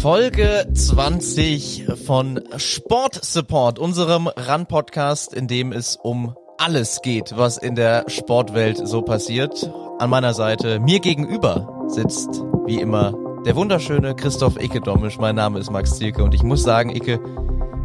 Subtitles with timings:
[0.00, 7.74] Folge 20 von Sport Support, unserem RAN-Podcast, in dem es um alles geht, was in
[7.74, 9.70] der Sportwelt so passiert.
[9.98, 13.12] An meiner Seite, mir gegenüber, sitzt wie immer
[13.44, 15.18] der wunderschöne Christoph Icke Domisch.
[15.18, 17.18] Mein Name ist Max Zielke und ich muss sagen, Icke,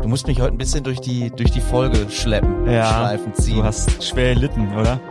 [0.02, 3.58] du musst mich heute ein bisschen durch die, durch die Folge schleppen, Ja, schleifen, ziehen.
[3.58, 5.02] du hast schwer gelitten, oder?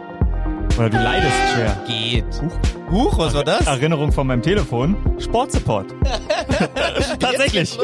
[0.77, 1.85] Oder du leidest schwer.
[1.87, 2.25] Geht.
[2.43, 3.65] Huch, Huch was war das?
[3.65, 4.97] Erinnerung von meinem Telefon.
[5.21, 5.95] Sportsupport.
[7.21, 7.79] Tatsächlich.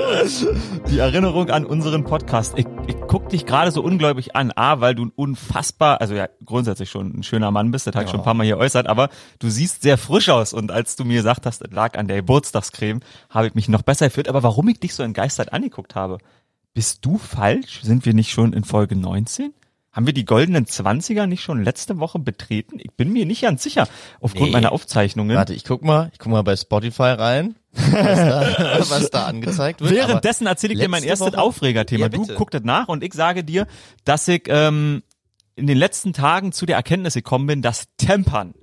[0.90, 2.54] Die Erinnerung an unseren Podcast.
[2.58, 4.50] Ich, ich guck dich gerade so ungläubig an.
[4.56, 7.86] A, weil du ein unfassbar, also ja, grundsätzlich schon ein schöner Mann bist.
[7.86, 8.88] Das habe ich schon ein paar Mal hier äußert.
[8.88, 10.52] Aber du siehst sehr frisch aus.
[10.52, 13.82] Und als du mir gesagt hast, es lag an der Geburtstagscreme, habe ich mich noch
[13.82, 14.28] besser gefühlt.
[14.28, 16.18] Aber warum ich dich so entgeistert angeguckt habe,
[16.74, 17.82] bist du falsch?
[17.82, 19.54] Sind wir nicht schon in Folge 19?
[19.92, 22.78] Haben wir die goldenen Zwanziger nicht schon letzte Woche betreten?
[22.78, 23.88] Ich bin mir nicht ganz sicher,
[24.20, 24.52] aufgrund Nee.
[24.52, 25.36] meiner Aufzeichnungen.
[25.36, 29.80] Warte, ich guck mal, ich guck mal bei Spotify rein, was da, was da angezeigt
[29.80, 29.90] wird.
[29.92, 32.02] Währenddessen erzähle ich dir mein erstes Woche- Aufregerthema.
[32.04, 32.34] Ja, du bitte.
[32.34, 33.66] guck das nach und ich sage dir,
[34.04, 35.02] dass ich ähm,
[35.56, 38.54] in den letzten Tagen zu der Erkenntnis gekommen bin, dass Tempern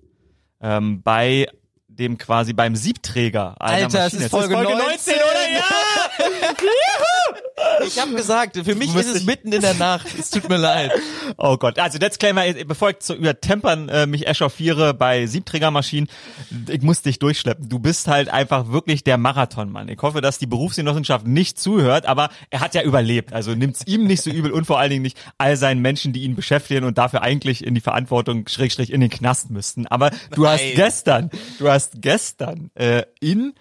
[0.61, 1.47] ähm, bei
[1.89, 5.51] dem quasi beim Siebträger einer Alter, es Maschine, ist Folge 19, oder?
[5.53, 5.63] Ja!
[7.85, 10.07] Ich habe gesagt, für mich ist es mitten in der Nacht.
[10.19, 10.91] Es tut mir leid.
[11.39, 16.09] Oh Gott, also Disclaimer, bevor ich zu, über Tempern äh, mich echauffiere bei Siebträgermaschinen,
[16.69, 17.67] ich muss dich durchschleppen.
[17.67, 19.89] Du bist halt einfach wirklich der Marathonmann.
[19.89, 23.33] Ich hoffe, dass die Berufsgenossenschaft nicht zuhört, aber er hat ja überlebt.
[23.33, 26.23] Also nimmt's ihm nicht so übel und vor allen Dingen nicht all seinen Menschen, die
[26.23, 29.85] ihn beschäftigen und dafür eigentlich in die Verantwortung Schrägstrich in den Knast müssten.
[29.87, 30.73] Aber du hast Nein.
[30.75, 31.29] gestern,
[31.59, 33.53] du hast gestern äh, in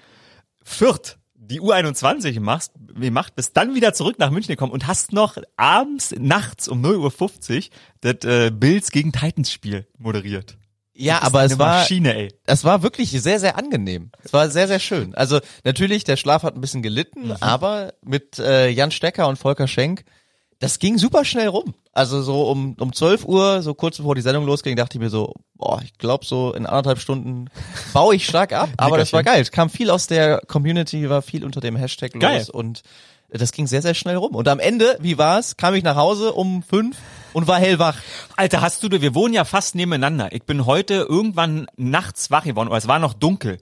[0.62, 5.36] Fürth die U21 machst, gemacht, bist dann wieder zurück nach München gekommen und hast noch
[5.56, 7.62] abends, nachts um 0.50 Uhr
[8.00, 10.56] das äh, Bills gegen Titans Spiel moderiert.
[10.98, 12.34] Ja, aber es war, Maschine, ey.
[12.46, 14.10] es war wirklich sehr, sehr angenehm.
[14.24, 15.14] Es war sehr, sehr schön.
[15.14, 17.36] Also natürlich, der Schlaf hat ein bisschen gelitten, Mhm.
[17.40, 20.04] aber mit äh, Jan Stecker und Volker Schenk,
[20.58, 21.74] das ging super schnell rum.
[21.92, 25.10] Also so um, um 12 Uhr, so kurz bevor die Sendung losging, dachte ich mir
[25.10, 27.48] so, boah, ich glaube so in anderthalb Stunden
[27.92, 28.70] baue ich stark ab.
[28.76, 29.40] Aber das war geil.
[29.40, 32.46] Es kam viel aus der Community, war viel unter dem Hashtag los Geil.
[32.52, 32.82] und
[33.28, 34.34] das ging sehr, sehr schnell rum.
[34.34, 35.56] Und am Ende, wie war's?
[35.56, 36.96] Kam ich nach Hause um fünf
[37.32, 37.98] und war hellwach.
[38.36, 40.28] Alter, hast du, wir wohnen ja fast nebeneinander.
[40.32, 43.58] Ich bin heute irgendwann nachts wach geworden, oder es war noch dunkel.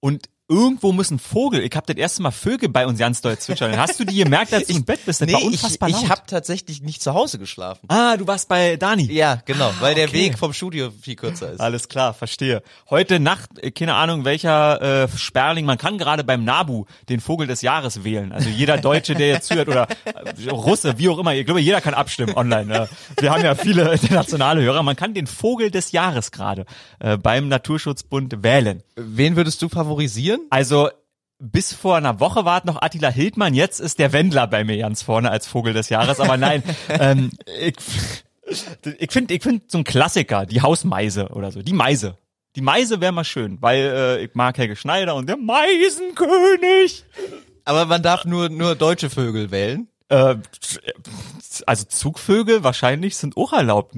[0.00, 3.36] Und irgendwo muss ein Vogel, ich habe das erste Mal Vögel bei uns ganz doll
[3.36, 3.76] zwitschern.
[3.76, 5.20] Hast du die gemerkt, als du im Bett bist?
[5.20, 6.02] Das war ich, unfassbar laut.
[6.02, 7.86] ich habe tatsächlich nicht zu Hause geschlafen.
[7.88, 9.10] ah, du warst bei Dani.
[9.12, 10.26] Ja, genau, weil der okay.
[10.26, 11.60] Weg vom Studio viel kürzer ist.
[11.60, 12.62] Alles klar, verstehe.
[12.90, 17.46] Heute Nacht, äh, keine Ahnung, welcher äh, Sperling, man kann gerade beim Nabu den Vogel
[17.46, 18.32] des Jahres wählen.
[18.32, 21.80] Also jeder Deutsche, der jetzt zuhört oder äh, Russe, wie auch immer, ich glaube, jeder
[21.80, 22.66] kann abstimmen online.
[22.66, 22.88] Ne?
[23.18, 24.82] Wir haben ja viele internationale Hörer.
[24.82, 26.66] Man kann den Vogel des Jahres gerade
[27.00, 28.82] äh, beim Naturschutzbund wählen.
[28.94, 30.35] Wen würdest du favorisieren?
[30.50, 30.88] Also
[31.38, 35.02] bis vor einer Woche war noch Attila Hildmann, jetzt ist der Wendler bei mir ganz
[35.02, 37.30] vorne als Vogel des Jahres, aber nein, ähm,
[37.60, 37.74] ich,
[38.98, 42.16] ich finde ich find so ein Klassiker, die Hausmeise oder so, die Meise.
[42.54, 47.04] Die Meise wäre mal schön, weil äh, ich mag Helge Schneider und der Meisenkönig.
[47.66, 49.88] Aber man darf nur nur deutsche Vögel wählen.
[50.08, 50.36] Äh,
[51.66, 53.94] also Zugvögel wahrscheinlich sind auch erlaubt.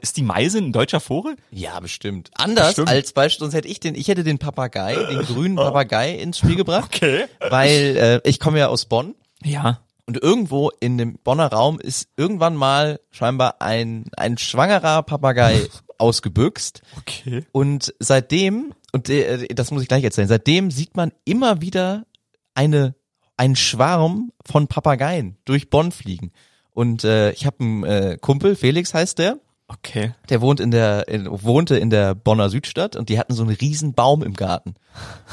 [0.00, 1.36] Ist die Meise ein deutscher Vogel?
[1.50, 2.30] Ja, bestimmt.
[2.34, 2.88] Anders Bestimmt.
[2.88, 6.90] als beispielsweise hätte ich den, ich hätte den Papagei, den grünen Papagei ins Spiel gebracht,
[6.94, 7.24] Okay.
[7.48, 9.80] weil äh, ich komme ja aus Bonn Ja.
[10.06, 15.68] und irgendwo in dem Bonner Raum ist irgendwann mal scheinbar ein ein schwangerer Papagei
[15.98, 17.44] ausgebüxt Okay.
[17.52, 22.04] und seitdem und äh, das muss ich gleich erzählen, seitdem sieht man immer wieder
[22.54, 22.94] eine
[23.36, 26.32] einen Schwarm von Papageien durch Bonn fliegen.
[26.74, 29.38] Und äh, ich habe einen äh, Kumpel, Felix heißt der,
[29.68, 30.12] Okay.
[30.28, 33.56] der wohnt in der in, wohnte in der Bonner Südstadt und die hatten so einen
[33.56, 34.74] riesen Baum im Garten.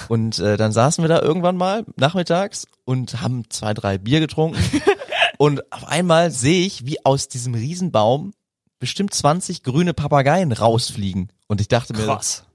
[0.07, 4.57] Und äh, dann saßen wir da irgendwann mal nachmittags und haben zwei drei Bier getrunken
[5.37, 8.31] und auf einmal sehe ich, wie aus diesem Riesenbaum
[8.79, 12.45] bestimmt 20 grüne Papageien rausfliegen und ich dachte mir, Krass.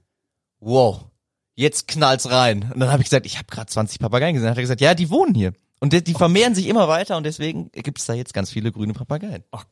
[0.59, 1.05] wow,
[1.55, 2.71] jetzt knallt's rein.
[2.73, 4.45] Und dann habe ich gesagt, ich habe gerade 20 Papageien gesehen.
[4.45, 5.53] Dann hat er gesagt, ja, die wohnen hier.
[5.79, 8.93] Und die, die vermehren sich immer weiter und deswegen gibt's da jetzt ganz viele grüne
[8.93, 9.43] Papageien.
[9.51, 9.65] Okay,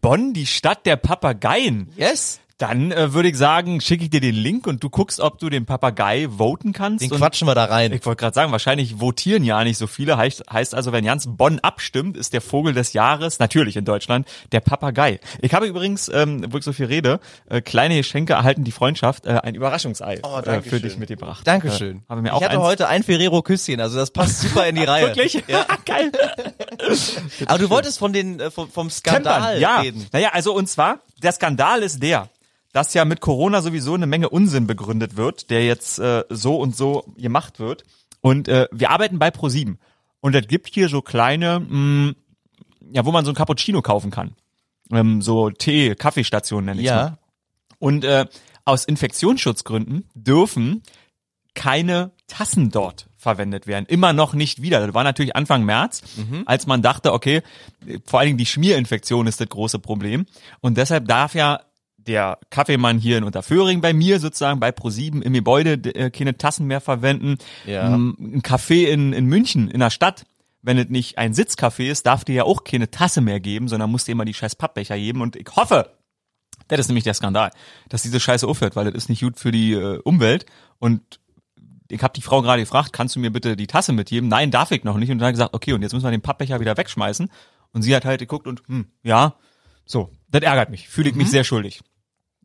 [0.00, 1.88] Bonn, die Stadt der Papageien.
[1.96, 2.40] Yes.
[2.58, 5.50] Dann äh, würde ich sagen, schicke ich dir den Link und du guckst, ob du
[5.50, 7.02] den Papagei voten kannst.
[7.02, 7.92] Den und quatschen wir da rein.
[7.92, 10.16] ich wollte gerade sagen, wahrscheinlich votieren ja nicht so viele.
[10.16, 14.28] Heißt, heißt also, wenn ganz Bonn abstimmt, ist der Vogel des Jahres, natürlich in Deutschland,
[14.52, 15.18] der Papagei.
[15.40, 17.18] Ich habe übrigens, ähm, wo ich so viel rede,
[17.50, 20.82] äh, kleine Geschenke erhalten die Freundschaft, äh, ein Überraschungsei Oh, äh, für schön.
[20.82, 21.44] dich mitgebracht.
[21.44, 21.96] Dankeschön.
[21.96, 24.76] Äh, habe mir ich auch hatte eins, heute ein Ferrero-Küsschen, also das passt super in
[24.76, 25.08] die Reihe.
[25.08, 25.42] Wirklich?
[25.48, 25.66] Ja.
[25.84, 26.12] Geil.
[27.46, 29.80] Aber du wolltest von den, äh, vom, vom Skandal Tempern, ja.
[29.80, 30.06] reden.
[30.12, 32.30] Naja, also und zwar, der Skandal ist der,
[32.72, 36.76] dass ja mit Corona sowieso eine Menge Unsinn begründet wird, der jetzt äh, so und
[36.76, 37.84] so gemacht wird.
[38.20, 39.76] Und äh, wir arbeiten bei Pro7.
[40.20, 42.14] Und es gibt hier so kleine, mh,
[42.92, 44.34] ja, wo man so ein Cappuccino kaufen kann.
[44.90, 46.94] Ähm, so Tee, Kaffeestationen nenne ich mal.
[46.96, 47.18] Ja.
[47.78, 48.26] Und äh,
[48.64, 50.82] aus Infektionsschutzgründen dürfen
[51.54, 53.86] keine Tassen dort verwendet werden.
[53.86, 54.86] Immer noch nicht wieder.
[54.86, 56.02] Das war natürlich Anfang März,
[56.46, 57.42] als man dachte, okay,
[58.04, 60.26] vor allen Dingen die Schmierinfektion ist das große Problem.
[60.60, 61.60] Und deshalb darf ja
[61.96, 66.66] der Kaffeemann hier in Unterföhring bei mir sozusagen bei Pro7 im Gebäude äh, keine Tassen
[66.66, 67.38] mehr verwenden.
[67.66, 67.94] Ja.
[67.94, 70.26] Ein Café in, in München, in der Stadt,
[70.62, 73.90] wenn es nicht ein Sitzcafé ist, darf dir ja auch keine Tasse mehr geben, sondern
[73.90, 75.20] musst dir immer die scheiß Pappbecher geben.
[75.20, 75.90] Und ich hoffe,
[76.68, 77.50] das ist nämlich der Skandal,
[77.88, 80.46] dass diese Scheiße aufhört, weil das ist nicht gut für die äh, Umwelt.
[80.78, 81.20] Und
[81.94, 84.28] ich habe die Frau gerade gefragt, kannst du mir bitte die Tasse mitgeben?
[84.28, 85.10] Nein, darf ich noch nicht.
[85.10, 87.30] Und dann gesagt, okay, und jetzt müssen wir den Pappbecher wieder wegschmeißen.
[87.72, 89.34] Und sie hat halt geguckt und, hm, ja,
[89.86, 91.80] so, das ärgert mich, fühle ich mich sehr schuldig.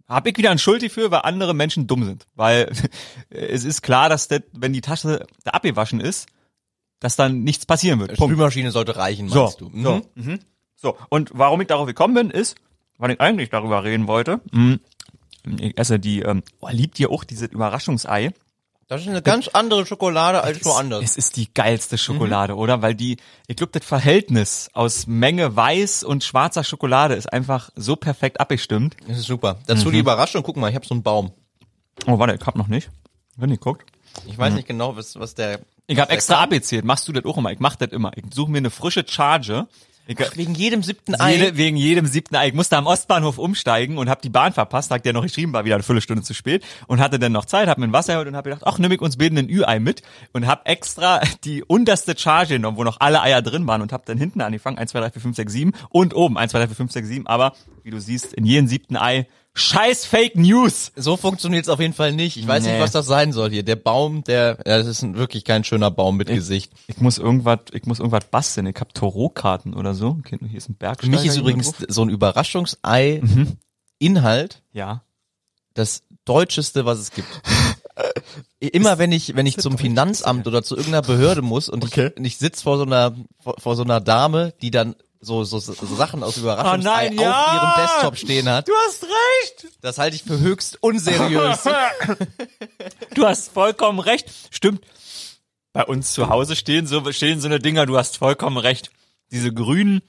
[0.08, 2.26] Hab ich wieder ein Schuld dafür, weil andere Menschen dumm sind.
[2.36, 2.72] Weil
[3.30, 6.28] es ist klar, dass das, wenn die Tasse da abgewaschen ist,
[7.00, 8.16] dass dann nichts passieren wird.
[8.18, 8.34] Punkt.
[8.34, 9.70] Spülmaschine sollte reichen, So, meinst du?
[9.70, 9.84] Mhm.
[9.84, 10.40] so, mhm.
[10.76, 10.98] so.
[11.10, 12.56] Und warum ich darauf gekommen bin, ist,
[12.98, 14.42] weil ich eigentlich darüber reden wollte.
[14.52, 14.80] mh,
[15.60, 18.34] Ich esse die, ähm, oh, liebt ihr auch dieses Überraschungsei?
[18.90, 21.04] Das ist eine ganz andere Schokolade als woanders.
[21.04, 22.82] Es ist die geilste Schokolade, oder?
[22.82, 27.96] Weil die, ich glaube, das Verhältnis aus Menge weiß und schwarzer Schokolade ist einfach so
[27.96, 28.98] perfekt abgestimmt.
[29.08, 29.60] Das ist super.
[29.68, 29.92] Dazu Mhm.
[29.94, 31.32] die Überraschung, guck mal, ich habe so einen Baum.
[32.08, 32.90] Oh, warte, ich hab noch nicht.
[33.38, 33.86] Wenn ihr guckt.
[34.26, 34.38] Ich Mhm.
[34.42, 35.60] weiß nicht genau, was, was der...
[35.86, 36.44] Ich habe extra kann.
[36.46, 36.84] abgezählt.
[36.84, 37.52] Machst du das auch immer?
[37.52, 38.12] Ich mach das immer.
[38.16, 39.68] Ich suche mir eine frische Charge.
[40.10, 41.36] Ich, Ach, wegen jedem siebten Ei.
[41.36, 42.48] Jede, wegen jedem siebten Ei.
[42.48, 44.90] Ich musste am Ostbahnhof umsteigen und habe die Bahn verpasst.
[44.90, 47.70] Hat der noch geschrieben, war wieder eine Viertelstunde zu spät und hatte dann noch Zeit,
[47.70, 49.80] hab mir ein Wasser geholt und habe gedacht, ach, nimm ich uns beiden ein Ü-Ei
[49.80, 50.02] mit
[50.34, 54.02] und habe extra die unterste Charge genommen, wo noch alle Eier drin waren und habe
[54.08, 56.68] dann hinten angefangen, 1, 2, 3, 4, 5, 6, 7 und oben 1, 2, 3,
[56.70, 57.28] 4, 5, 6, 7.
[57.28, 57.54] Aber
[57.84, 59.28] wie du siehst, in jedem siebten Ei
[59.60, 60.92] scheiß Fake News.
[60.96, 62.38] So funktioniert's auf jeden Fall nicht.
[62.38, 62.72] Ich weiß Nee.
[62.74, 63.64] nicht, was das sein soll hier.
[63.64, 66.72] Der Baum, der, ja, das ist ein, wirklich kein schöner Baum mit Gesicht.
[66.88, 68.68] Ich muss irgendwas, ich muss irgendwas basteln.
[68.68, 70.18] Ich hab Tarotkarten oder so.
[70.20, 71.02] Okay, hier ist ein Berg.
[71.02, 73.58] Für mich ist übrigens so ein Überraschungsei Mhm.
[74.00, 75.04] Inhalt ja.
[75.74, 77.28] das deutscheste, was es gibt.
[78.60, 82.12] Immer wenn ich, wenn ich zum Finanzamt oder zu irgendeiner Behörde muss und Okay.
[82.18, 85.60] ich, ich sitz vor so einer, vor, vor so einer Dame, die dann so, so,
[85.60, 87.54] so Sachen aus Überraschungsei Oh nein, auf ja!
[87.76, 89.68] ihrem Desktop stehen hat, Du hast recht.
[89.82, 91.60] das halte ich für höchst unseriös.
[93.16, 94.30] Du hast vollkommen recht.
[94.52, 94.82] Stimmt.
[95.74, 98.92] Bei uns zu Hause stehen so, stehen so eine Dinger, du hast vollkommen recht.
[99.32, 100.02] Diese grünen,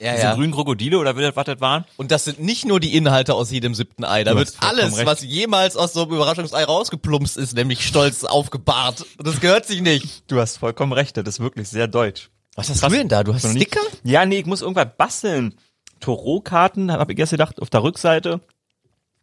[0.00, 0.34] ja, diese ja.
[0.34, 1.84] grünen Krokodile oder wie das, was das waren?
[1.96, 4.24] Und das sind nicht nur die Inhalte aus jedem siebten Ei.
[4.24, 5.06] Da Du wird alles, recht.
[5.06, 9.04] was jemals aus so einem Überraschungsei rausgeplumpst ist, nämlich stolz aufgebahrt.
[9.18, 10.24] Und das gehört sich nicht.
[10.30, 12.30] Du hast vollkommen recht, das ist wirklich sehr deutsch.
[12.54, 13.24] Was hast du denn da?
[13.24, 13.80] Du hast Sticker?
[14.04, 15.54] Ja, nee, ich muss irgendwas basteln.
[16.00, 18.40] Tarotkarten, habe ich erst gedacht, auf der Rückseite.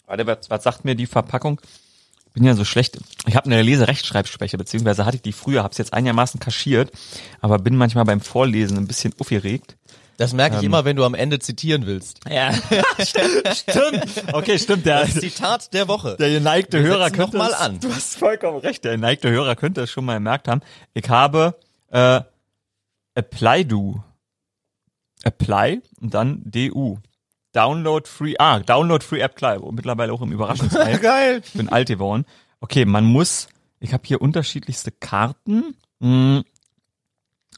[0.08, 1.62] Warte, was, was sagt mir die Verpackung?
[2.28, 2.98] Ich bin ja so schlecht.
[3.28, 6.92] Ich habe eine Leserechtschreibschwäche, beziehungsweise hatte ich die früher, habe es jetzt einigermaßen kaschiert,
[7.42, 9.76] aber bin manchmal beim Vorlesen ein bisschen aufgeregt.
[10.18, 10.60] Das merke Ähm.
[10.62, 12.20] ich immer, wenn du am Ende zitieren willst.
[12.30, 12.52] Ja,
[13.56, 14.34] stimmt.
[14.34, 14.86] Okay, stimmt.
[14.86, 16.18] Der, Das Zitat der Woche.
[16.20, 17.80] der geneigte Hörer setzen könnte noch mal an.
[17.80, 18.84] Du hast vollkommen recht.
[18.84, 20.62] Der geneigte Hörer könnte es schon mal gemerkt haben.
[20.94, 21.56] Ich habe
[21.92, 22.22] äh,
[23.16, 24.04] Apply Do.
[25.24, 26.98] Apply und dann DU.
[27.52, 28.36] Download Free.
[28.40, 29.72] Ah, Download Free App Apply.
[29.72, 30.98] Mittlerweile auch im Überraschungsei.
[31.02, 31.42] Geil.
[31.45, 32.26] Ich bin alt geworden.
[32.62, 33.48] Okay, man muss,
[33.80, 35.76] ich habe hier unterschiedlichste Karten.
[36.02, 36.44] Hm.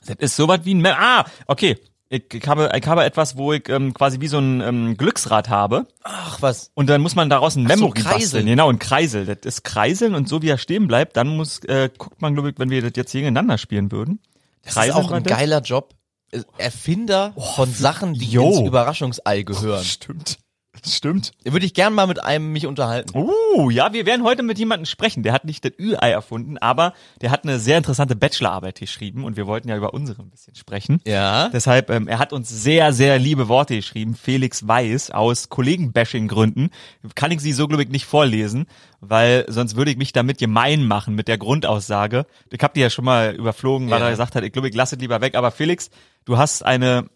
[0.06, 1.78] Das ist sowas wie ein, Ma- ah, okay.
[2.10, 5.48] Ich, ich, habe, ich habe etwas, wo ich ähm, quasi wie so ein ähm, Glücksrad
[5.50, 5.88] habe.
[6.04, 6.72] Ach was.
[6.74, 8.20] Und dann muss man daraus ein Ach so, Memory Kreiseln.
[8.22, 8.46] basteln.
[8.48, 9.26] Genau, ein Kreisel.
[9.26, 12.50] Das ist Kreiseln und so wie er stehen bleibt, dann muss, äh, guckt man, glaube
[12.50, 14.20] ich, wenn wir das jetzt gegeneinander spielen würden.
[14.64, 15.96] Das ist auch ein geiler Job.
[16.32, 18.50] Äh, Erfinder von Sachen, die Jo.
[18.50, 19.84] ins Überraschungsei gehören.
[19.84, 20.38] Stimmt.
[20.86, 21.32] Stimmt.
[21.44, 23.16] Würde ich gern mal mit einem mich unterhalten.
[23.16, 25.22] Uh, ja, wir werden heute mit jemandem sprechen.
[25.24, 29.38] Der hat nicht das Ü-Ei erfunden, aber der hat eine sehr interessante Bachelorarbeit geschrieben und
[29.38, 31.00] wir wollten ja über unsere ein bisschen sprechen.
[31.06, 31.50] Ja.
[31.50, 34.16] Deshalb, ähm, er hat uns sehr, sehr liebe Worte geschrieben.
[34.16, 36.70] Felix Weiß aus Kollegen-Bashing-Gründen.
[37.16, 38.66] Kann ich sie so, glaube ich, nicht vorlesen,
[39.00, 42.26] weil sonst würde ich mich damit gemein machen mit der Grundaussage.
[42.52, 44.06] Ich habe die ja schon mal überflogen, weil Ja.
[44.08, 45.36] er gesagt hat, ich glaube, ich lasse es lieber weg.
[45.36, 45.90] Aber Felix,
[46.26, 47.08] du hast eine,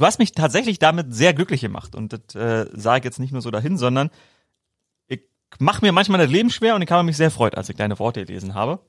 [0.00, 1.94] du hast mich tatsächlich damit sehr glücklich gemacht.
[1.94, 4.10] Und das äh, sage ich jetzt nicht nur so dahin, sondern
[5.06, 5.20] ich
[5.58, 7.98] mache mir manchmal das Leben schwer und ich habe mich sehr freut, als ich deine
[7.98, 8.80] Worte gelesen habe.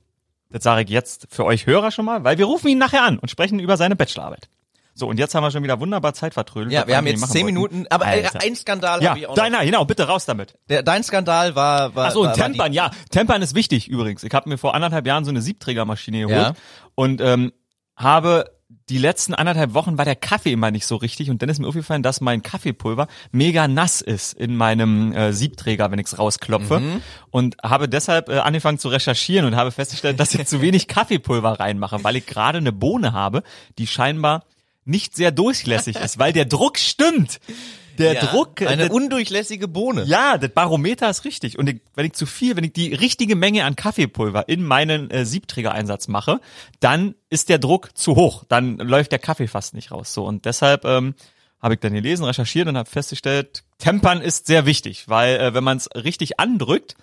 [0.49, 3.19] Das sage ich jetzt für euch Hörer schon mal, weil wir rufen ihn nachher an
[3.19, 4.49] und sprechen über seine Bachelorarbeit.
[4.93, 6.73] So, und jetzt haben wir schon wieder wunderbar Zeit vertrödelt.
[6.73, 7.45] Ja, wir haben jetzt zehn.
[7.45, 8.39] Minuten, aber äh, Alter.
[8.41, 9.43] ein Skandal Ja, habe ich auch noch.
[9.43, 10.55] deiner, genau, bitte raus damit.
[10.69, 12.91] Der, dein Skandal war, war, Ach so, war, ein war Tempern, ja.
[13.09, 14.23] Tempern ist wichtig übrigens.
[14.23, 16.53] Ich habe mir vor anderthalb Jahren so eine Siebträgermaschine geholt Ja.
[16.95, 17.53] und ähm,
[17.95, 18.51] habe
[18.91, 21.67] die letzten anderthalb Wochen war der Kaffee immer nicht so richtig und dann ist mir
[21.67, 26.79] aufgefallen, dass mein Kaffeepulver mega nass ist in meinem äh, Siebträger, wenn ich es rausklopfe
[26.81, 27.01] Mhm.
[27.29, 31.59] und habe deshalb äh, angefangen zu recherchieren und habe festgestellt, dass ich zu wenig Kaffeepulver
[31.59, 33.43] reinmache, weil ich gerade eine Bohne habe,
[33.77, 34.43] die scheinbar
[34.83, 37.39] nicht sehr durchlässig ist, weil der Druck stimmt.
[37.97, 40.03] Der Ja, Druck, Eine der, undurchlässige Bohne.
[40.03, 41.57] ja, das Barometer ist richtig.
[41.59, 45.09] Und ich, wenn ich zu viel, wenn ich die richtige Menge an Kaffeepulver in meinen
[45.11, 46.39] äh, Siebträgereinsatz mache,
[46.79, 48.43] dann ist der Druck zu hoch.
[48.47, 50.13] Dann läuft der Kaffee fast nicht raus.
[50.13, 51.15] So und deshalb ähm,
[51.61, 55.63] habe ich dann gelesen, recherchiert und habe festgestellt, Tempern ist sehr wichtig, weil äh, wenn
[55.63, 56.95] man es richtig andrückt,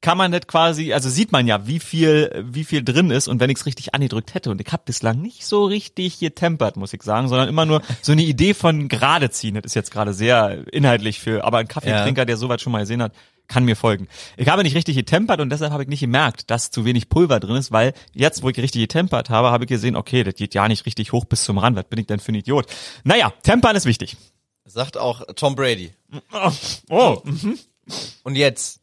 [0.00, 3.38] kann man nicht quasi, also sieht man ja, wie viel, wie viel drin ist und
[3.38, 6.92] wenn ich es richtig angedrückt hätte und ich habe bislang nicht so richtig getempert, muss
[6.92, 9.54] ich sagen, sondern immer nur so eine Idee von gerade ziehen.
[9.54, 13.00] Das ist jetzt gerade sehr inhaltlich für, aber ein Kaffeetrinker, der sowas schon mal gesehen
[13.02, 13.12] hat,
[13.46, 14.08] kann mir folgen.
[14.36, 17.38] Ich habe nicht richtig getempert und deshalb habe ich nicht gemerkt, dass zu wenig Pulver
[17.38, 20.54] drin ist, weil jetzt, wo ich richtig getempert habe, habe ich gesehen, okay, das geht
[20.54, 21.76] ja nicht richtig hoch bis zum Rand.
[21.76, 22.66] Was bin ich denn für ein Idiot?
[23.04, 24.16] Naja, tempern ist wichtig.
[24.64, 25.92] Sagt auch Tom Brady.
[26.90, 27.22] Oh,
[28.24, 28.80] Und jetzt.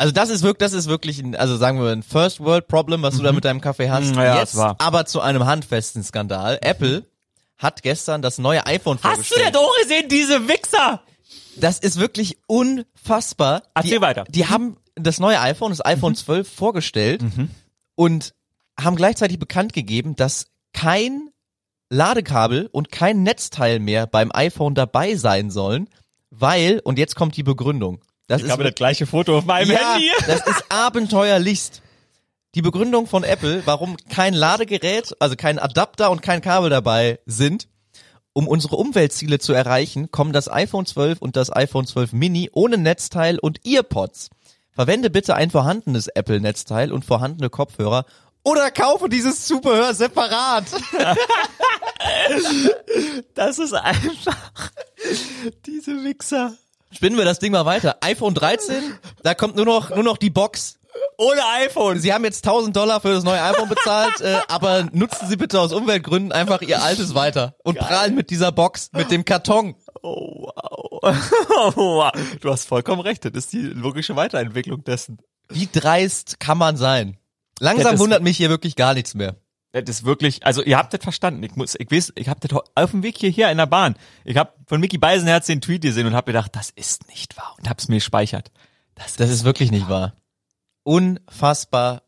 [0.00, 2.68] Also das ist wirklich, das ist wirklich ein, also sagen wir mal, ein First World
[2.68, 4.12] Problem, was du da mit deinem Kaffee hast.
[4.12, 4.22] Mhm.
[4.22, 6.58] Ja, jetzt aber zu einem handfesten Skandal.
[6.62, 7.04] Apple
[7.58, 9.54] hat gestern das neue iPhone hast du vorgestellt.
[9.54, 11.02] das auch gesehen, diese Wichser?
[11.56, 13.62] Das ist wirklich unfassbar.
[13.74, 14.24] Erzähl die, weiter.
[14.30, 17.22] Die haben das neue iPhone, das iPhone 12 vorgestellt
[17.94, 18.34] und
[18.80, 21.28] haben gleichzeitig bekannt gegeben, dass kein
[21.90, 25.90] Ladekabel und kein Netzteil mehr beim iPhone dabei sein sollen,
[26.30, 28.00] weil, und jetzt kommt die Begründung.
[28.30, 30.08] Das Ich ist habe das gleiche Foto auf meinem ja, Handy.
[30.28, 31.82] das ist abenteuerlichst.
[32.54, 37.66] Die Begründung von Apple, warum kein Ladegerät, also kein Adapter und kein Kabel dabei sind,
[38.32, 42.78] um unsere Umweltziele zu erreichen, kommen das iPhone 12 und das iPhone 12 Mini ohne
[42.78, 44.30] Netzteil und Earpods.
[44.70, 48.04] Verwende bitte ein vorhandenes Apple-Netzteil und vorhandene Kopfhörer
[48.44, 50.66] oder kaufe dieses Zubehör separat.
[53.34, 54.70] Das ist einfach
[55.66, 56.54] diese Wichser.
[56.92, 57.98] Spinnen wir das Ding mal weiter.
[58.02, 58.74] iPhone 13,
[59.22, 60.76] da kommt nur noch, nur noch die Box.
[61.16, 62.00] Ohne iPhone.
[62.00, 65.60] Sie haben jetzt 1000 Dollar für das neue iPhone bezahlt, äh, aber nutzen Sie bitte
[65.60, 69.76] aus Umweltgründen einfach Ihr altes weiter und prallen mit dieser Box, mit dem Karton.
[70.02, 71.00] Oh wow.
[71.56, 72.12] oh wow.
[72.40, 73.24] Du hast vollkommen recht.
[73.24, 75.18] Das ist die logische Weiterentwicklung dessen.
[75.48, 77.18] Wie dreist kann man sein?
[77.60, 79.36] Langsam wundert mich hier wirklich gar nichts mehr.
[79.72, 81.42] Das ist wirklich, also ihr habt das verstanden.
[81.44, 83.94] Ich muss, ich weiß, ich habe das auf dem Weg hierher in der Bahn.
[84.24, 87.54] Ich habe von Mickey Beisenherz den Tweet gesehen und habe gedacht, das ist nicht wahr
[87.58, 88.50] und hab's mir gespeichert.
[88.96, 90.14] Das, Das ist wirklich nicht wahr.
[90.82, 92.02] Unfassbar.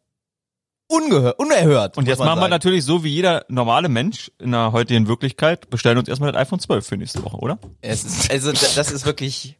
[0.89, 1.97] Ungehört, unerhört.
[1.97, 2.51] und jetzt machen wir sagen.
[2.51, 6.61] natürlich so wie jeder normale Mensch in der heutigen Wirklichkeit, bestellen uns erstmal das iPhone
[6.61, 7.59] 12 für nächste Woche, oder?
[7.81, 9.57] Es ist, also da- das ist wirklich.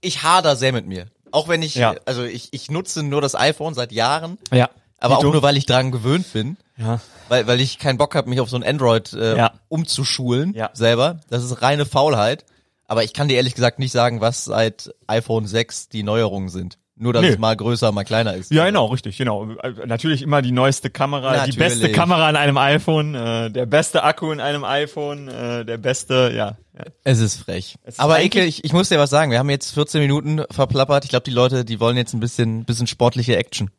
[0.00, 1.06] Ich hader sehr mit mir.
[1.32, 1.96] Auch wenn ich, Ja.
[2.04, 4.70] also ich, ich nutze nur das iPhone seit Jahren, Ja.
[4.98, 6.56] aber auch nur weil ich dran gewöhnt bin.
[6.82, 7.00] Ja.
[7.28, 9.52] Weil, weil ich keinen Bock habe, mich auf so ein Android äh, Ja.
[9.68, 10.70] umzuschulen Ja.
[10.74, 11.20] selber.
[11.30, 12.44] Das ist reine Faulheit.
[12.86, 16.78] Aber ich kann dir ehrlich gesagt nicht sagen, was seit iPhone 6 die Neuerungen sind.
[16.94, 17.28] Nur, dass Nee.
[17.30, 18.50] es mal größer, mal kleiner ist.
[18.52, 19.50] Ja, genau, richtig, genau.
[19.62, 21.56] Äh, Natürlich immer die neueste Kamera, die Natürlich.
[21.58, 26.30] beste Kamera an einem iPhone, äh, der beste Akku in einem iPhone, äh, der beste,
[26.36, 26.58] ja.
[26.78, 26.84] ja.
[27.02, 27.76] Es ist frech.
[27.82, 29.30] Es ist Aber Ekel, ich, ich muss dir was sagen.
[29.30, 31.04] Wir haben jetzt 14 Minuten verplappert.
[31.04, 33.70] Ich glaube, die Leute, die wollen jetzt ein bisschen, bisschen sportliche Action.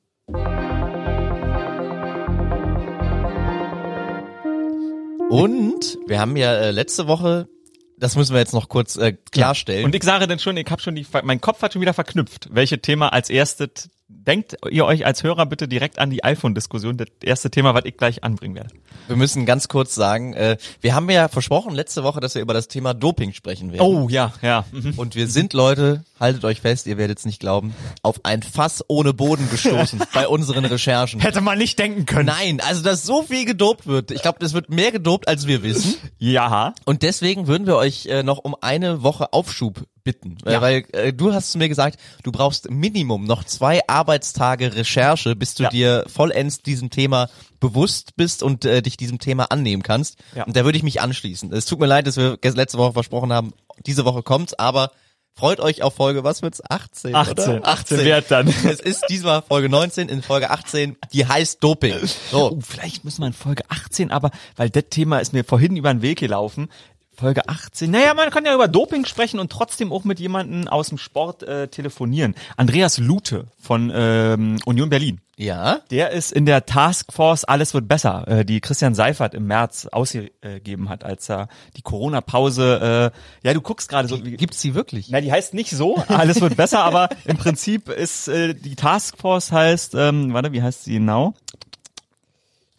[5.33, 7.49] Und wir haben ja äh, letzte Woche,
[7.97, 9.83] das müssen wir jetzt noch kurz äh, klarstellen.
[9.83, 12.49] Und ich sage dann schon, ich habe schon die, mein Kopf hat schon wieder verknüpft.
[12.51, 13.89] Welche Thema als erstes
[14.27, 17.97] denkt ihr euch als Hörer bitte direkt an die iPhone-Diskussion, das erste Thema, was ich
[17.97, 18.69] gleich anbringen werde.
[19.07, 22.53] wir müssen ganz kurz sagen, äh, wir haben ja versprochen letzte Woche, dass wir über
[22.53, 23.85] das Thema Doping sprechen werden.
[23.85, 24.65] Oh ja, ja.
[24.71, 24.93] Mhm.
[24.97, 28.83] Und wir sind Leute, haltet euch fest, ihr werdet es nicht glauben, auf ein Fass
[28.87, 31.19] ohne Boden gestoßen bei unseren Recherchen.
[31.19, 32.27] Hätte man nicht denken können.
[32.27, 34.11] Nein, also dass so viel gedopt wird.
[34.11, 35.95] Ich glaube, das wird mehr gedopt, als wir wissen.
[36.17, 36.73] Ja.
[36.85, 40.37] Und deswegen würden wir euch äh, noch um eine Woche Aufschub bitten.
[40.45, 40.61] Äh, Ja.
[40.61, 45.55] Weil äh, du hast zu mir gesagt, du brauchst Minimum noch zwei Arbeitstage Recherche, bis
[45.55, 45.69] du Ja.
[45.69, 47.29] dir vollends diesem Thema
[47.59, 50.17] bewusst bist und äh, dich diesem Thema annehmen kannst.
[50.35, 50.43] Ja.
[50.43, 51.51] Und da würde ich mich anschließen.
[51.53, 53.53] Es tut mir leid, dass wir letzte Woche versprochen haben,
[53.85, 54.91] diese Woche kommt's, aber
[55.35, 56.61] freut euch auf Folge, was wird's?
[56.69, 57.67] 18, 18, oder?
[57.67, 58.47] 18 wert dann.
[58.49, 61.95] Es ist diesmal Folge 19, in Folge 18, die heißt Doping.
[62.29, 62.51] So.
[62.51, 65.91] Oh, vielleicht müssen wir in Folge 18, aber, weil das Thema ist mir vorhin über
[65.91, 66.69] den Weg gelaufen.
[67.15, 67.91] Folge 18.
[67.91, 71.43] Naja, man kann ja über Doping sprechen und trotzdem auch mit jemandem aus dem Sport
[71.43, 72.35] äh, telefonieren.
[72.57, 75.21] Andreas Lute von ähm, Union Berlin.
[75.37, 75.81] Ja.
[75.89, 80.89] Der ist in der Taskforce Alles wird besser, äh, die Christian Seifert im März ausgegeben
[80.89, 83.11] hat, als er die Corona-Pause,
[83.43, 85.09] äh, ja, du guckst gerade so, Gibt's die wirklich?
[85.09, 89.51] na, die heißt nicht so, alles wird besser, aber im Prinzip ist äh, die Taskforce
[89.51, 91.33] heißt, ähm, warte, wie heißt sie genau?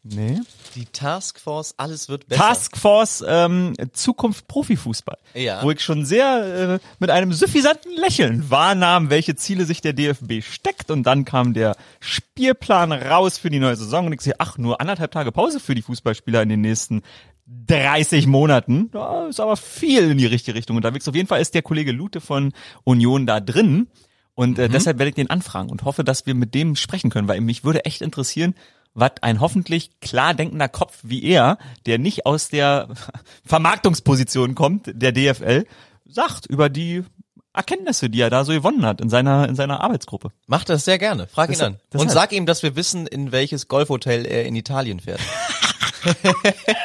[0.06, 0.38] Nee.
[0.74, 2.42] Die Taskforce, alles wird besser.
[2.42, 5.16] Taskforce ähm, Zukunft Profifußball.
[5.32, 5.62] Ja.
[5.62, 10.42] Wo ich schon sehr äh, mit einem suffisanten Lächeln wahrnahm, welche Ziele sich der DFB
[10.42, 10.90] steckt.
[10.90, 14.06] Und dann kam der Spielplan raus für die neue Saison.
[14.06, 17.02] Und ich sehe, ach, nur anderthalb Tage Pause für die Fußballspieler in den nächsten
[17.66, 18.90] 30 Monaten.
[18.90, 21.08] Da ist aber viel in die richtige Richtung unterwegs.
[21.08, 22.52] Auf jeden Fall ist der Kollege Lute von
[22.84, 23.88] Union da drin.
[24.34, 27.28] Und äh, deshalb werde ich den anfragen und hoffe, dass wir mit dem sprechen können,
[27.28, 28.54] weil mich würde echt interessieren,
[28.94, 32.88] was ein hoffentlich klar denkender Kopf wie er, der nicht aus der
[33.44, 35.66] Vermarktungsposition kommt, der DFL,
[36.06, 37.02] sagt über die
[37.52, 40.30] Erkenntnisse, die er da so gewonnen hat in seiner, in seiner Arbeitsgruppe.
[40.46, 41.26] Macht das sehr gerne.
[41.28, 42.00] Frag ihn Deshalb- an.
[42.00, 45.20] Und sag ihm, dass wir wissen, in welches Golfhotel er in Italien fährt.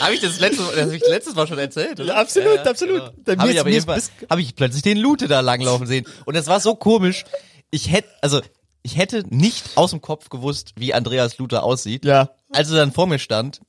[0.00, 2.14] Habe ich das letzte, das hab ich letztes Mal schon erzählt, oder?
[2.14, 3.02] Ja, absolut, absolut.
[3.24, 6.06] Dann Habe ich aber bis- habe ich plötzlich den Lute da langlaufen sehen.
[6.24, 7.24] Und das war so komisch.
[7.70, 8.40] Ich hätte, also,
[8.86, 12.04] ich hätte nicht aus dem Kopf gewusst, wie Andreas Lute aussieht.
[12.04, 12.30] Ja.
[12.52, 13.60] Als er dann vor mir stand,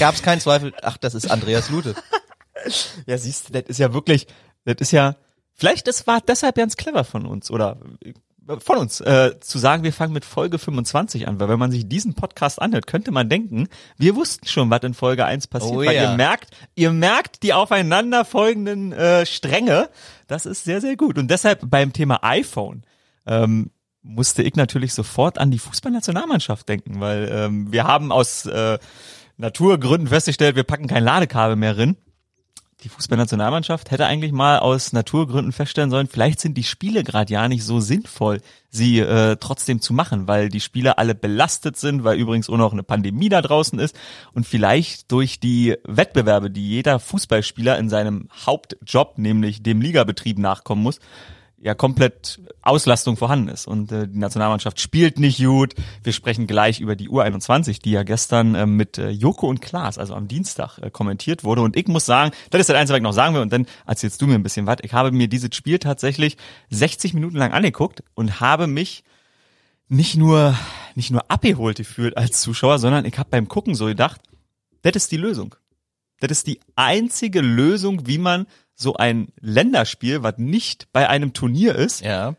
[0.00, 1.94] gab es keinen Zweifel, ach, das ist Andreas Lute.
[3.06, 4.26] Ja, siehst du, das ist ja wirklich,
[4.64, 5.16] das ist ja,
[5.52, 7.76] vielleicht das war deshalb ganz clever von uns oder
[8.58, 11.88] von uns, äh, zu sagen, wir fangen mit Folge 25 an, weil wenn man sich
[11.88, 15.78] diesen Podcast anhört, könnte man denken, wir wussten schon, was in Folge 1 passiert, Oh
[15.80, 16.12] weil ja.
[16.12, 19.90] ihr merkt, ihr merkt die aufeinander folgenden äh, Stränge,
[20.26, 22.84] das ist sehr, sehr gut und deshalb beim Thema iPhone,
[23.26, 23.70] ähm,
[24.04, 28.78] musste ich natürlich sofort an die Fußballnationalmannschaft denken, weil ähm, wir haben aus äh,
[29.38, 31.96] Naturgründen festgestellt, wir packen kein Ladekabel mehr rein.
[32.82, 37.48] Die Fußballnationalmannschaft hätte eigentlich mal aus Naturgründen feststellen sollen, vielleicht sind die Spiele gerade ja
[37.48, 42.18] nicht so sinnvoll, sie äh, trotzdem zu machen, weil die Spieler alle belastet sind, weil
[42.18, 43.96] übrigens auch noch eine Pandemie da draußen ist
[44.34, 50.82] und vielleicht durch die Wettbewerbe, die jeder Fußballspieler in seinem Hauptjob, nämlich dem Ligabetrieb nachkommen
[50.82, 51.00] muss,
[51.58, 55.74] ja komplett Auslastung vorhanden ist und äh, die Nationalmannschaft spielt nicht gut.
[56.02, 59.98] Wir sprechen gleich über die U21, die ja gestern äh, mit äh, Joko und Klaas,
[59.98, 61.62] also am Dienstag, äh, kommentiert wurde.
[61.62, 63.42] Und ich muss sagen, das ist das Einzige, was ich noch sagen will.
[63.42, 64.76] Und dann erzählst du mir ein bisschen was.
[64.82, 66.36] Ich habe mir dieses Spiel tatsächlich
[66.70, 69.04] 60 Minuten lang angeguckt und habe mich
[69.88, 70.56] nicht nur
[70.94, 74.20] nicht nur abgeholt gefühlt als Zuschauer, sondern ich habe beim Gucken so gedacht,
[74.82, 75.54] das ist die Lösung.
[76.20, 81.74] Das ist die einzige Lösung, wie man so ein Länderspiel, was nicht bei einem Turnier
[81.76, 82.34] ist, Ja.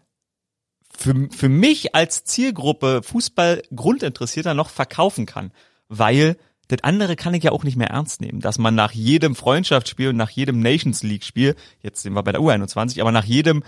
[0.97, 5.51] für, für mich als Zielgruppe Fußball Grundinteressierter noch verkaufen kann.
[5.87, 9.35] Weil das andere kann ich ja auch nicht mehr ernst nehmen, dass man nach jedem
[9.35, 13.23] Freundschaftsspiel und nach jedem Nations League Spiel, jetzt sind wir bei der U21, aber nach
[13.25, 13.63] jedem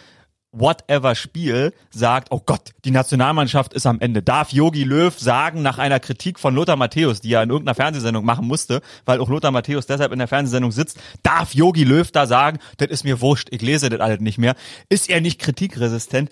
[0.51, 4.23] whatever Spiel sagt, oh Gott, die Nationalmannschaft ist am Ende.
[4.23, 8.25] Darf Yogi Löw sagen nach einer Kritik von Lothar Matthäus, die er in irgendeiner Fernsehsendung
[8.25, 12.25] machen musste, weil auch Lothar Matthäus deshalb in der Fernsehsendung sitzt, darf Yogi Löw da
[12.25, 14.55] sagen, das ist mir wurscht, ich lese das alles nicht mehr.
[14.89, 16.29] Ist er nicht kritikresistent?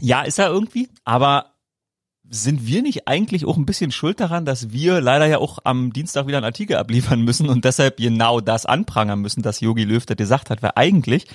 [0.00, 1.56] Ja, ist er irgendwie, aber
[2.28, 5.92] sind wir nicht eigentlich auch ein bisschen schuld daran, dass wir leider ja auch am
[5.92, 10.04] Dienstag wieder einen Artikel abliefern müssen und deshalb genau das anprangern müssen, dass Yogi Löw
[10.04, 11.26] das gesagt hat, weil eigentlich,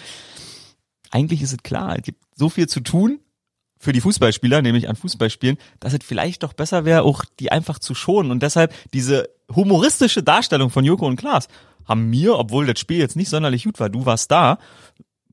[1.12, 3.20] eigentlich ist es klar, es gibt so viel zu tun
[3.78, 7.80] für die Fußballspieler, nämlich an Fußballspielen, dass es vielleicht doch besser wäre, auch die einfach
[7.80, 11.48] zu schonen und deshalb diese humoristische Darstellung von Joko und Klaas
[11.86, 14.60] haben mir, obwohl das Spiel jetzt nicht sonderlich gut war, du warst da,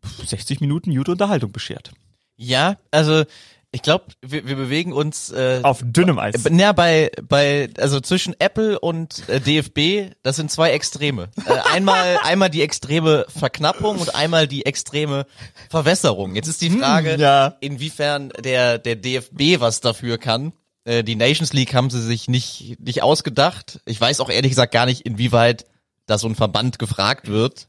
[0.02, 1.92] 60 Minuten gute Unterhaltung beschert.
[2.36, 3.24] Ja, also
[3.70, 6.34] ich glaube, wir, wir bewegen uns äh, Auf dünnem Eis.
[6.50, 11.28] Na, bei, bei, also zwischen Apple und äh, DFB, das sind zwei Extreme.
[11.46, 15.26] Äh, einmal, einmal die extreme Verknappung und einmal die extreme
[15.68, 16.34] Verwässerung.
[16.34, 17.56] Jetzt ist die Frage, Hm, ja.
[17.60, 20.52] inwiefern der, der DFB was dafür kann.
[20.84, 23.80] Äh, die Nations League haben sie sich nicht, nicht ausgedacht.
[23.84, 25.66] Ich weiß auch ehrlich gesagt gar nicht, inwieweit
[26.06, 27.68] da so ein Verband gefragt wird.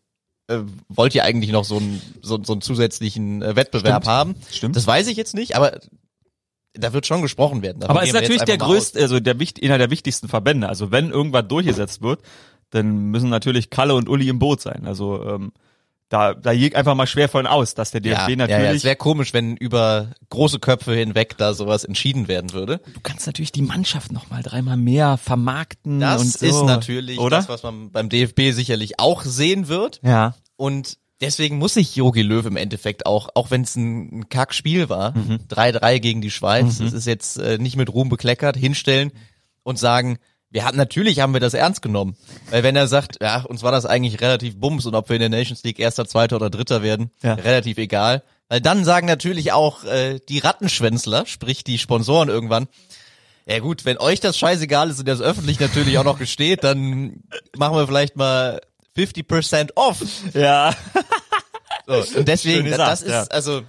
[0.50, 4.08] Äh, wollt ihr eigentlich noch so einen, so, so einen zusätzlichen äh, Wettbewerb Stimmt.
[4.08, 4.36] haben?
[4.52, 4.76] Stimmt.
[4.76, 5.80] Das weiß ich jetzt nicht, aber
[6.74, 7.82] da wird schon gesprochen werden.
[7.82, 10.68] Davon Aber es ist natürlich der größte, also der einer der wichtigsten Verbände.
[10.68, 12.22] Also wenn irgendwas durchgesetzt wird,
[12.72, 14.88] dann müssen natürlich Kalle und Uli im Boot sein.
[14.88, 15.52] Also ähm,
[16.10, 18.76] da, da ich einfach mal schwer von aus, dass der DFB ja, ja, ja, natürlich.
[18.78, 22.82] es wäre komisch, wenn über große Köpfe hinweg da sowas entschieden werden würde.
[22.94, 27.20] du kannst natürlich die Mannschaft noch mal dreimal mehr vermarkten Das und so, ist natürlich
[27.20, 27.38] oder?
[27.38, 30.00] das, was man beim DFB sicherlich auch sehen wird.
[30.04, 30.34] ja.
[30.58, 34.90] Und deswegen muss sich Jogi Löw im Endeffekt auch, auch wenn es ein, ein Kackspiel
[34.90, 35.40] war, Mhm.
[35.50, 39.12] 3-3 gegen die Schweiz, es ist jetzt äh, nicht mit Ruhm bekleckert, hinstellen
[39.64, 40.18] und sagen,
[40.52, 42.16] wir hatten, natürlich haben wir das ernst genommen.
[42.50, 45.20] Weil wenn er sagt, ja, uns war das eigentlich relativ bums und ob wir in
[45.22, 47.34] der Nations League Erster, Zweiter oder Dritter werden, Ja.
[47.36, 48.24] relativ egal.
[48.48, 52.68] Weil dann sagen natürlich auch äh, die Rattenschwänzler, sprich die Sponsoren irgendwann,
[53.46, 57.24] ja gut, wenn euch das scheißegal ist und das öffentlich natürlich auch noch gesteht, dann
[57.58, 58.62] machen wir vielleicht mal
[58.98, 60.02] 50% off.
[60.34, 60.74] Ja.
[61.90, 63.36] So, und deswegen, Schön das gesagt, ist, ja.
[63.36, 63.62] also,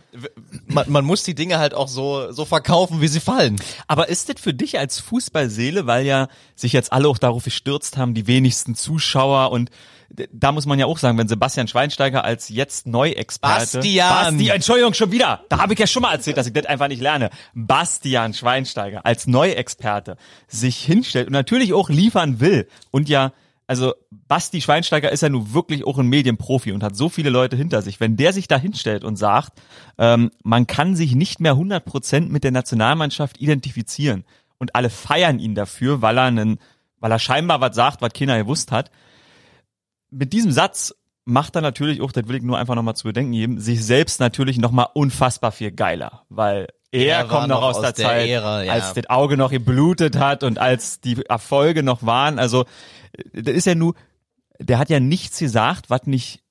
[0.66, 3.56] man, man muss die Dinge halt auch so, so verkaufen, wie sie fallen.
[3.88, 7.96] Aber ist das für dich als Fußballseele, weil ja sich jetzt alle auch darauf gestürzt
[7.96, 9.70] haben, die wenigsten Zuschauer und
[10.33, 14.09] da muss man ja auch sagen, wenn Sebastian Schweinsteiger als jetzt Neuexperte Bastian.
[14.09, 15.44] Basti, Entschuldigung, schon wieder.
[15.48, 17.30] Da habe ich ja schon mal erzählt, dass ich das einfach nicht lerne.
[17.54, 20.16] Bastian Schweinsteiger als Neuexperte
[20.48, 23.33] sich hinstellt und natürlich auch liefern will und ja
[23.70, 27.54] also Basti Schweinsteiger ist ja nun wirklich auch ein Medienprofi und hat so viele Leute
[27.54, 28.00] hinter sich.
[28.00, 29.62] Wenn der sich da hinstellt und sagt,
[29.96, 34.24] ähm, man kann sich nicht mehr 100 Prozent mit der Nationalmannschaft identifizieren
[34.59, 36.59] und alle feiern ihn dafür, weil er einen,
[36.98, 38.90] weil er scheinbar was sagt, was keiner gewusst hat.
[40.11, 40.92] Mit diesem Satz
[41.24, 44.18] macht er natürlich auch, das will ich nur einfach nochmal zu bedenken geben, sich selbst
[44.18, 48.64] natürlich nochmal unfassbar viel geiler, weil er, Er kommt noch aus, der, der Zeit, Ära,
[48.64, 48.72] ja.
[48.72, 52.38] als das Auge noch geblutet hat und als die Erfolge noch waren.
[52.38, 52.64] Also
[53.33, 53.94] das ist ja nur,
[54.59, 56.42] der hat ja nichts gesagt, was nicht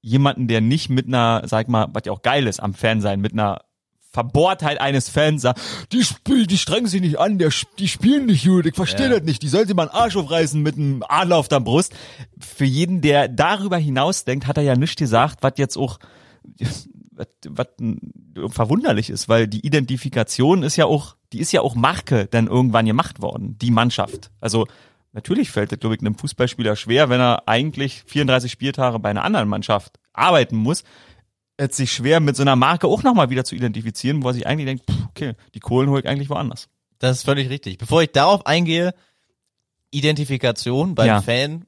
[0.00, 3.20] jemanden, der nicht mit einer, sag mal, was ja auch geil ist am Fan sein,
[3.20, 3.62] mit einer
[4.12, 5.60] Verbohrtheit eines Fans sagt,
[5.92, 9.14] die spielen, die strengen sich nicht an, der, die spielen nicht gut, ich verstehe Ja.
[9.18, 11.92] das nicht, die sollen sich mal einen Arsch aufreißen mit einem Adler auf der Brust.
[12.38, 15.98] Für jeden, der darüber hinaus denkt, hat er ja nichts gesagt, was jetzt auch
[17.10, 17.66] was, was
[18.48, 22.86] verwunderlich ist, weil die Identifikation ist ja auch, die ist ja auch Marke dann irgendwann
[22.86, 24.30] gemacht worden, die Mannschaft.
[24.40, 24.66] Also
[25.12, 29.24] natürlich fällt es, glaube ich, einem Fußballspieler schwer, wenn er eigentlich 34 Spieltage bei einer
[29.24, 30.84] anderen Mannschaft arbeiten muss,
[31.56, 34.46] es sich schwer mit so einer Marke auch nochmal wieder zu identifizieren, wo er sich
[34.46, 36.68] eigentlich denkt, pff, okay, die Kohlen hol ich eigentlich woanders.
[36.98, 37.78] Das ist völlig richtig.
[37.78, 38.94] Bevor ich darauf eingehe,
[39.90, 41.22] Identifikation beim Ja.
[41.22, 41.64] Fan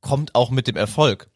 [0.00, 1.30] kommt auch mit dem Erfolg.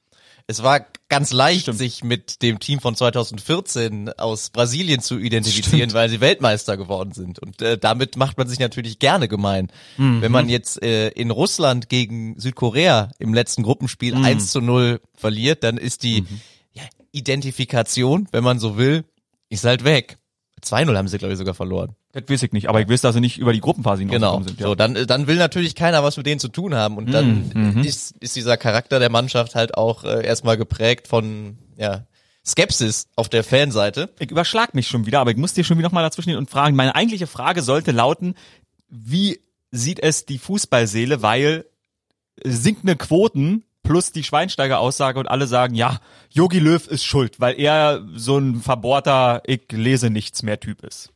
[0.46, 1.78] Es war ganz leicht, Stimmt.
[1.78, 5.94] sich mit dem Team von 2014 aus Brasilien zu identifizieren, Stimmt.
[5.94, 7.38] weil sie Weltmeister geworden sind.
[7.38, 9.68] Und äh, damit macht man sich natürlich gerne gemein.
[9.98, 10.20] Mhm.
[10.22, 14.24] Wenn man jetzt äh, in Russland gegen Südkorea im letzten Gruppenspiel Mhm.
[14.24, 16.24] 1 zu 0 verliert, dann ist die
[16.72, 19.04] ja, Identifikation, wenn man so will,
[19.48, 20.18] ist halt weg.
[20.64, 21.96] 2-0 haben sie, glaube ich, sogar verloren.
[22.12, 24.12] Das weiß ich nicht, aber ich weiß, dass sie nicht über die Gruppenphase Genau.
[24.38, 24.60] hinausgekommen sind.
[24.60, 24.66] Ja.
[24.66, 26.96] So, dann, dann will natürlich keiner was mit denen zu tun haben.
[26.98, 27.82] Und dann Mhm.
[27.84, 32.06] ist, ist dieser Charakter der Mannschaft halt auch äh, erstmal geprägt von ja,
[32.46, 34.10] Skepsis auf der Fanseite.
[34.18, 36.76] ich überschlag mich schon wieder, aber ich muss dir schon wieder nochmal dazwischen und fragen.
[36.76, 38.34] Meine eigentliche Frage sollte lauten,
[38.88, 41.64] wie sieht es die Fußballseele, weil
[42.44, 48.06] sinkende Quoten plus die Schweinsteiger-Aussage und alle sagen, ja, Yogi Löw ist schuld, weil er
[48.14, 51.10] so ein verbohrter, ich lese nichts mehr Typ ist.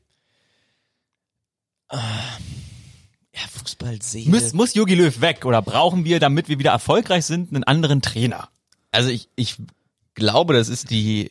[3.37, 4.31] Ja, Fußballseele.
[4.31, 8.03] Muss, muss Yogi Löw weg oder brauchen wir, damit wir wieder erfolgreich sind, einen anderen
[8.03, 8.49] Trainer?
[8.91, 9.57] Also ich, ich
[10.15, 11.31] glaube, das ist die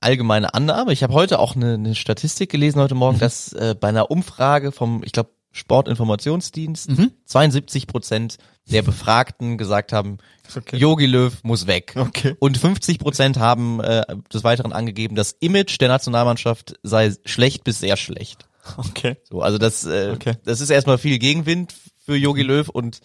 [0.00, 0.92] allgemeine Annahme.
[0.92, 4.72] Ich habe heute auch eine, eine Statistik gelesen heute Morgen, dass äh, bei einer Umfrage
[4.72, 6.90] vom, ich glaube, Sportinformationsdienst
[7.26, 10.18] 72 Prozent der Befragten gesagt haben,
[10.56, 10.76] okay.
[10.76, 11.94] Yogi Löw muss weg.
[11.96, 12.34] Okay.
[12.38, 17.78] Und 50 Prozent haben äh, des Weiteren angegeben, das Image der Nationalmannschaft sei schlecht bis
[17.80, 18.46] sehr schlecht.
[18.78, 19.18] Okay.
[19.28, 20.34] So, also das, äh, Okay.
[20.44, 21.74] das ist erstmal viel Gegenwind
[22.06, 23.00] für Yogi Löw und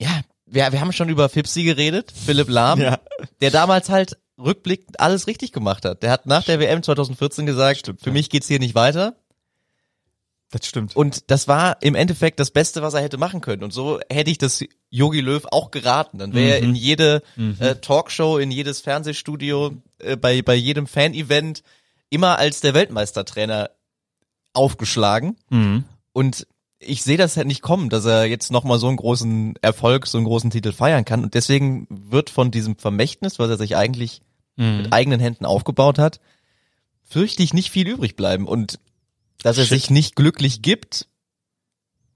[0.00, 2.98] ja, wir, wir haben schon über Fipsi geredet, Philipp Lahm, Ja.
[3.40, 6.02] der damals halt rückblickend alles richtig gemacht hat.
[6.02, 8.12] Der hat nach der WM 2014 gesagt, Stimmt, für ja.
[8.12, 9.16] mich geht's hier nicht weiter.
[10.50, 10.94] Das stimmt.
[10.94, 13.64] Und das war im Endeffekt das Beste, was er hätte machen können.
[13.64, 16.18] Und so hätte ich das Yogi Löw auch geraten.
[16.18, 16.68] Dann wäre er Mhm.
[16.70, 17.22] in jede
[17.58, 21.62] äh, Talkshow, in jedes Fernsehstudio, äh, bei, bei jedem Fan-Event
[22.08, 23.70] immer als der Weltmeistertrainer
[24.52, 25.36] aufgeschlagen.
[25.50, 25.84] Mhm.
[26.12, 26.46] Und
[26.78, 30.18] ich sehe das halt nicht kommen, dass er jetzt nochmal so einen großen Erfolg, so
[30.18, 31.24] einen großen Titel feiern kann.
[31.24, 34.20] Und deswegen wird von diesem Vermächtnis, was er sich eigentlich
[34.56, 34.76] Mhm.
[34.82, 36.20] mit eigenen Händen aufgebaut hat,
[37.02, 38.46] fürchte ich nicht viel übrig bleiben.
[38.46, 38.78] Und
[39.44, 39.80] dass er Shit.
[39.80, 41.06] sich nicht glücklich gibt,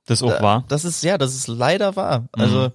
[0.07, 0.65] Das auch äh, wahr.
[0.69, 2.29] das ist ja, das ist leider wahr.
[2.33, 2.73] Also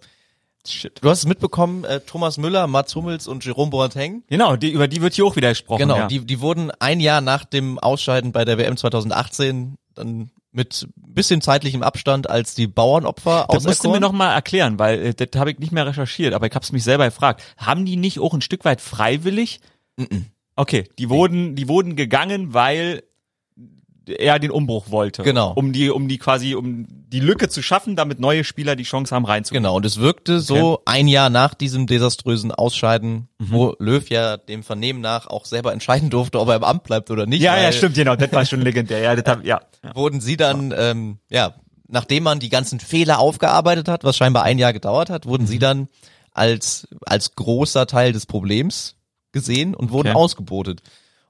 [0.65, 0.99] Shit.
[1.01, 4.23] du hast es mitbekommen, äh, Thomas Müller, Mats Hummels und Jerome Boateng.
[4.27, 5.79] Genau, die, über die wird hier auch wieder gesprochen.
[5.79, 6.07] Genau, ja.
[6.07, 11.41] die, die wurden ein Jahr nach dem Ausscheiden bei der WM 2018 dann mit bisschen
[11.41, 14.01] zeitlichem Abstand als die Bauernopfer Das musst du mir auserkoren.
[14.01, 16.71] noch mal erklären, weil äh, das habe ich nicht mehr recherchiert, aber ich habe es
[16.71, 17.41] mich selber gefragt.
[17.57, 19.59] Haben die nicht auch ein Stück weit freiwillig?
[20.55, 23.01] Okay, die wurden, die wurden gegangen, weil
[24.07, 25.23] er den Umbruch wollte.
[25.23, 25.53] Genau.
[25.53, 29.15] Um die, um die quasi, um die Lücke zu schaffen, damit neue Spieler die Chance
[29.15, 29.63] haben reinzukommen.
[29.63, 33.47] Genau, und es wirkte so ein Jahr nach diesem desaströsen Ausscheiden, Mhm.
[33.51, 37.11] wo Löw ja dem Vernehmen nach auch selber entscheiden durfte, ob er im Amt bleibt
[37.11, 37.41] oder nicht.
[37.41, 38.15] Ja, ja, stimmt, genau.
[38.15, 38.99] Das war schon legendär.
[38.99, 39.61] Ja, das hab, ja.
[39.83, 39.95] ja.
[39.95, 41.53] Wurden sie dann, ähm, ja,
[41.87, 45.47] nachdem man die ganzen Fehler aufgearbeitet hat, was scheinbar ein Jahr gedauert hat, wurden Mhm.
[45.47, 45.87] sie dann
[46.31, 48.95] als, als großer Teil des Problems
[49.31, 50.17] gesehen und wurden Okay.
[50.17, 50.81] ausgebotet.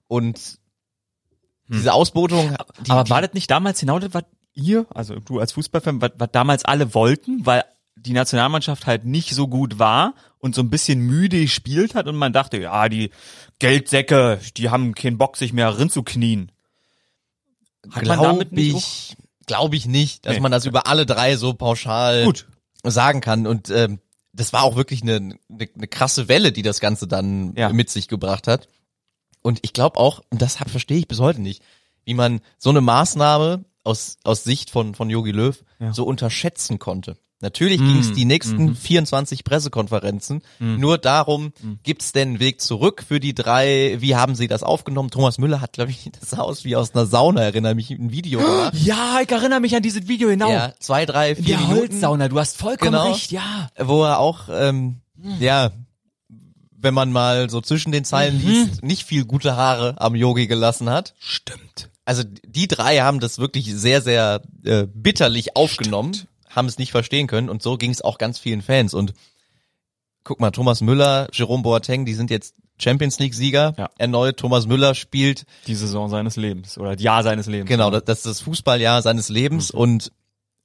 [0.07, 0.57] Und
[1.67, 4.23] diese Ausbotung, die, aber die, war das nicht damals genau das, was
[4.53, 7.63] ihr, also du als Fußballfan, was, was damals alle wollten, weil
[7.95, 12.15] die Nationalmannschaft halt nicht so gut war und so ein bisschen müde gespielt hat und
[12.15, 13.11] man dachte, ja, die
[13.59, 16.51] Geldsäcke, die haben keinen Bock, sich mehr rinzuknien.
[17.91, 20.39] Hat man Glaube damit nicht ich, glaube ich nicht, dass Nee.
[20.41, 22.47] man das über alle drei so pauschal Gut.
[22.83, 23.45] sagen kann.
[23.47, 23.99] Und ähm,
[24.33, 25.39] das war auch wirklich eine, eine,
[25.75, 27.69] eine krasse Welle, die das Ganze dann Ja.
[27.69, 28.67] mit sich gebracht hat.
[29.43, 31.61] Und ich glaube auch, und das hab, verstehe ich bis heute nicht,
[32.05, 35.93] wie man so eine Maßnahme aus, aus Sicht von, von Yogi Löw Ja.
[35.93, 37.17] so unterschätzen konnte.
[37.41, 41.51] Natürlich ging es die nächsten 24 Pressekonferenzen nur darum,
[41.83, 43.97] gibt's denn einen Weg zurück für die drei?
[43.99, 45.09] Wie haben sie das aufgenommen?
[45.11, 48.11] Thomas Müller hat, glaube ich, das sah aus wie aus einer Sauna, erinnere mich, ein
[48.13, 48.73] Video gemacht.
[48.75, 50.49] Ja, ich erinnere mich an dieses Video genau.
[50.49, 53.11] Ja, zwei, drei, vier Die Minuten Holzsauna, du hast vollkommen Genau.
[53.11, 53.67] recht, ja.
[53.77, 55.01] wo er auch, ähm,
[55.41, 55.71] ja,
[56.83, 60.89] wenn man mal so zwischen den Zeilen liest, nicht viel gute Haare am Yogi gelassen
[60.89, 61.13] hat.
[61.19, 61.89] Stimmt.
[62.05, 67.27] Also die drei haben das wirklich sehr, sehr äh, bitterlich aufgenommen, haben es nicht verstehen
[67.27, 68.93] können und so ging es auch ganz vielen Fans.
[68.93, 69.13] Und
[70.25, 73.73] guck mal, Thomas Müller, Jerome Boateng, die sind jetzt Champions League Sieger.
[73.77, 73.89] Ja.
[73.97, 77.69] Erneut Thomas Müller spielt Die Saison seines Lebens oder das Jahr seines Lebens.
[77.69, 80.11] Genau, das, das ist das Fußballjahr seines Lebens und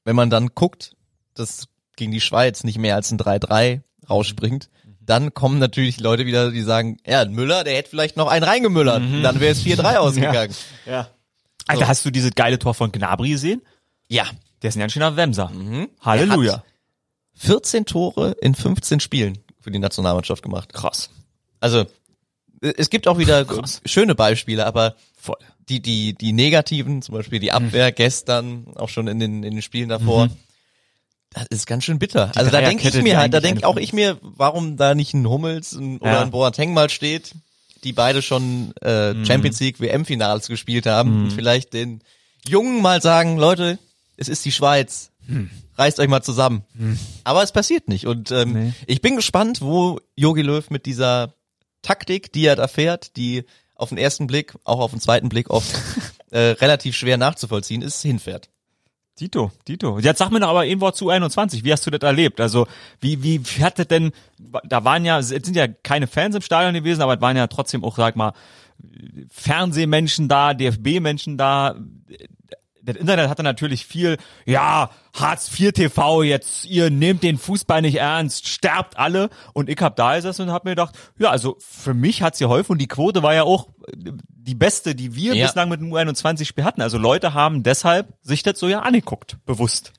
[0.05, 0.97] wenn man dann guckt,
[1.35, 4.71] dass gegen die Schweiz nicht mehr als ein 3-3 rausspringt,
[5.09, 9.03] dann kommen natürlich Leute wieder, die sagen, ja, Müller, der hätte vielleicht noch einen reingemüllert,
[9.23, 10.55] dann wäre es 4-3 ausgegangen.
[10.87, 11.09] Ja.
[11.67, 13.63] Alter, hast du dieses geile Tor von Gnabry gesehen?
[14.09, 14.25] Ja,
[14.63, 15.49] Der ist ein ganz schöner Wemser.
[15.51, 15.89] Mhm.
[16.01, 16.53] Halleluja.
[16.53, 16.65] Er hat
[17.37, 20.73] 14 Tore in 15 Spielen für die Nationalmannschaft gemacht.
[20.73, 21.11] Krass.
[21.61, 21.81] Also,
[22.63, 23.81] äh, es gibt auch wieder Krass.
[23.87, 25.37] schöne Beispiele, aber Voll.
[25.69, 29.63] die, die, die negativen, zum Beispiel die Abwehr gestern, auch schon in den, in den
[29.63, 30.29] Spielen davor,
[31.31, 32.33] das ist ganz schön bitter.
[32.35, 35.15] also da denke ich mir die halt, da denke auch ich mir, warum da nicht
[35.15, 36.23] ein Hummels ein, oder Ja.
[36.23, 37.33] ein Boateng mal steht,
[37.85, 39.25] die beide schon äh, Mhm.
[39.27, 42.03] Champions League WM-Finals gespielt haben und vielleicht den
[42.49, 43.79] Jungen mal sagen, Leute,
[44.17, 45.11] es ist die Schweiz.
[45.77, 46.65] Reißt euch mal zusammen.
[47.23, 48.07] Aber es passiert nicht.
[48.07, 48.73] Und ähm, Nee.
[48.87, 51.35] ich bin gespannt, wo Jogi Löw mit dieser
[51.83, 53.45] Taktik, die er da fährt, die
[53.77, 55.69] auf den ersten Blick, auch auf den zweiten Blick oft
[56.31, 58.49] äh, relativ schwer nachzuvollziehen ist, hinfährt.
[59.21, 59.99] Dito, Dito.
[59.99, 61.65] Jetzt sag mir noch aber ein Wort zu 21.
[61.65, 62.41] Wie hast du das erlebt?
[62.41, 62.67] Also,
[63.01, 64.13] wie, wie hat das denn,
[64.65, 67.47] da waren ja, es sind ja keine Fans im Stadion gewesen, aber es waren ja
[67.49, 68.33] trotzdem auch, sag mal,
[69.31, 71.75] Fernsehmenschen da, DFB-Menschen da.
[72.83, 77.97] Das Internet hatte natürlich viel, ja, Hartz IV TV, jetzt, ihr nehmt den Fußball nicht
[77.97, 79.31] ernst, sterbt alle.
[79.53, 82.73] Und ich hab da gesessen und hab mir gedacht, ja, also für mich hat's geholfen
[82.73, 83.69] und die Quote war ja auch
[84.49, 85.45] die beste, die wir Ja.
[85.47, 86.81] bislang mit dem U21-Spiel hatten.
[86.83, 89.93] Also Leute haben deshalb sich das so ja angeguckt, bewusst.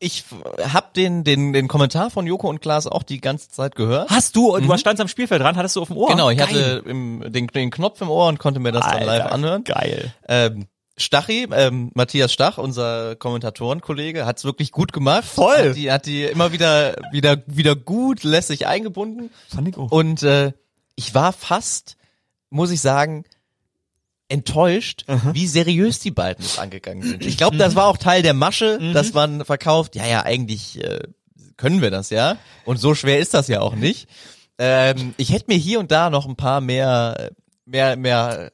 [0.00, 3.76] Ich f- hab den, den, den Kommentar von Joko und Klaas auch die ganze Zeit
[3.76, 4.10] gehört.
[4.10, 6.08] Hast du, du standst am Spielfeld dran, hattest du auf dem Ohr?
[6.10, 6.48] Genau, ich Geil.
[6.48, 9.64] hatte im, den, den Knopf im Ohr und konnte mir das dann Alter, live anhören.
[9.64, 10.12] Geil.
[10.28, 15.24] Ähm, Stachi, ähm, Matthias Stach, unser Kommentatorenkollege, hat's wirklich gut gemacht.
[15.24, 15.70] Voll.
[15.70, 19.30] Hat die, hat die immer wieder, wieder, wieder gut lässig eingebunden.
[19.48, 19.90] Fand ich auch.
[19.90, 20.52] Und äh,
[20.96, 21.96] ich war fast,
[22.50, 23.24] muss ich sagen,
[24.28, 27.24] enttäuscht, wie seriös die beiden es angegangen sind.
[27.24, 31.00] Ich glaube, das war auch Teil der Masche, dass man verkauft, ja, ja, eigentlich äh,
[31.56, 32.36] können wir das ja.
[32.64, 34.08] Und so schwer ist das ja auch nicht.
[34.58, 37.30] Ähm, ich hätte mir hier und da noch ein paar mehr,
[37.66, 38.50] mehr, mehr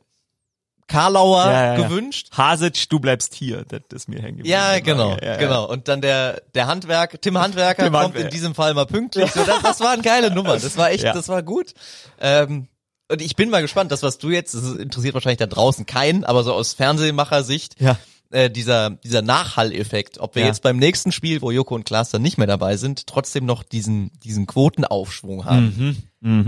[0.90, 1.87] Karlauer Ja, ja, ja.
[1.87, 2.30] gewünscht.
[2.37, 3.64] Hasic, du bleibst hier.
[3.68, 4.48] Das ist mir hängen geblieben.
[4.48, 5.37] Ja, genau, ja.
[5.37, 5.66] genau.
[5.68, 8.26] Und dann der, der Handwerk, Tim Handwerker Tim kommt Handwerker.
[8.28, 9.30] in diesem Fall mal pünktlich.
[9.35, 10.54] So, das, das war eine geile Nummer.
[10.59, 11.74] Das war echt, das war gut.
[12.20, 12.66] Ähm,
[13.10, 16.24] und ich bin mal gespannt, das was du jetzt, das interessiert wahrscheinlich da draußen keinen,
[16.24, 17.98] aber so aus Fernsehmacher-Sicht, Ja.
[18.30, 20.48] äh, dieser, dieser Nachhalleffekt, ob wir Ja.
[20.48, 23.62] jetzt beim nächsten Spiel, wo Joko und Klaas dann nicht mehr dabei sind, trotzdem noch
[23.62, 25.96] diesen, diesen Quotenaufschwung haben.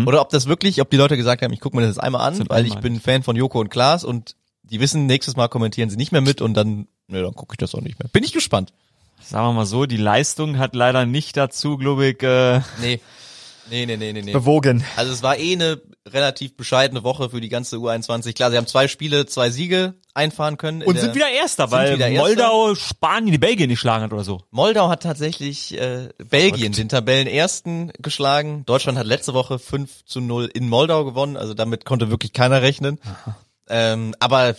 [0.07, 2.20] Oder ob das wirklich, ob die Leute gesagt haben, ich gucke mir das jetzt einmal
[2.27, 2.44] an, Mhm.
[2.48, 2.83] Weil ich einmal.
[2.83, 6.20] bin Fan von Joko und Klaas und die wissen, nächstes Mal kommentieren sie nicht mehr
[6.20, 8.09] mit und dann, ne, dann gucke ich das auch nicht mehr.
[8.12, 8.72] Bin ich gespannt.
[9.20, 13.01] Sagen wir mal so, die Leistung hat leider nicht dazu, glaube ich, äh, Nee.
[13.70, 14.33] Nee, nee, nee, nee, nee.
[14.33, 14.85] bewogen.
[14.96, 18.33] Also es war eh eine relativ bescheidene Woche für die ganze U21.
[18.33, 20.83] Klar, sie haben zwei Spiele, zwei Siege einfahren können.
[20.83, 22.29] Und sind wieder Erster, sind weil wieder Erster.
[22.29, 24.40] Moldau Spanien die Belgien geschlagen hat oder so.
[24.51, 28.64] Moldau hat tatsächlich äh, Belgien, den Tabellenersten, geschlagen.
[28.66, 32.62] Deutschland hat letzte Woche 5 zu 0 in Moldau gewonnen, also damit konnte wirklich keiner
[32.62, 32.98] rechnen.
[33.68, 34.57] Ähm, aber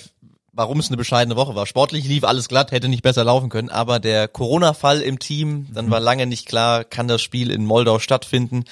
[0.54, 1.66] warum es eine bescheidene Woche war.
[1.66, 5.90] Sportlich lief alles glatt, hätte nicht besser laufen können, aber der Corona-Fall im Team, dann
[5.90, 8.64] war lange nicht klar, kann das Spiel in Moldau stattfinden.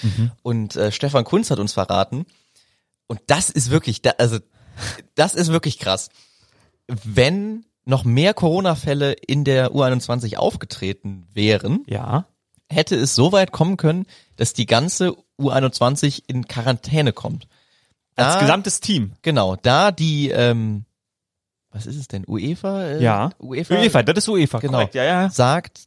[0.43, 2.25] Und äh, Stefan Kunz hat uns verraten.
[3.07, 4.37] Und das ist wirklich, da, also
[5.15, 6.09] das ist wirklich krass.
[6.87, 12.25] Wenn noch mehr Corona-Fälle in der U21 aufgetreten wären, Ja.
[12.69, 14.05] hätte es so weit kommen können,
[14.37, 17.47] dass die ganze U21 in Quarantäne kommt.
[18.15, 19.13] Als Da- gesamtes Team.
[19.23, 20.85] Genau, da die, ähm,
[21.71, 22.83] was ist es denn, UEFA?
[22.83, 23.29] Äh, Ja.
[23.39, 24.73] UEFA, UEFA, das ist UEFA, Genau.
[24.73, 24.95] korrekt.
[24.95, 25.29] Ja, ja.
[25.29, 25.85] sagt,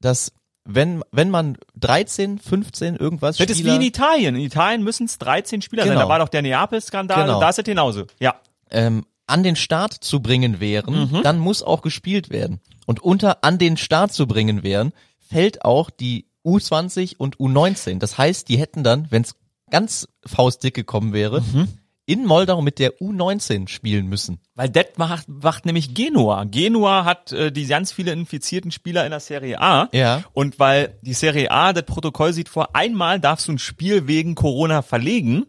[0.00, 0.32] dass
[0.64, 4.34] wenn, wenn man 13, 15 irgendwas Das ist wie Spieler, in Italien.
[4.36, 5.92] In Italien müssen es 13 Spieler sein.
[5.92, 6.02] Genau.
[6.02, 7.34] Da war doch der Neapel-Skandal Genau.
[7.34, 8.06] und da ist es genauso.
[8.20, 8.36] Ja.
[8.70, 11.22] ähm, an den Start zu bringen wären, Mhm.
[11.22, 12.60] dann muss auch gespielt werden.
[12.86, 14.92] Und unter an den Start zu bringen wären,
[15.30, 17.98] fällt auch die U20 und U19.
[17.98, 19.34] Das heißt, die hätten dann, wenn es
[19.70, 21.68] ganz faustdick gekommen wäre, Mhm.
[22.04, 24.40] In Moldau mit der U19 spielen müssen.
[24.54, 26.44] Weil das macht, macht nämlich Genua.
[26.44, 29.88] Genua hat äh, die ganz viele infizierten Spieler in der Serie A.
[29.92, 30.24] Ja.
[30.32, 34.34] Und weil die Serie A, das Protokoll sieht vor, einmal darfst du ein Spiel wegen
[34.34, 35.46] Corona verlegen,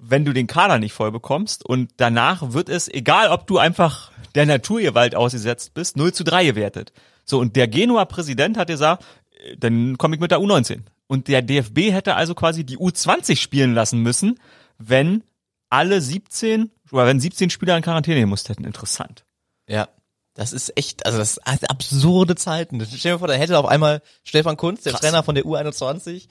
[0.00, 1.64] wenn du den Kader nicht voll bekommst.
[1.64, 6.44] Und danach wird es, egal ob du einfach der Naturgewalt ausgesetzt bist, 0 zu 3
[6.44, 6.92] gewertet.
[7.24, 10.80] So, und der Genua-Präsident hat gesagt, äh, dann komme ich mit der U19.
[11.06, 14.38] Und der DFB hätte also quasi die U20 spielen lassen müssen,
[14.78, 15.22] wenn
[15.70, 18.64] alle 17, oder wenn 17 Spieler in Quarantäne gemusst hätten.
[18.64, 19.24] Interessant.
[19.68, 19.88] Ja.
[20.34, 22.84] Das ist echt, also das ist absurde Zeiten.
[22.86, 25.00] Stell dir vor, da hätte auf einmal Stefan Kunz, der Krass.
[25.00, 26.28] Trainer von der U21,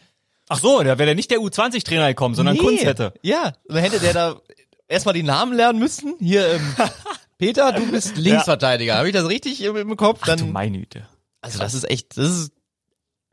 [0.52, 2.62] Ach so, da wäre nicht der U20-Trainer gekommen, sondern Nee.
[2.62, 3.14] Kunz hätte.
[3.22, 4.42] Ja, dann hätte der da
[4.88, 6.16] erstmal die Namen lernen müssen.
[6.20, 6.76] Hier, ähm,
[7.38, 8.96] Peter, du bist Linksverteidiger.
[8.98, 10.22] Habe ich das richtig im, im Kopf?
[10.24, 11.08] Ach du Dann, meine Güte.
[11.42, 12.52] also das ist echt, das ist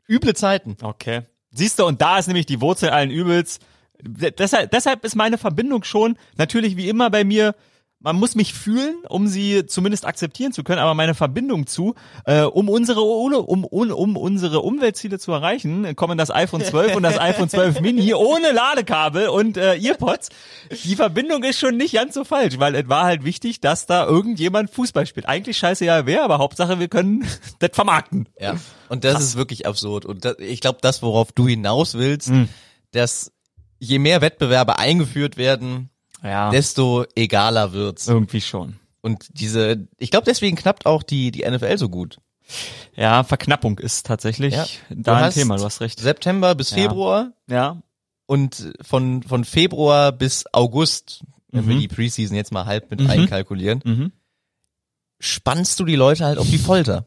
[0.07, 0.77] üble Zeiten.
[0.79, 1.23] Okay.
[1.49, 3.59] Siehst du, und da ist nämlich die Wurzel allen Übels.
[4.01, 7.55] Deshalb, deshalb ist meine Verbindung schon natürlich wie immer bei mir.
[7.99, 12.43] Man muss mich fühlen, um sie zumindest akzeptieren zu können, aber meine Verbindung zu, äh,
[12.43, 17.17] um unsere um, um, um unsere Umweltziele zu erreichen, kommen das iPhone 12 und das
[17.17, 20.29] iPhone 12 Mini ohne Ladekabel und äh, Earpods.
[20.83, 24.05] Die Verbindung ist schon nicht ganz so falsch, weil es war halt wichtig, dass da
[24.05, 25.25] irgendjemand Fußball spielt.
[25.25, 27.25] Eigentlich scheiße ja wer, aber Hauptsache wir können
[27.59, 28.29] das vermarkten.
[28.39, 28.57] Ja.
[28.89, 30.05] Und das ist wirklich absurd.
[30.05, 32.31] Und das, ich glaube, das, worauf du hinaus willst,
[32.91, 33.31] dass
[33.79, 35.89] je mehr Wettbewerbe eingeführt werden,
[36.23, 36.49] Ja.
[36.51, 38.07] desto egaler wird's.
[38.07, 38.79] Irgendwie schon.
[39.01, 42.17] Und diese, ich glaube, deswegen knappt auch die, die NFL so gut.
[42.95, 44.65] Ja, Verknappung ist tatsächlich Ja.
[44.89, 45.99] da ein Thema, du hast recht.
[45.99, 46.77] September bis Ja.
[46.77, 47.81] Februar Ja,
[48.25, 51.79] und von, von Februar bis August, wenn wir Mhm.
[51.81, 53.09] die Preseason jetzt mal halb mit Mhm.
[53.09, 54.11] einkalkulieren, mhm.
[55.19, 57.05] spannst du die Leute halt auf die Folter.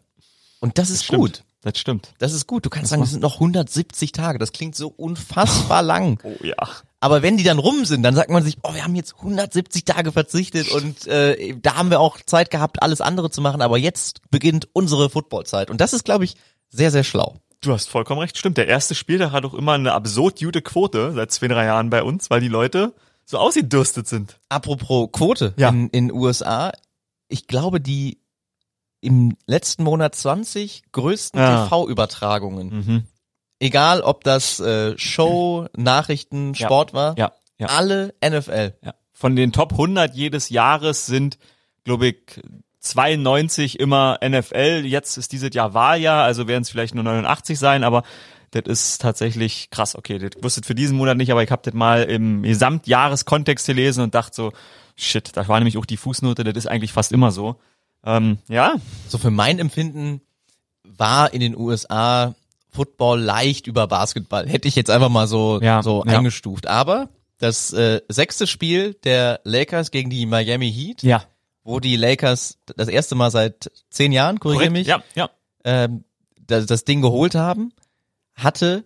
[0.61, 1.21] Und das ist stimmt.
[1.21, 1.45] gut.
[1.63, 2.13] Das stimmt.
[2.19, 2.65] Das ist gut.
[2.65, 4.39] Du kannst sagen, es sind noch 170 Tage.
[4.39, 6.19] Das klingt so unfassbar lang.
[6.25, 6.55] Oh ja.
[7.01, 9.85] Aber wenn die dann rum sind, dann sagt man sich, oh, wir haben jetzt 170
[9.85, 13.61] Tage verzichtet und äh, da haben wir auch Zeit gehabt, alles andere zu machen.
[13.63, 15.71] Aber jetzt beginnt unsere Footballzeit.
[15.71, 16.37] Und das ist, glaube ich,
[16.71, 17.37] sehr, sehr schlau.
[17.63, 18.57] Du hast vollkommen recht, stimmt.
[18.57, 22.03] Der erste Spieltag hat doch immer eine absurd gute Quote seit zwei, drei Jahren bei
[22.03, 22.95] uns, weil die Leute
[23.27, 24.39] so ausgedürstet sind.
[24.49, 25.69] Apropos Quote Ja.
[25.69, 26.73] in in USA,
[27.29, 28.20] ich glaube, die
[29.01, 31.65] im letzten Monat 20 größten Ja.
[31.67, 32.69] TV-Übertragungen.
[32.69, 33.05] Mhm.
[33.59, 36.67] Egal, ob das äh, Show, Nachrichten, Ja.
[36.67, 38.75] Sport war, Ja, ja, alle NFL.
[38.83, 38.95] ja.
[39.13, 41.39] Von den Top 100 jedes Jahres sind,
[41.85, 42.41] glaube ich,
[42.81, 44.83] 92 immer NFL.
[44.87, 48.03] Jetzt ist dieses Jahr Wahljahr, also werden es vielleicht nur 89 sein, aber
[48.53, 49.95] das ist tatsächlich krass.
[49.95, 54.03] Okay, das wusstet für diesen Monat nicht, aber ich habe das mal im Gesamtjahreskontext gelesen
[54.03, 54.53] und dachte so,
[54.97, 57.57] shit, da war nämlich auch die Fußnote, das ist eigentlich fast immer so.
[58.05, 58.77] Ähm, ja,
[59.09, 60.21] So für mein Empfinden
[60.85, 62.35] war in den USA
[62.73, 64.49] Football leicht über Basketball.
[64.49, 66.19] Hätte ich jetzt einfach mal so, Ja, so ja.
[66.19, 66.67] eingestuft.
[66.67, 67.09] Aber
[67.39, 71.25] das äh, sechste Spiel der Lakers gegen die Miami Heat, ja.
[71.65, 75.31] wo die Lakers das erste Mal seit zehn Jahren, korrigiere mich, Ja, ja.
[75.65, 76.05] ähm,
[76.47, 77.73] das, das Ding geholt haben,
[78.35, 78.85] hatte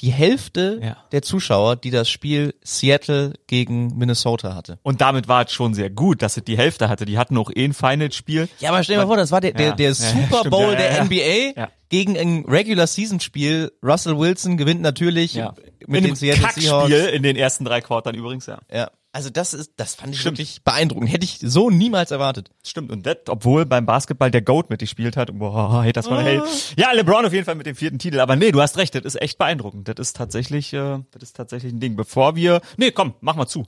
[0.00, 0.96] die Hälfte Ja.
[1.12, 4.78] der Zuschauer, die das Spiel Seattle gegen Minnesota hatte.
[4.82, 7.06] Und damit war es schon sehr gut, dass es die Hälfte hatte.
[7.06, 8.48] Die hatten auch eh ein Final-Spiel.
[8.60, 9.74] Ja, aber stell dir mal vor, das war der, der, Ja.
[9.74, 10.42] der Ja, Super.
[10.50, 11.02] Bowl der.
[11.04, 13.72] NBA gegen ein Regular Season Spiel.
[13.82, 15.40] Russell Wilson gewinnt natürlich
[15.86, 17.12] mit in den Seattle Kackspiel Seahawks.
[17.12, 18.58] in den ersten drei Quartern übrigens, ja.
[18.72, 18.90] Ja.
[19.16, 20.36] Also das ist, das fand ich Stimmt.
[20.36, 21.10] wirklich beeindruckend.
[21.10, 22.50] Hätte ich so niemals erwartet.
[22.62, 22.92] Stimmt.
[22.92, 25.30] Und das, obwohl beim Basketball der Goat mitgespielt hat.
[25.38, 26.42] Boah, hey, das war hey.
[26.76, 28.20] Ja, LeBron auf jeden Fall mit dem vierten Titel.
[28.20, 29.88] Aber nee, du hast recht, das ist echt beeindruckend.
[29.88, 31.96] Das ist tatsächlich, äh, das ist tatsächlich ein Ding.
[31.96, 33.64] Bevor wir, nee, komm, mach mal zu.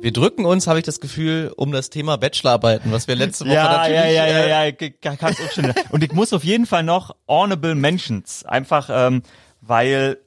[0.00, 3.54] Wir drücken uns, habe ich das Gefühl, um das Thema Bachelorarbeiten, was wir letzte Woche
[3.54, 3.96] Ja, natürlich.
[3.96, 5.72] ja, ja, ja, äh, ja, kann's auch schon.
[5.90, 9.22] Und ich muss auf jeden Fall noch Honorable Mentions, einfach ähm,
[9.60, 10.18] weil,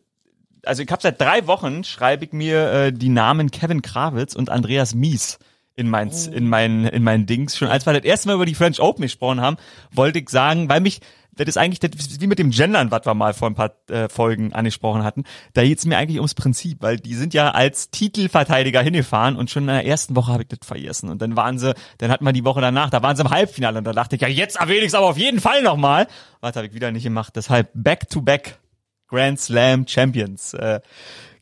[0.63, 4.49] also ich habe seit drei Wochen schreibe ich mir äh, die Namen Kevin Krawitz und
[4.49, 5.39] Andreas Mies
[5.75, 8.53] in mein in mein in mein Dings schon als wir das erste Mal über die
[8.53, 9.57] French Open gesprochen haben,
[9.91, 10.99] wollte ich sagen, weil mich
[11.35, 14.09] das ist eigentlich das wie mit dem Gendern, was wir mal vor ein paar äh,
[14.09, 15.23] Folgen angesprochen hatten.
[15.53, 19.63] Da geht's mir eigentlich ums Prinzip, weil die sind ja als Titelverteidiger hingefahren und schon
[19.63, 21.09] in der ersten Woche habe ich das vergessen.
[21.09, 23.79] Und dann waren sie, dann hatten wir die Woche danach, da waren sie im Halbfinale
[23.79, 26.07] und da dachte ich, ja, jetzt erwähne ich's aber auf jeden Fall nochmal.
[26.41, 27.33] Was habe ich wieder nicht gemacht.
[27.35, 28.59] Deshalb Back-to-Back
[29.07, 30.53] Grand Slam Champions.
[30.53, 30.81] Äh,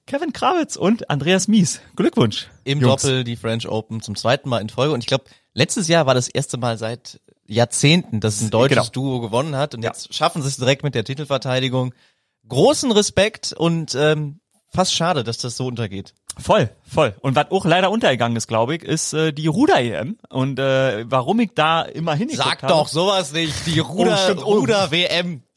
[0.08, 1.82] Kevin Krawitz und Andreas Mies.
[1.96, 2.50] Glückwunsch.
[2.64, 3.04] Im Jungs.
[3.04, 4.94] Doppel die French Open zum zweiten Mal in Folge.
[4.94, 7.20] Und ich glaube, Letztes Jahr war das erste Mal seit
[7.54, 9.10] Jahrzehnten, dass ein deutsches Genau.
[9.18, 9.90] Duo gewonnen hat und Ja.
[9.92, 11.94] jetzt schaffen sie es direkt mit der Titelverteidigung.
[12.48, 14.40] Großen Respekt und ähm,
[14.74, 16.14] fast schade, dass das so untergeht.
[16.40, 17.14] Voll, voll.
[17.20, 20.18] Und was auch leider untergegangen ist, glaube ich, ist äh, die Ruder-EM.
[20.30, 22.74] Und äh, warum ich da immer hingeguckt Sag habe.
[22.74, 24.42] doch sowas nicht, die Ruder, stimmt.
[24.44, 24.54] Oh.
[24.60, 25.44] Ruder-WM.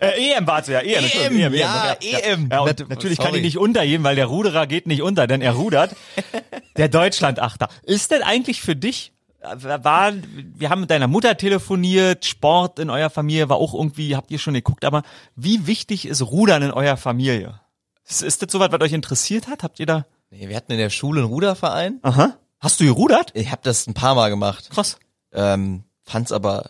[0.00, 2.48] Äh, EM war es ja, EM, EM, Entschuldigung, ja, EM.
[2.50, 3.26] Ja, und Nat- natürlich sorry.
[3.28, 5.94] kann die nicht untergehen, weil der Ruderer geht nicht unter, denn er rudert.
[6.76, 7.68] der Deutschlandachter.
[7.82, 12.90] Ist denn eigentlich für dich, äh, war, wir haben mit deiner Mutter telefoniert, Sport in
[12.90, 15.02] eurer Familie war auch irgendwie, habt ihr schon geguckt, aber
[15.36, 17.60] wie wichtig ist Rudern in eurer Familie?
[18.08, 19.62] Ist, ist das sowas, was euch interessiert hat?
[19.62, 20.06] Habt ihr da?
[20.30, 21.98] Nee, wir hatten in der Schule einen Ruderverein.
[22.02, 22.36] Aha.
[22.60, 23.30] Hast du gerudert?
[23.34, 24.70] Ich habe das ein paar Mal gemacht.
[24.70, 24.98] Krass.
[25.32, 26.68] Ähm, fand's aber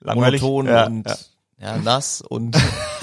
[0.00, 0.40] Langweilig.
[0.40, 1.16] monoton Ja, und ja.
[1.60, 1.76] ja.
[1.78, 2.56] nass und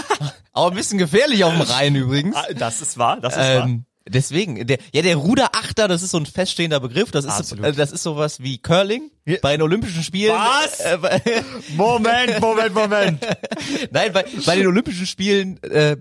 [0.54, 2.36] aber ein bisschen gefährlich auf dem Rhein übrigens.
[2.36, 3.70] Ah, Das ist wahr, das ist wahr.
[4.08, 7.10] Deswegen, der, ja, der Ruderachter, das ist so ein feststehender Begriff.
[7.12, 7.66] Das ist, Absolut.
[7.66, 9.10] äh, das ist sowas wie Curling
[9.42, 10.36] bei den Olympischen Spielen.
[10.36, 10.80] Was?
[10.80, 11.42] Äh,
[11.76, 13.26] Moment, Moment, Moment.
[13.92, 15.98] nein, bei, bei den Olympischen Spielen äh,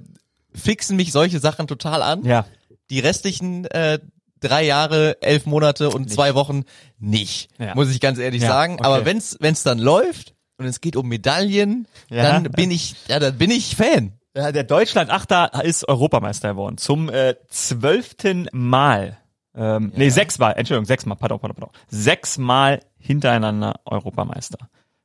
[0.54, 2.24] fixen mich solche Sachen total an.
[2.24, 2.46] Ja.
[2.90, 3.98] Die restlichen äh,
[4.40, 6.64] drei Jahre, elf Monate und zwei Wochen
[6.98, 7.74] nicht, Ja.
[7.74, 8.74] muss ich ganz ehrlich Ja, sagen.
[8.74, 8.84] okay.
[8.84, 12.22] Aber wenn's wenn's dann läuft und es geht um Medaillen, Ja.
[12.22, 14.12] dann bin ich, ja, dann bin ich Fan.
[14.36, 16.76] Ja, der Deutschland-Achter ist Europameister geworden.
[16.76, 19.18] Zum äh, zwölften Mal.
[19.54, 21.80] Ähm, Nee, sechsmal, Entschuldigung, sechsmal, pardon, pardon, pardon.
[21.88, 24.58] Sechsmal hintereinander Europameister.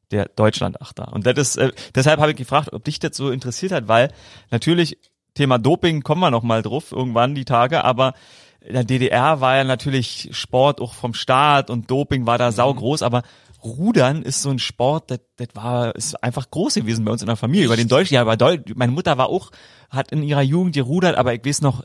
[0.10, 1.14] Der Deutschland-Achter.
[1.14, 4.12] Und das ist, äh, deshalb habe ich gefragt, ob dich das so interessiert hat, weil
[4.50, 4.98] natürlich
[5.36, 8.14] Thema Doping kommen wir noch mal drauf, irgendwann die Tage, aber
[8.62, 13.04] in der DDR war ja natürlich Sport auch vom Staat und Doping war da saugroß,
[13.04, 13.22] aber
[13.64, 17.28] Rudern ist so ein Sport, das, das war, ist einfach groß gewesen bei uns in
[17.28, 17.66] der Familie.
[17.66, 19.51] Über den Deutschen, ja, bei Deu meine Mutter war auch,
[19.89, 21.84] hat in ihrer Jugend gerudert, aber ich weiß noch,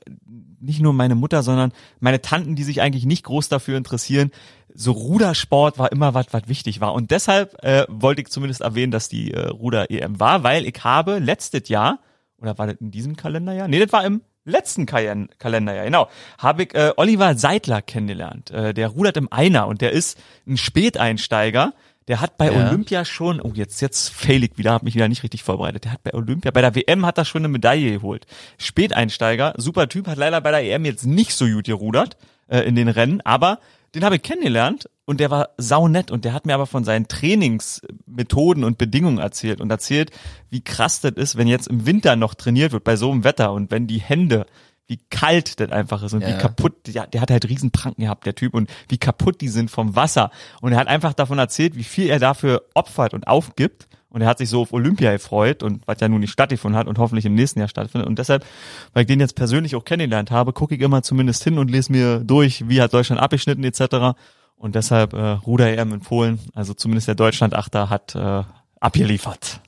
[0.61, 4.31] nicht nur meine Mutter, sondern meine Tanten, die sich eigentlich nicht groß dafür interessieren.
[4.73, 6.95] So Rudersport war immer was, was wichtig war.
[6.95, 11.19] Und deshalb äh, wollte ich zumindest erwähnen, dass die äh, Ruder-EM war, weil ich habe
[11.19, 12.01] letztes Jahr,
[12.39, 13.69] oder war das in diesem Kalenderjahr?
[13.69, 18.51] Nee, das war im letzten Kalen- Kalenderjahr, genau, habe ich äh, Oliver Seidler kennengelernt.
[18.51, 21.73] Äh, der rudert im Einer und der ist ein Späteinsteiger.
[22.07, 22.69] Der hat bei Ja.
[22.69, 25.85] Olympia schon, oh jetzt, jetzt fail ich wieder, habe mich wieder nicht richtig vorbereitet.
[25.87, 28.27] Der hat bei Olympia, bei der WM hat er schon eine Medaille geholt.
[28.59, 32.19] Späteinsteiger, super Typ, hat leider bei der EM jetzt nicht so gut gerudert
[32.49, 33.59] äh, in den Rennen, aber
[33.95, 37.09] den habe ich kennengelernt und der war saunett und der hat mir aber von seinen
[37.09, 40.11] Trainingsmethoden und Bedingungen erzählt und erzählt,
[40.51, 43.53] wie krass das ist, wenn jetzt im Winter noch trainiert wird bei so einem Wetter
[43.53, 44.47] und wenn die Hände
[44.87, 46.37] wie kalt das einfach ist und wie Ja.
[46.37, 49.97] kaputt, ja, der hat halt Riesenpranken gehabt, der Typ, und wie kaputt die sind vom
[49.97, 50.31] Wasser.
[50.61, 53.89] Und er hat einfach davon erzählt, wie viel er dafür opfert und aufgibt.
[54.11, 56.87] Und er hat sich so auf Olympia gefreut und was ja nun nicht stattgefunden hat
[56.87, 58.07] und hoffentlich im nächsten Jahr stattfindet.
[58.07, 58.45] Und deshalb,
[58.93, 61.91] weil ich den jetzt persönlich auch kennengelernt habe, gucke ich immer zumindest hin und lese
[61.91, 64.17] mir durch, wie hat Deutschland abgeschnitten etc.
[64.57, 68.43] Und deshalb äh, Ruder-EM in Polen, also zumindest der Deutschland-Achter hat äh,
[68.81, 69.61] abgeliefert.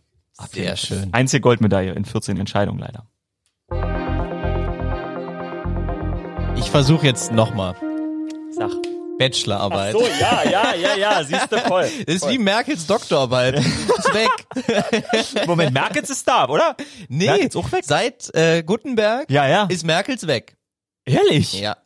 [0.53, 1.13] Sehr schön.
[1.13, 3.07] Einzige Goldmedaille in 14 Entscheidungen leider.
[6.57, 7.75] Ich versuche jetzt nochmal.
[8.51, 8.71] Sag.
[9.19, 9.93] Bachelorarbeit.
[9.93, 11.89] So, ja, ja, ja, ja, siehst du voll.
[12.07, 13.55] Das ist wie Merkels Doktorarbeit.
[13.65, 15.47] ist weg.
[15.47, 16.77] Moment, Merkels ist da, oder?
[17.09, 17.85] Nee, Merkels auch weg?
[17.85, 19.65] seit äh, Gutenberg Ja, ja.
[19.71, 20.57] ist Merkels weg.
[21.07, 21.59] Ehrlich?
[21.61, 21.77] Ja.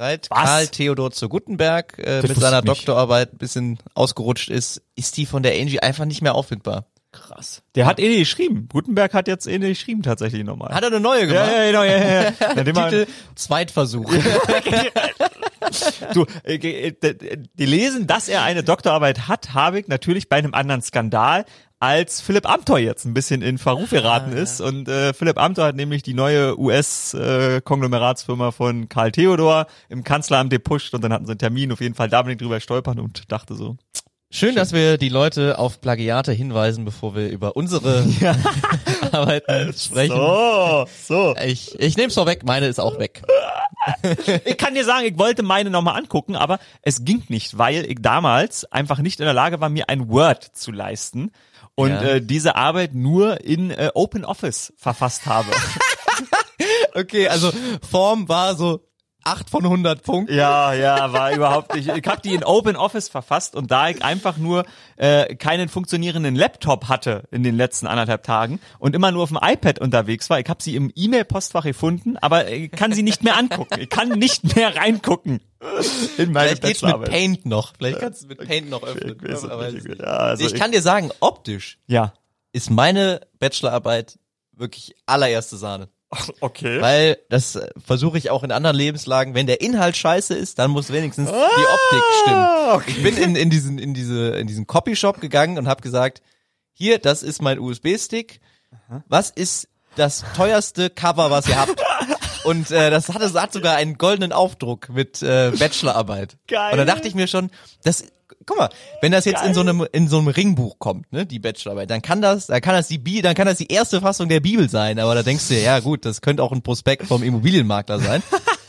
[0.00, 0.44] Seit Was?
[0.44, 2.62] Karl Theodor zu Gutenberg äh, mit seiner.
[2.62, 6.86] Doktorarbeit ein bisschen ausgerutscht ist, ist die von der Angie einfach nicht mehr auffindbar.
[7.12, 7.62] Krass.
[7.74, 8.68] Der hat eh geschrieben.
[8.70, 10.72] Gutenberg hat jetzt eh geschrieben tatsächlich nochmal.
[10.72, 11.50] Hat er eine neue ja, gemacht?
[11.50, 12.64] ja, genau, ja, ja, ja.
[12.64, 14.12] Titel Zweitversuch.
[16.14, 20.54] Du, äh, äh, die lesen, dass er eine Doktorarbeit hat, habe ich natürlich bei einem
[20.54, 21.44] anderen Skandal,
[21.80, 24.60] als Philipp Amthor jetzt ein bisschen in Verruf geraten ist.
[24.60, 30.92] Und äh, Philipp Amthor hat nämlich die neue US-Konglomeratsfirma von Karl Theodor im Kanzleramt gepusht
[30.94, 31.72] und dann hatten sie einen Termin.
[31.72, 33.76] Auf jeden Fall da bin ich drüber stolpern und dachte so,
[34.32, 38.04] Schön, dass wir die Leute auf Plagiate hinweisen, bevor wir über unsere
[39.12, 40.14] Arbeiten sprechen.
[40.16, 41.34] so, so.
[41.44, 43.22] Ich, ich nehme es vorweg, meine ist auch weg.
[44.44, 47.96] Ich kann dir sagen, ich wollte meine nochmal angucken, aber es ging nicht, weil ich
[48.02, 51.30] damals einfach nicht in der Lage war, mir ein Word zu leisten
[51.76, 52.02] und Ja.
[52.02, 55.48] äh, diese Arbeit nur in äh, Open Office verfasst habe.
[56.94, 57.50] Okay, also
[57.90, 58.82] Form war so
[59.24, 60.34] 8 von 100 Punkten.
[60.34, 61.88] ja, ja, war überhaupt nicht.
[61.88, 64.64] Ich habe die in Open Office verfasst und da ich einfach nur
[64.96, 69.38] äh, keinen funktionierenden Laptop hatte in den letzten anderthalb Tagen und immer nur auf dem
[69.42, 73.36] iPad unterwegs war, ich habe sie im E-Mail-Postfach gefunden, aber ich kann sie nicht mehr
[73.36, 73.80] angucken.
[73.80, 75.40] Ich kann nicht mehr reingucken
[76.16, 77.02] in meine Vielleicht geht's mit.
[77.04, 77.74] Paint noch.
[77.76, 79.16] Vielleicht kannst du mit Paint noch öffnen.
[79.22, 79.98] Ich weiß weiß nicht.
[79.98, 82.14] Ja, also ich kann dir sagen, optisch Ja.
[82.52, 84.18] ist meine Bachelorarbeit
[84.56, 85.88] wirklich allererste Sahne.
[86.40, 86.80] Okay.
[86.80, 89.34] Weil das äh, versuche ich auch in anderen Lebenslagen.
[89.34, 92.82] Wenn der Inhalt scheiße ist, dann muss wenigstens die Optik stimmen.
[92.86, 96.22] Ich bin in, in diesen in diese in diesen Copyshop gegangen und habe gesagt,
[96.72, 98.40] hier, das ist mein USB-Stick.
[99.08, 101.80] Was ist das teuerste Cover, was ihr habt?
[102.44, 106.38] Und äh, das hatte hat sogar einen goldenen Aufdruck mit äh, Bachelorarbeit.
[106.48, 106.72] Geil.
[106.72, 107.50] Und da dachte ich mir schon,
[107.82, 108.04] das
[108.46, 108.70] guck mal,
[109.02, 112.02] wenn das jetzt in so einem in so einem Ringbuch kommt, ne, die Bachelorarbeit, dann
[112.02, 114.68] kann das, dann kann das die Bi dann kann das die erste Fassung der Bibel
[114.68, 118.00] sein, aber da denkst du, dir, ja gut, das könnte auch ein Prospekt vom Immobilienmakler
[118.00, 118.22] sein.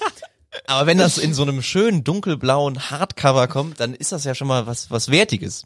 [0.67, 4.47] aber wenn das in so einem schönen dunkelblauen Hardcover kommt, dann ist das ja schon
[4.47, 5.65] mal was was wertiges.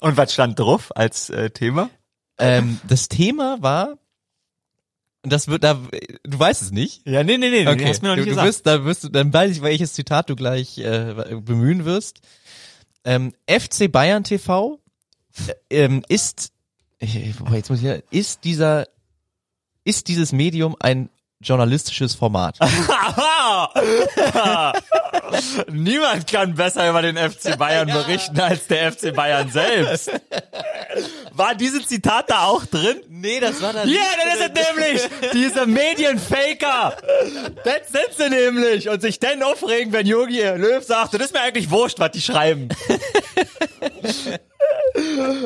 [0.00, 1.90] Und was stand drauf als äh, Thema?
[2.38, 3.96] Ähm, das Thema war
[5.26, 7.02] und das wird da du weißt es nicht.
[7.04, 8.46] Ja, nee, nee, nee, Okay, hast mir noch nicht du, du gesagt.
[8.46, 12.20] wirst, da wirst du, dann weiß ich, welches Zitat du gleich äh, bemühen wirst.
[13.06, 14.80] Ähm, FC Bayern TV
[15.46, 16.52] äh, ähm, ist,
[16.98, 18.88] äh, jetzt muss ich, ist dieser,
[19.84, 21.08] ist dieses Medium ein
[21.40, 22.58] journalistisches Format?
[25.70, 30.10] Niemand kann besser über den FC Bayern berichten als der FC Bayern selbst.
[31.32, 33.02] War dieses Zitat da auch drin?
[33.08, 33.88] nee, das war dann.
[33.88, 35.02] Ja, das ist es nämlich.
[35.32, 36.96] Diese Medienfaker.
[37.64, 38.88] Das sind sie nämlich.
[38.88, 42.22] Und sich dann aufregen, wenn Jogi Löw sagt, das ist mir eigentlich wurscht, was die
[42.22, 42.68] schreiben.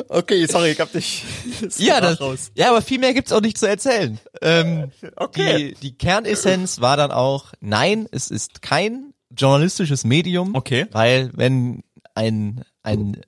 [0.07, 1.23] Okay, sorry, ich hab dich.
[1.77, 2.19] Ja, das,
[2.55, 4.19] ja, aber viel mehr gibt's auch nicht zu erzählen.
[4.41, 5.73] Ähm, Okay.
[5.73, 10.55] die, die Kernessenz war dann auch, nein, es ist kein journalistisches Medium.
[10.55, 10.87] Okay.
[10.91, 11.83] Weil wenn
[12.15, 13.21] ein, ein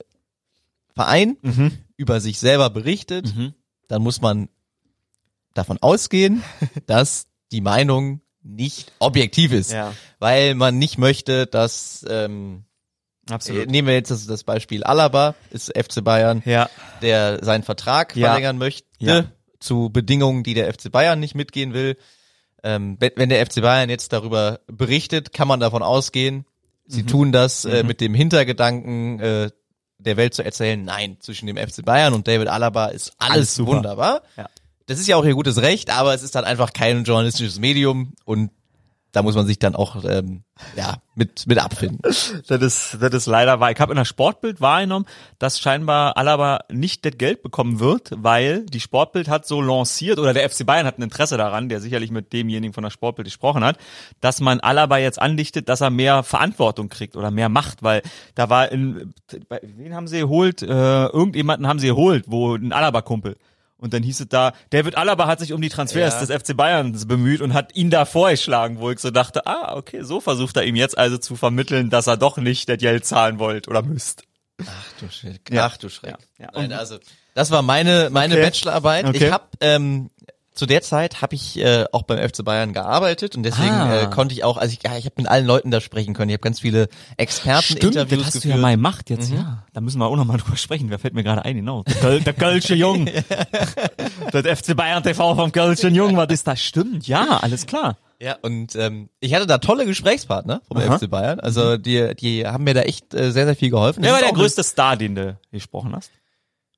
[0.96, 1.72] Verein Mhm.
[1.98, 3.34] über sich selber berichtet,
[3.88, 4.50] dann muss man
[5.54, 6.44] davon ausgehen,
[6.88, 9.72] dass die Meinung nicht objektiv ist.
[9.72, 9.94] Ja.
[10.20, 12.73] Weil man nicht möchte, dass, ähm, äh,
[13.30, 13.70] Absolut.
[13.70, 16.70] nehmen wir jetzt das, das Beispiel Alaba, ist FC Bayern, Ja.
[17.02, 18.28] der seinen Vertrag Ja.
[18.30, 19.26] verlängern möchte, Ja.
[19.60, 21.98] zu Bedingungen, die der FC Bayern nicht mitgehen will.
[22.64, 26.46] Ähm, wenn, der FC Bayern jetzt darüber berichtet, kann man davon ausgehen,
[26.86, 29.52] sie tun das äh, mit dem Hintergedanken, äh,
[30.00, 33.66] der Welt zu erzählen, nein, zwischen dem FC Bayern und David Alaba ist alles, Alles
[33.66, 34.22] wunderbar.
[34.36, 34.50] Ja.
[34.86, 38.14] Das ist ja auch ihr gutes Recht, aber es ist dann einfach kein journalistisches Medium
[38.26, 38.52] und
[39.14, 40.44] da muss man sich dann auch ähm,
[40.76, 42.00] ja mit mit abfinden.
[42.04, 43.72] Das ist, das ist leider wahr.
[43.72, 45.06] Ich habe in der Sportbild wahrgenommen,
[45.40, 50.34] dass scheinbar Alaba nicht das Geld bekommen wird, weil die Sportbild hat so lanciert, oder
[50.34, 53.64] der FC Bayern hat ein Interesse daran, der sicherlich mit demjenigen von der Sportbild gesprochen
[53.64, 53.78] hat,
[54.20, 58.02] dass man Alaba jetzt andichtet, dass er mehr Verantwortung kriegt oder mehr Macht, weil
[58.36, 59.14] da war in,
[59.48, 60.62] bei- wen haben sie geholt?
[60.64, 60.68] Äh,
[61.08, 63.38] irgendjemanden haben sie geholt, wo ein Alaba-Kumpel.
[63.84, 66.26] Und dann hieß es da, David Alaba hat sich um die Transfers Ja.
[66.26, 70.04] des FC Bayerns bemüht und hat ihn da vorgeschlagen, wo ich so dachte, ah, okay,
[70.04, 73.40] so versucht er ihm jetzt also zu vermitteln, dass er doch nicht das Geld zahlen
[73.40, 74.24] wollt oder müsst.
[74.66, 75.42] Ach du Schreck.
[75.52, 75.66] Ja.
[75.66, 76.16] Ach du Schreck.
[76.40, 76.52] Ja, ja.
[76.54, 76.98] Nein, also
[77.36, 78.44] das war meine meine Okay.
[78.44, 79.06] Bachelorarbeit.
[79.06, 79.26] Okay.
[79.26, 80.10] Ich habe ähm,
[80.54, 84.02] zu der Zeit habe ich äh, auch beim FC Bayern gearbeitet und deswegen Ah.
[84.04, 86.30] äh, konnte ich auch, also ich, ja, ich habe mit allen Leuten da sprechen können.
[86.30, 88.56] Ich habe ganz viele Experteninterviews das hast du geführt.
[88.56, 89.64] ja mal gemacht jetzt, ja.
[89.74, 90.90] Da müssen wir auch noch mal drüber sprechen.
[90.90, 91.56] Wer fällt mir gerade ein?
[91.56, 91.84] Genau.
[91.84, 93.06] Der, Köl der Kölsche Jung.
[94.32, 96.62] das FC Bayern TV vom Kölschen Jung, was ist das?
[96.62, 97.98] Stimmt, ja, alles klar.
[98.20, 100.98] Ja, und ähm, ich hatte da tolle Gesprächspartner vom Aha.
[100.98, 101.40] FC Bayern.
[101.42, 104.02] Also die die haben mir da echt äh, sehr sehr viel geholfen.
[104.04, 106.10] Wer war der größte Star, den du gesprochen hast?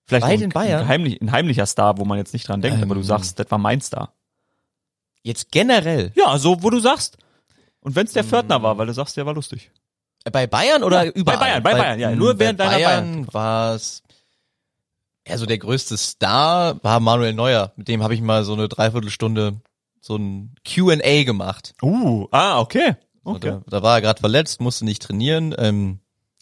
[0.07, 0.81] Vielleicht Bei ein, den Bayern?
[0.83, 3.05] Ein, heimlich, ein heimlicher Star, wo man jetzt nicht dran denkt, aber du Ähm.
[3.07, 4.13] sagst, das war mein Star.
[5.23, 7.17] jetzt generell Ja, so, wo du sagst.
[7.79, 9.71] Und wenn es der Pförtner war, weil du sagst, der war lustig.
[10.31, 11.37] Bei Bayern oder Ja, überall?
[11.39, 14.03] bei Bayern, bei Bayern, ja, nur mh, während bei deiner Bayern war es
[15.27, 17.73] also der größte Star war Manuel Neuer.
[17.77, 19.59] Mit dem habe ich mal so eine Dreiviertelstunde
[19.99, 21.73] so ein Q&A gemacht.
[21.81, 22.95] Uh, ah, okay.
[23.23, 23.49] Okay.
[23.49, 25.55] Da, da war er gerade verletzt, musste nicht trainieren.
[25.57, 25.99] Ähm,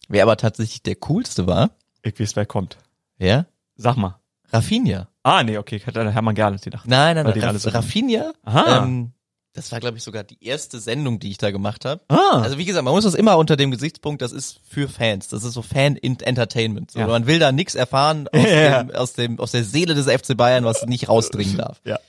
[0.09, 1.69] wer aber tatsächlich der coolste war,
[2.01, 2.77] Ich weiß, wer kommt.
[3.19, 3.45] ja,
[3.83, 4.19] Sag mal.
[4.51, 5.09] Rafinha.
[5.23, 6.87] Ah, nee, okay, ich hätte an Hermann Gerland gedacht.
[6.87, 8.33] Nein, nein, nein, den alle Raf so Rafinha.
[8.43, 8.83] Aha.
[8.83, 9.11] Ähm,
[9.53, 12.01] das war, glaube ich, sogar die erste Sendung, die ich da gemacht habe.
[12.07, 12.39] Ah.
[12.41, 15.43] Also wie gesagt, man muss das immer unter dem Gesichtspunkt, das ist für Fans, das
[15.43, 16.91] ist so Fan-Entertainment.
[16.91, 17.07] So, Ja.
[17.07, 18.83] Man will da nichts erfahren aus, Ja.
[18.83, 21.81] dem, aus, dem, aus der Seele des FC Bayern, was nicht rausdringen darf.
[21.85, 21.99] ja.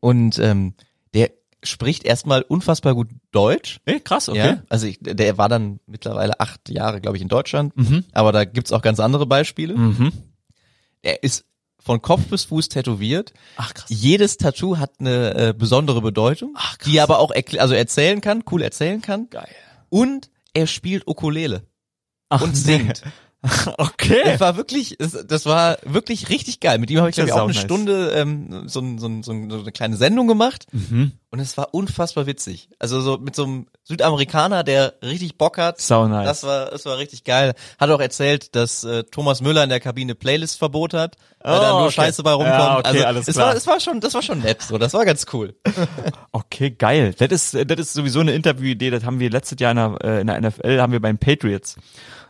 [0.00, 0.74] Und ähm,
[1.14, 1.30] der
[1.62, 3.80] spricht erstmal unfassbar gut Deutsch.
[3.86, 4.38] Nee, krass, okay.
[4.38, 7.74] Ja, also ich, der war dann mittlerweile acht Jahre, glaube ich, in Deutschland.
[7.76, 8.04] Mhm.
[8.12, 9.74] Aber da gibt's auch ganz andere Beispiele.
[9.74, 10.12] Mhm.
[11.04, 11.44] Er ist
[11.78, 13.34] von Kopf bis Fuß tätowiert.
[13.56, 13.86] Ach, krass.
[13.90, 16.88] Jedes Tattoo hat eine äh, besondere Bedeutung, Ach, krass.
[16.90, 19.28] die er aber auch erkl- also erzählen kann, cool erzählen kann.
[19.28, 19.48] Geil.
[19.90, 21.66] Und er spielt Ukulele
[22.30, 23.02] Ach, und singt.
[23.78, 24.22] Okay.
[24.24, 26.78] Das war wirklich, das, war wirklich richtig geil.
[26.78, 27.60] Mit ihm habe ich, glaube ich, auch eine nice.
[27.62, 31.12] Stunde ähm, so, ein- so, ein- so, so eine kleine Sendung gemacht Mhm.
[31.30, 32.68] und es war unfassbar witzig.
[32.78, 35.80] Also so mit so einem Südamerikaner, der richtig Bock hat.
[35.80, 36.26] Sau nice.
[36.26, 37.54] Das war, das war richtig geil.
[37.78, 41.70] Hat auch erzählt, dass äh, Thomas Müller in der Kabine Playlist-Verbot hat, weil Oh, da
[41.72, 41.92] nur okay.
[41.92, 42.54] Scheiße bei rumkommt.
[42.58, 43.48] Ja, okay, also alles es klar.
[43.48, 44.62] war, es war schon, das war schon nett.
[44.62, 45.54] So, das war ganz cool.
[46.32, 47.14] Okay, geil.
[47.18, 50.20] Das ist, das ist sowieso eine Interviewidee, das haben wir letztes Jahr in der, äh,
[50.20, 51.76] in der NFL, haben wir beim Patriots,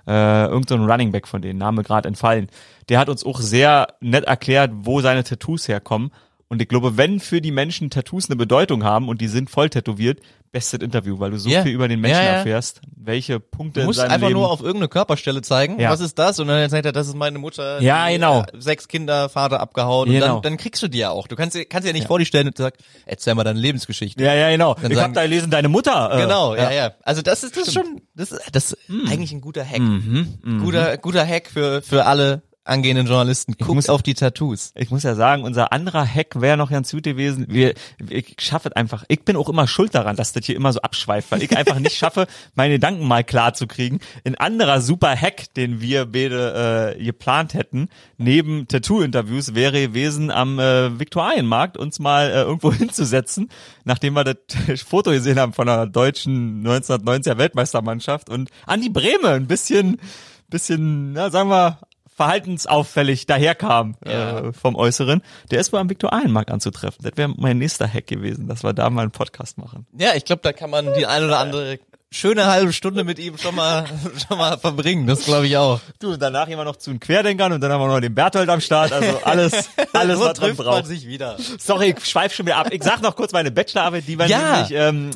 [0.07, 2.49] äh, irgend so Running Back von denen, Name gerade entfallen.
[2.89, 6.11] Der hat uns auch sehr nett erklärt, wo seine Tattoos herkommen.
[6.49, 9.71] Und ich glaube, wenn für die Menschen Tattoos eine Bedeutung haben und die sind voll
[9.71, 10.21] tätowiert,
[10.55, 11.63] bestes Interview, weil du so Ja.
[11.65, 12.33] viel über den Menschen Ja, ja.
[12.39, 14.39] erfährst, welche Punkte Du musst in seinem einfach Leben.
[14.41, 15.79] nur auf irgendeine Körperstelle zeigen.
[15.81, 15.91] Ja.
[15.91, 16.39] Was ist das?
[16.39, 17.81] Und dann erzählt er, das ist meine Mutter.
[17.83, 18.43] Ja, genau.
[18.43, 20.09] äh, Sechs Kinder, Vater abgehauen.
[20.09, 20.35] Und Genau.
[20.35, 21.27] dann, dann kriegst du die ja auch.
[21.27, 23.59] Du kannst, dir- kannst dir ja nicht vor die stellen und sagen, erzähl mal deine
[23.59, 24.23] Lebensgeschichte.
[24.23, 24.75] ja, ja, genau.
[24.75, 26.11] Dann ich sagen- hab da gelesen, deine Mutter.
[26.15, 26.93] Äh, Genau, ja, ja.
[27.03, 29.09] Also das ist das ist schon, das ist, das ist Hm.
[29.11, 29.81] eigentlich ein guter Hack.
[29.81, 33.55] Mhm, Guter, guter Hack für für alle angehenden Journalisten.
[33.59, 34.73] Guckt muss- auf die Tattoos.
[34.75, 37.47] Ich muss ja sagen, unser anderer Hack wäre noch ganz gut gewesen.
[37.49, 37.75] Wir,
[38.09, 39.05] ich schaffe es einfach.
[39.09, 41.79] Ich bin auch immer schuld daran, dass das hier immer so abschweift, weil ich einfach
[41.79, 44.01] nicht schaffe, meine Gedanken mal klar zu kriegen.
[44.25, 50.59] Ein anderer super Hack, den wir beide äh, geplant hätten, neben Tattoo-Interviews, wäre gewesen, am
[50.59, 53.51] äh, Viktualienmarkt uns mal äh, irgendwo hinzusetzen,
[53.85, 59.47] nachdem wir das Foto gesehen haben von der deutschen 1990er Weltmeistermannschaft und Andi Brehme ein
[59.47, 60.01] bisschen,
[60.49, 61.79] bisschen, na, sagen wir,
[62.15, 64.39] verhaltensauffällig daherkam Ja.
[64.39, 66.99] äh, vom Äußeren, der ist wohl am Viktualienmarkt anzutreffen.
[67.03, 69.87] Das wäre mein nächster Hack gewesen, dass wir da mal einen Podcast machen.
[69.99, 71.79] Ja, ich glaube, da kann man die ein oder andere
[72.13, 73.87] schöne halbe Stunde mit ihm schon mal
[74.29, 75.09] schon mal verbringen.
[75.09, 75.81] Das glaube ich auch.
[75.99, 78.49] Du, und danach wir noch zu den Querdenkern und dann haben wir noch den Berthold
[78.49, 78.93] am Start.
[78.93, 79.53] Also alles,
[79.93, 80.87] alles, so was man trifft man braucht.
[80.87, 81.37] sich wieder.
[81.59, 82.69] Sorry, ich schweif schon wieder ab.
[82.71, 84.53] Ich sag noch kurz meine Bachelorarbeit, die war Ja.
[84.53, 85.11] nämlich ähm,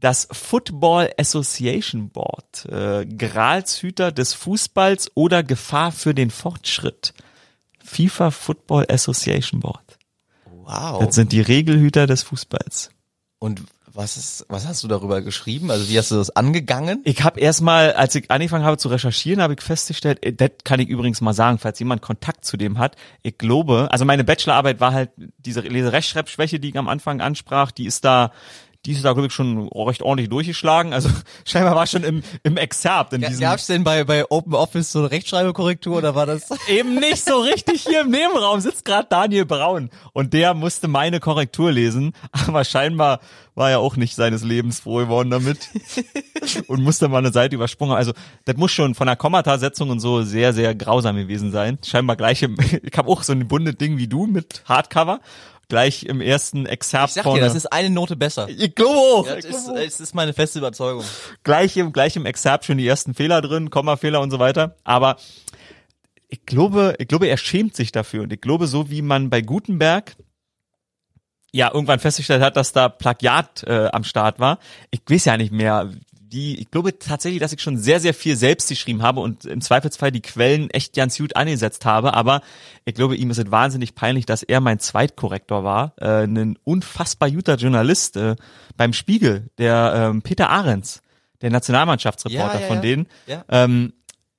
[0.00, 7.14] das Football Association Board, äh, Gralshüter des Fußballs oder Gefahr für den Fortschritt.
[7.84, 9.98] FIFA Football Association Board.
[10.44, 11.04] Wow.
[11.04, 12.90] Das sind die Regelhüter des Fußballs.
[13.38, 13.62] Und
[13.98, 15.72] was ist, was hast du darüber geschrieben?
[15.72, 17.00] Also wie hast du das angegangen?
[17.04, 20.78] Ich habe erstmal, als ich angefangen habe zu recherchieren, habe ich festgestellt, äh, das kann
[20.78, 22.96] ich übrigens mal sagen, falls jemand Kontakt zu dem hat.
[23.22, 27.86] Ich glaube, also meine Bachelorarbeit war halt diese Leserechtschreibschwäche, die ich am Anfang ansprach, die
[27.86, 28.30] ist da,
[28.86, 30.92] die ist da glaube ich schon recht ordentlich durchgeschlagen.
[30.92, 31.10] Also
[31.44, 35.00] scheinbar war schon im, im Exerpt in diesem Gab's denn bei, bei Open Office so
[35.00, 36.48] eine Rechtschreibkorrektur oder war das?
[36.68, 41.20] eben nicht so richtig hier im Nebenraum sitzt gerade Daniel Braun und der musste meine
[41.20, 43.20] Korrektur lesen, aber scheinbar
[43.54, 45.58] war er auch nicht seines Lebens froh geworden damit
[46.68, 47.96] und musste mal eine Seite übersprungen.
[47.96, 48.12] Also
[48.44, 51.78] das muss schon von der Kommatasetzung und so sehr sehr grausam gewesen sein.
[51.84, 55.20] Scheinbar gleich im ich habe auch so ein buntes Ding wie du mit Hardcover
[55.68, 57.40] gleich im ersten Exerpt Ich sag vorne.
[57.40, 58.48] dir, das ist eine Note besser.
[58.48, 61.04] ich glaube das ist, ist meine feste Überzeugung.
[61.44, 64.76] gleich im, gleich im Exerpt schon die ersten Fehler drin, Kommafehler und so weiter.
[64.84, 65.16] Aber
[66.28, 68.22] ich glaube, ich glaube, er schämt sich dafür.
[68.24, 70.16] Und ich glaube, so wie man bei Gutenberg
[71.52, 74.58] ja irgendwann festgestellt hat, dass da Plagiat äh, am Start war.
[74.90, 75.90] Ich weiß ja nicht mehr,
[76.28, 79.60] die, ich glaube tatsächlich, dass ich schon sehr, sehr viel selbst geschrieben habe und im
[79.60, 82.42] Zweifelsfall die Quellen echt ganz gut angesetzt habe, aber
[82.84, 87.30] ich glaube, ihm ist es wahnsinnig peinlich, dass er mein Zweitkorrektor war, äh, ein unfassbar
[87.30, 88.36] guter Journalist äh,
[88.76, 91.02] beim Spiegel, der ähm, Peter Ahrens,
[91.40, 92.82] der Nationalmannschaftsreporter ja, ja, von ja.
[92.82, 93.06] denen.
[93.48, 93.92] Ähm,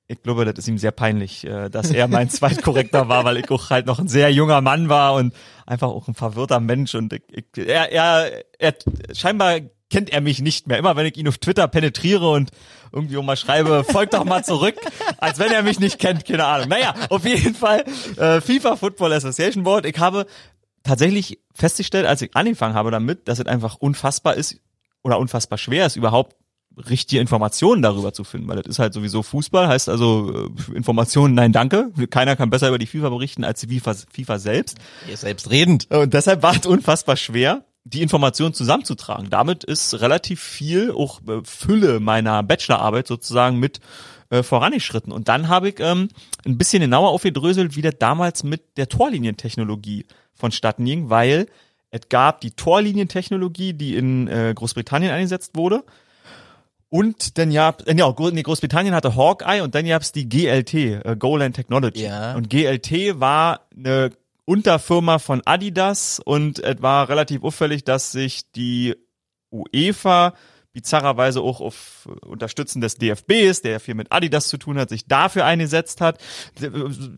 [0.06, 3.50] ich glaube, das ist ihm sehr peinlich, äh, dass er mein Zweitkorrektor war, weil ich
[3.50, 5.32] auch halt noch ein sehr junger Mann war und
[5.66, 8.74] einfach auch ein verwirrter Mensch und ich, ich, er, er, er
[9.14, 9.60] scheinbar
[9.90, 10.78] kennt er mich nicht mehr.
[10.78, 12.50] Immer wenn ich ihn auf Twitter penetriere und
[12.92, 14.76] irgendwie auch mal schreibe, folgt doch mal zurück,
[15.18, 16.68] als wenn er mich nicht kennt, keine Ahnung.
[16.68, 17.84] Naja, auf jeden Fall
[18.16, 19.84] äh, FIFA Football Association Board.
[19.84, 20.26] Ich habe
[20.82, 24.60] tatsächlich festgestellt, als ich angefangen habe damit, dass es einfach unfassbar ist
[25.02, 26.36] oder unfassbar schwer ist, überhaupt
[26.88, 31.34] richtige Informationen darüber zu finden, weil das ist halt sowieso Fußball, heißt also äh, Informationen,
[31.34, 31.90] nein, danke.
[32.10, 34.78] Keiner kann besser über die FIFA berichten als die FIFA, FIFA selbst.
[35.08, 35.90] Ihr selbstredend.
[35.90, 39.30] Und deshalb war es unfassbar schwer, die Informationen zusammenzutragen.
[39.30, 43.80] Damit ist relativ viel, auch äh, Fülle meiner Bachelorarbeit sozusagen mit
[44.30, 45.12] äh, vorangeschritten.
[45.12, 46.08] Und dann habe ich ähm,
[46.44, 51.46] ein bisschen genauer aufgedröselt, wie das damals mit der Torlinientechnologie vonstatten ging, weil
[51.90, 55.84] es gab die Torlinientechnologie, die in äh, Großbritannien eingesetzt wurde.
[56.88, 61.16] Und dann ja, äh, ja, nee, Großbritannien hatte Hawkeye und dann gab's die GLT, äh,
[61.18, 62.04] Golan Technology.
[62.04, 62.34] Ja.
[62.34, 64.10] Und GLT war eine
[64.44, 68.94] Unterfirma von Adidas und es war relativ auffällig, dass sich die
[69.50, 70.34] UEFA
[70.72, 75.44] bizarrerweise auch auf Unterstützen des DFBs, der viel mit Adidas zu tun hat, sich dafür
[75.44, 76.18] eingesetzt hat.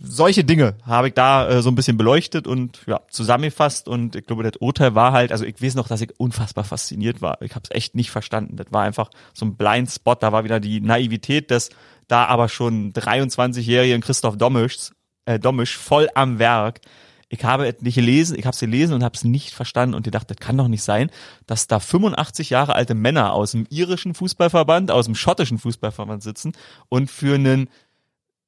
[0.00, 4.26] Solche Dinge habe ich da äh, so ein bisschen beleuchtet und ja, zusammengefasst und ich
[4.26, 7.42] glaube, das Urteil war halt, also ich weiß noch, dass ich unfassbar fasziniert war.
[7.42, 8.56] Ich habe es echt nicht verstanden.
[8.56, 11.68] Das war einfach so ein Blindspot, da war wieder die Naivität des
[12.08, 14.90] da aber schon 23-jährigen Christoph Domisch,
[15.24, 16.80] äh, Domisch voll am Werk
[17.32, 20.02] ich habe es nicht gelesen, ich habe es gelesen und habe es nicht verstanden und
[20.02, 21.10] gedacht, das kann doch nicht sein,
[21.46, 26.52] dass da 85 Jahre alte Männer aus dem irischen Fußballverband, aus dem schottischen Fußballverband sitzen
[26.90, 27.70] und für einen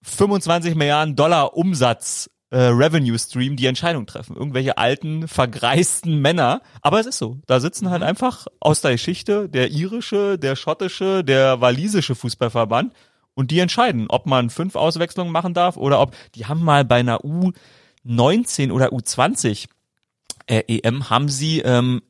[0.02, 4.36] 25 Milliarden Dollar Umsatz äh, Revenue Stream die Entscheidung treffen.
[4.36, 6.60] Irgendwelche alten, vergreisten Männer.
[6.82, 7.38] Aber es ist so.
[7.46, 8.08] Da sitzen halt mhm.
[8.08, 12.92] einfach aus der Geschichte der irische, der schottische, der walisische Fußballverband
[13.32, 16.96] und die entscheiden, ob man fünf Auswechslungen machen darf oder ob, die haben mal bei
[16.96, 17.52] einer U
[18.04, 19.66] 19 oder U20
[20.46, 22.02] äh, EM haben sie ähm,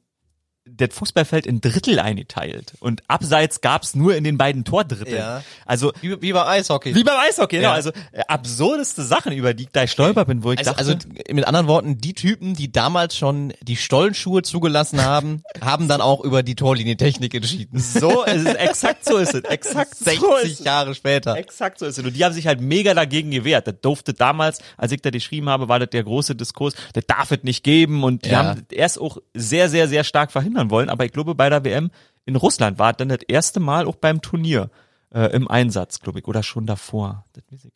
[0.77, 5.16] das Fußballfeld in Drittel eingeteilt und abseits gab's nur in den beiden Tordritteln.
[5.16, 5.43] Ja.
[5.66, 6.95] Also wie, wie beim Eishockey.
[6.95, 7.70] Wie beim Eishockey, genau.
[7.70, 7.75] Ja.
[7.75, 10.79] Also äh, absurdeste Sachen, über die ich da stolper bin, wo ich also, dachte.
[10.81, 10.97] Also
[11.33, 16.20] mit anderen Worten, die Typen, die damals schon die Stollenschuhe zugelassen haben, haben dann auch
[16.20, 17.79] über die Torlinientechnik entschieden.
[17.79, 21.37] So ist es, exakt so ist es, exakt 60 so ist Jahre später.
[21.37, 22.05] Exakt so ist es.
[22.05, 23.66] Und die haben sich halt mega dagegen gewehrt.
[23.66, 27.31] Das durfte damals, als ich da geschrieben habe, war das der große Diskurs, das darf
[27.31, 28.45] es nicht geben und die ja.
[28.45, 30.33] haben erst auch sehr, sehr, sehr stark
[30.65, 31.91] verhindern wollen, aber ich glaube, bei der WM
[32.27, 34.71] in Russland war dann das erste Mal auch beim Turnier
[35.15, 37.25] äh, im Einsatz, glaube ich, oder schon davor.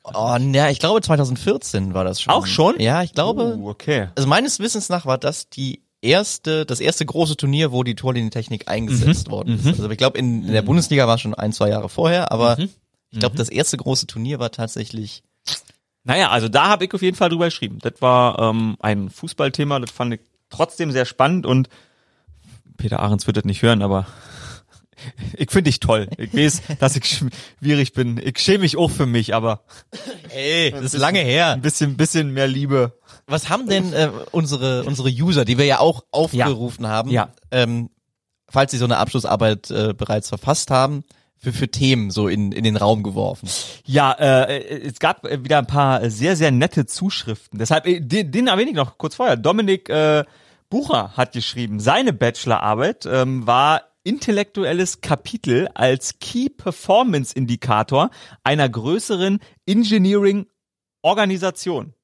[0.04, 2.32] oh, ja, ich glaube 2014 war das schon.
[2.32, 2.80] Auch schon?
[2.80, 3.56] Ja, ich glaube.
[3.56, 4.08] Uh, okay.
[4.16, 8.68] Also meines Wissens nach war das die erste, das erste große Turnier, wo die Torlinientechnik
[8.68, 9.32] eingesetzt mhm.
[9.32, 9.64] worden ist.
[9.64, 9.70] Mhm.
[9.72, 12.70] Also ich glaube, in, in, der Bundesliga war schon ein, zwei Jahre vorher, aber mhm.
[13.10, 13.38] ich glaube, mhm.
[13.38, 15.22] das erste große Turnier war tatsächlich.
[16.04, 17.78] Naja, also da habe ich auf jeden Fall drüber geschrieben.
[17.82, 21.68] Das war ähm, ein Fußballthema, das fand ich trotzdem sehr spannend und
[22.78, 24.06] Peter Ahrens wird das nicht hören, aber
[25.36, 26.08] ich finde dich toll.
[26.16, 27.04] Ich weiß, dass ich
[27.60, 28.18] schwierig bin.
[28.22, 29.64] Ich schäme mich auch für mich, aber
[30.30, 31.52] ey, das ist lange her.
[31.52, 32.98] Ein bisschen, bisschen mehr Liebe.
[33.26, 36.90] Was haben denn äh, unsere unsere User, die wir ja auch aufgerufen ja.
[36.90, 37.28] haben, ja.
[37.50, 37.90] ähm,
[38.48, 41.04] falls sie so eine Abschlussarbeit äh, bereits verfasst haben,
[41.36, 43.48] für, für Themen so in, in den Raum geworfen?
[43.84, 47.58] Ja, äh, es gab wieder ein paar sehr, sehr nette Zuschriften.
[47.58, 49.36] Deshalb, äh, den, den erwähne ich noch kurz vorher.
[49.36, 50.24] Dominik äh,
[50.70, 58.10] Bucher hat geschrieben, seine Bachelorarbeit ähm, war intellektuelles Kapitel als Key Performance Indikator
[58.44, 60.46] einer größeren Engineering
[61.02, 61.94] Organisation.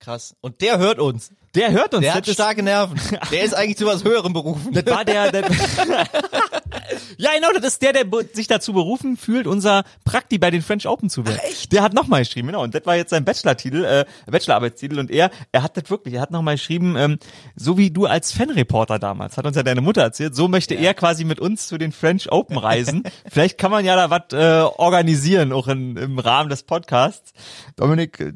[0.00, 0.36] Krass.
[0.40, 1.30] Und der hört uns.
[1.54, 2.02] Der hört uns.
[2.02, 3.00] Der hat starke Nerven.
[3.30, 4.72] Der ist eigentlich zu was höherem berufen.
[4.72, 5.44] Das war der, der
[7.18, 10.86] Ja, genau, das ist der, der sich dazu berufen fühlt, unser Prakti bei den French
[10.86, 11.38] Open zu werden.
[11.40, 11.72] Ach, echt?
[11.72, 12.62] Der hat nochmal geschrieben, genau.
[12.62, 14.98] Und das war jetzt sein Bachelor-Titel, äh, Bachelorarbeitstitel.
[14.98, 17.18] Und er, er hat das wirklich, er hat nochmal geschrieben, ähm,
[17.54, 20.82] so wie du als Fanreporter damals, hat uns ja deine Mutter erzählt, so möchte ja.
[20.82, 23.04] er quasi mit uns zu den French Open reisen.
[23.30, 27.32] Vielleicht kann man ja da was äh, organisieren, auch in, im Rahmen des Podcasts.
[27.76, 28.32] Dominik, äh,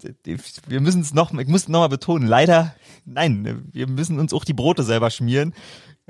[0.67, 2.75] wir müssen es noch, ich muss noch mal betonen, leider
[3.05, 5.55] nein, wir müssen uns auch die Brote selber schmieren.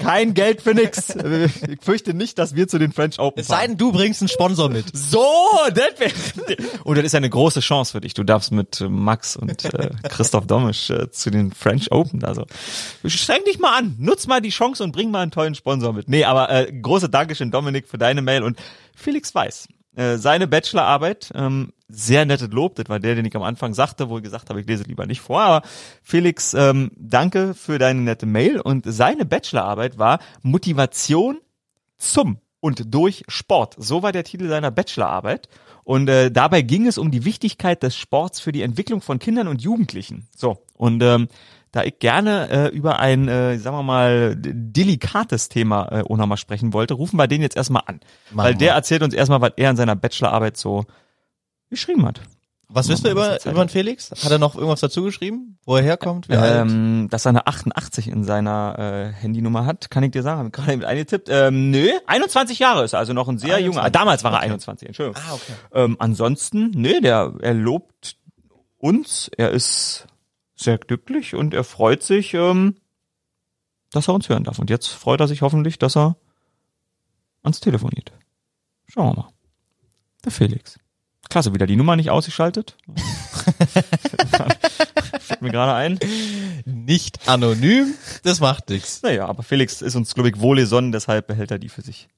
[0.01, 1.15] Kein Geld für nix.
[1.69, 3.59] Ich fürchte nicht, dass wir zu den French Open fahren.
[3.59, 4.87] Es sei denn, du bringst einen Sponsor mit.
[4.95, 5.25] So,
[5.69, 6.57] das wäre.
[6.85, 8.15] Und das ist eine große Chance für dich.
[8.15, 12.25] Du darfst mit äh, Max und äh, Christoph Domisch äh, zu den French Open.
[12.25, 12.47] Also
[13.05, 16.09] streng dich mal an, nutz mal die Chance und bring mal einen tollen Sponsor mit.
[16.09, 18.59] Nee, aber äh, große Dankeschön, Dominik, für deine Mail und
[18.95, 19.69] Felix Weiß.
[19.97, 24.09] Äh, seine Bachelorarbeit, ähm, sehr nettes Lob, das war der, den ich am Anfang sagte,
[24.09, 25.67] wo ich gesagt habe, ich lese lieber nicht vor, aber
[26.03, 31.39] Felix, ähm, danke für deine nette Mail und seine Bachelorarbeit war Motivation
[31.97, 33.75] zum und durch Sport.
[33.79, 35.49] So war der Titel seiner Bachelorarbeit.
[35.83, 39.49] Und äh, dabei ging es um die Wichtigkeit des Sports für die Entwicklung von Kindern
[39.49, 40.29] und Jugendlichen.
[40.37, 41.29] So, und ähm,
[41.73, 46.37] da ich gerne äh, über ein, äh, sagen wir mal, delikates Thema äh, auch nochmal
[46.37, 48.01] sprechen wollte, rufen wir den jetzt erstmal an.
[48.31, 50.85] Machen weil der erzählt uns erstmal, was er in seiner Bachelorarbeit so
[51.71, 52.21] geschrieben hat.
[52.73, 54.13] Was wissen wir über, über den Felix?
[54.13, 56.29] Hat er noch irgendwas dazu geschrieben, wo er herkommt?
[56.29, 57.13] Wie ähm, alt?
[57.13, 60.39] Dass er eine 88 in seiner äh, Handynummer hat, kann ich dir sagen.
[60.39, 61.29] Hab ich gerade mit eingetippt.
[61.31, 63.67] Ähm, nö, 21 Jahre ist er, also noch ein sehr 21.
[63.67, 63.91] junger.
[63.91, 64.47] Damals war er okay.
[64.47, 65.21] 21, Entschuldigung.
[65.27, 65.53] Ah, okay.
[65.75, 68.17] Ähm, ansonsten, nö, der, er lobt
[68.79, 69.29] uns.
[69.37, 70.07] Er ist
[70.55, 72.77] sehr glücklich und er freut sich, ähm,
[73.91, 74.61] dass er uns hören darf.
[74.61, 76.17] Und jetzt freut er sich hoffentlich, dass er
[77.43, 78.13] ans Telefon geht.
[78.87, 79.29] Schauen wir mal.
[80.25, 80.79] Der Felix.
[81.31, 82.77] Klasse, wieder die Nummer nicht ausgeschaltet.
[85.21, 85.99] Fällt mir gerade ein.
[86.67, 89.03] Nicht anonym, das macht nichts.
[89.03, 92.09] Naja, aber Felix ist uns, glaube ich, wohlgesonnen, deshalb behält er die für sich.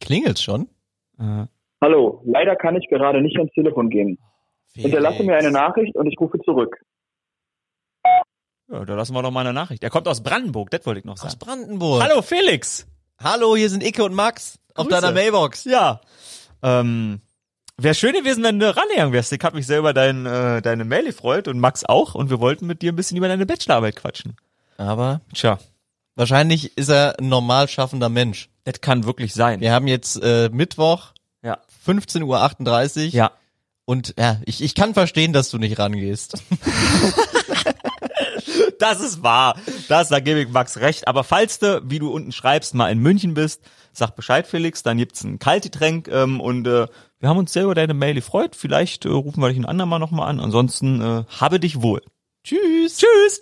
[0.00, 0.68] Klingelt's schon?
[1.18, 1.46] Äh,
[1.82, 4.18] Hallo, leider kann ich gerade nicht ans Telefon gehen.
[4.72, 4.90] Felix.
[4.90, 6.76] Hinterlasse mir eine Nachricht und ich rufe zurück.
[8.68, 9.82] Ja, da lassen wir doch mal eine Nachricht.
[9.82, 11.28] Er kommt aus Brandenburg, das wollte ich noch sagen.
[11.28, 12.02] Aus Brandenburg.
[12.02, 12.86] Hallo Felix.
[13.18, 15.00] Hallo, hier sind Icke und Max auf Grüße.
[15.00, 15.64] deiner Mailbox.
[15.64, 16.00] Ja.
[16.62, 17.20] Ähm,
[17.82, 19.32] Wäre schön gewesen, wenn du rangegangen wärst.
[19.32, 22.38] Ich habe mich sehr über dein, äh, deine Mail gefreut und Max auch und wir
[22.40, 24.36] wollten mit dir ein bisschen über deine Bachelorarbeit quatschen.
[24.76, 25.58] Aber Tja,
[26.14, 28.50] wahrscheinlich ist er ein normal schaffender Mensch.
[28.64, 29.60] das kann wirklich sein.
[29.60, 31.12] Wir haben jetzt äh, Mittwoch,
[31.42, 31.58] Ja.
[31.86, 33.12] 15.38 Uhr.
[33.14, 33.30] Ja.
[33.86, 36.42] Und ja, ich, ich kann verstehen, dass du nicht rangehst.
[38.78, 39.56] Das ist wahr.
[39.88, 41.06] Das, da gebe ich Max recht.
[41.06, 43.60] Aber falls du, wie du unten schreibst, mal in München bist,
[43.92, 46.86] sag Bescheid, Felix, dann gibt's ein Kaltgetränk ähm, und äh,
[47.20, 48.56] wir haben uns sehr über deine Mail gefreut.
[48.56, 50.40] Vielleicht äh, rufen wir dich ein andermal nochmal an.
[50.40, 52.02] Ansonsten äh, habe dich wohl.
[52.44, 52.96] Tschüss.
[52.96, 53.40] Tschüss.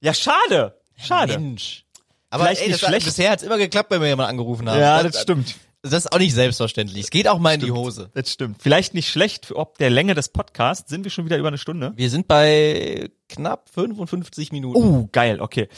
[0.00, 0.80] Ja, schade.
[0.96, 1.38] Schade.
[1.38, 1.84] Mensch.
[2.28, 3.06] Aber Vielleicht ey, nicht das, schlecht.
[3.06, 4.78] bisher hat's immer geklappt, wenn wir jemanden angerufen haben.
[4.78, 5.56] Ja, das stimmt.
[5.82, 7.04] Das ist auch nicht selbstverständlich.
[7.04, 8.10] Es geht auch mal in die Hose.
[8.12, 8.62] Das stimmt.
[8.62, 11.92] Vielleicht nicht schlecht, ob der Länge des Podcasts sind wir schon wieder über eine Stunde.
[11.96, 14.78] Wir sind bei knapp 55 Minuten.
[14.78, 15.68] Uh, geil, okay.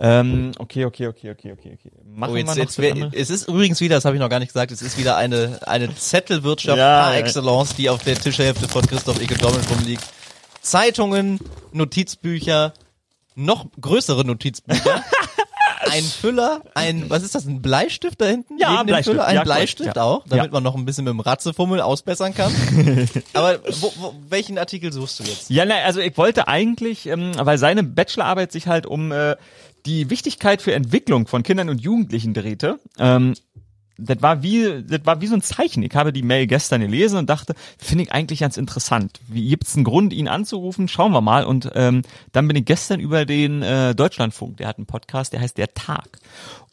[0.00, 1.92] Ähm, okay, okay, okay, okay, okay, okay.
[2.04, 4.30] Machen Oh, wir jetzt, noch jetzt wär, es ist übrigens wieder, das habe ich noch
[4.30, 8.16] gar nicht gesagt, es ist wieder eine, eine Zettelwirtschaft Ja, par excellence, die auf der
[8.18, 10.02] Tischhälfte von Christoph Icke Dommel rumliegt.
[10.60, 11.38] Zeitungen,
[11.72, 12.72] Notizbücher,
[13.36, 15.04] noch größere Notizbücher,
[15.90, 18.58] ein Füller, ein, was ist das, ein Bleistift da hinten?
[18.58, 20.02] Ja, Neben dem Bleistift, Füller, ein ja, Bleistift ja.
[20.02, 20.50] auch, damit Ja.
[20.52, 22.52] man noch ein bisschen mit dem Ratzefummel ausbessern kann.
[23.34, 25.50] Aber wo, wo, welchen Artikel suchst du jetzt?
[25.50, 29.36] Ja, na, also ich wollte eigentlich, ähm, weil seine Bachelorarbeit sich halt um äh,
[29.86, 32.78] die Wichtigkeit für Entwicklung von Kindern und Jugendlichen drehte.
[32.98, 33.34] Ähm,
[33.98, 35.82] das war wie, das war wie so ein Zeichen.
[35.82, 39.20] Ich habe die Mail gestern gelesen und dachte, finde ich eigentlich ganz interessant.
[39.28, 40.88] Wie gibt's einen Grund, ihn anzurufen?
[40.88, 41.44] Schauen wir mal.
[41.44, 45.40] Und ähm, dann bin ich gestern über den äh, Deutschlandfunk, der hat einen Podcast, der
[45.40, 46.18] heißt Der Tag.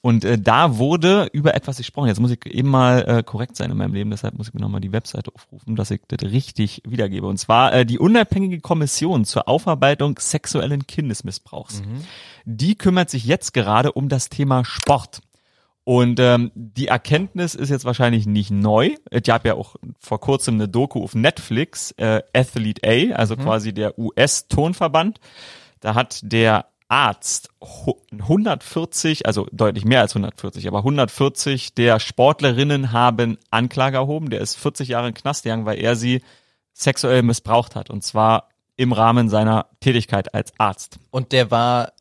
[0.01, 2.07] Und äh, da wurde über etwas gesprochen.
[2.07, 4.61] Jetzt muss ich eben mal äh, korrekt sein in meinem Leben, deshalb muss ich mir
[4.61, 7.27] nochmal die Webseite aufrufen, dass ich das richtig wiedergebe.
[7.27, 11.81] Und zwar äh, die unabhängige Kommission zur Aufarbeitung sexuellen Kindesmissbrauchs.
[12.45, 15.21] Die kümmert sich jetzt gerade um das Thema Sport.
[15.89, 18.91] Und ähm, die Erkenntnis ist jetzt wahrscheinlich nicht neu.
[19.09, 23.73] Es gab ja auch vor kurzem eine Doku auf Netflix, äh, Athlete A, also quasi
[23.73, 25.19] der US-Tonverband.
[25.79, 32.91] Da hat der Arzt hu- 140, also deutlich mehr als 140, aber 140 der Sportlerinnen
[32.91, 34.29] haben Anklage erhoben.
[34.29, 36.21] Der ist 40 Jahre in Knast gegangen, weil er sie
[36.71, 37.89] sexuell missbraucht hat.
[37.89, 40.99] Und zwar im Rahmen seiner Tätigkeit als Arzt.
[41.09, 41.93] Und der war,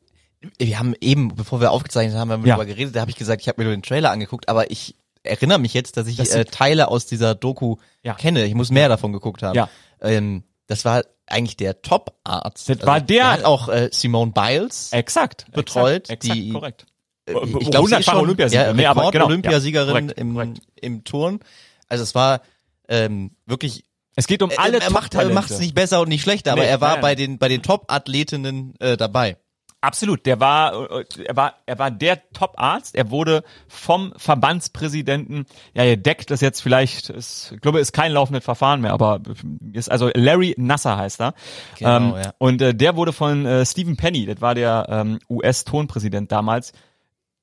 [0.58, 2.56] wir haben eben, bevor wir aufgezeichnet haben, haben wir Ja.
[2.56, 4.94] darüber geredet, da habe ich gesagt, ich habe mir nur den Trailer angeguckt, aber ich
[5.24, 8.14] erinnere mich jetzt, dass ich Das äh, Teile aus dieser Doku Ja.
[8.14, 8.44] kenne.
[8.44, 9.56] Ich muss mehr davon geguckt haben.
[9.56, 9.68] Ja.
[10.00, 12.68] Ähm, das war eigentlich der Top-Arzt.
[12.68, 14.92] Das war der- hat auch äh, Simone Biles.
[14.92, 15.46] Exakt.
[15.52, 16.86] Betreut, exakt, die- korrekt.
[17.26, 18.74] Äh, ich glaube, sie ist schon Olympiasieger.
[18.76, 20.60] Ja, aber Rekord genau, ja, Olympiasiegerin korrekt, im, korrekt.
[20.80, 21.40] im Turn.
[21.88, 22.40] Also es war
[22.88, 23.84] ähm, wirklich
[24.14, 25.34] Es geht um er, alle er macht Top-Talente.
[25.34, 27.00] macht es nicht besser und nicht schlechter, aber Nee, er war nein.
[27.02, 29.36] bei den bei den Top-Athletinnen äh, dabei.
[29.80, 32.96] Absolut, der war, äh, er war, er war der Top-Arzt.
[32.96, 38.44] Er wurde vom Verbandspräsidenten, ja, gedeckt ist jetzt vielleicht, ist, ich glaube, ist kein laufendes
[38.44, 39.20] Verfahren mehr, aber
[39.72, 41.34] ist also Larry Nasser heißt er.
[41.78, 42.34] Genau, ähm, ja.
[42.38, 46.72] Und äh, der wurde von äh, Stephen Penny, das war der ähm, US-Tonpräsident damals.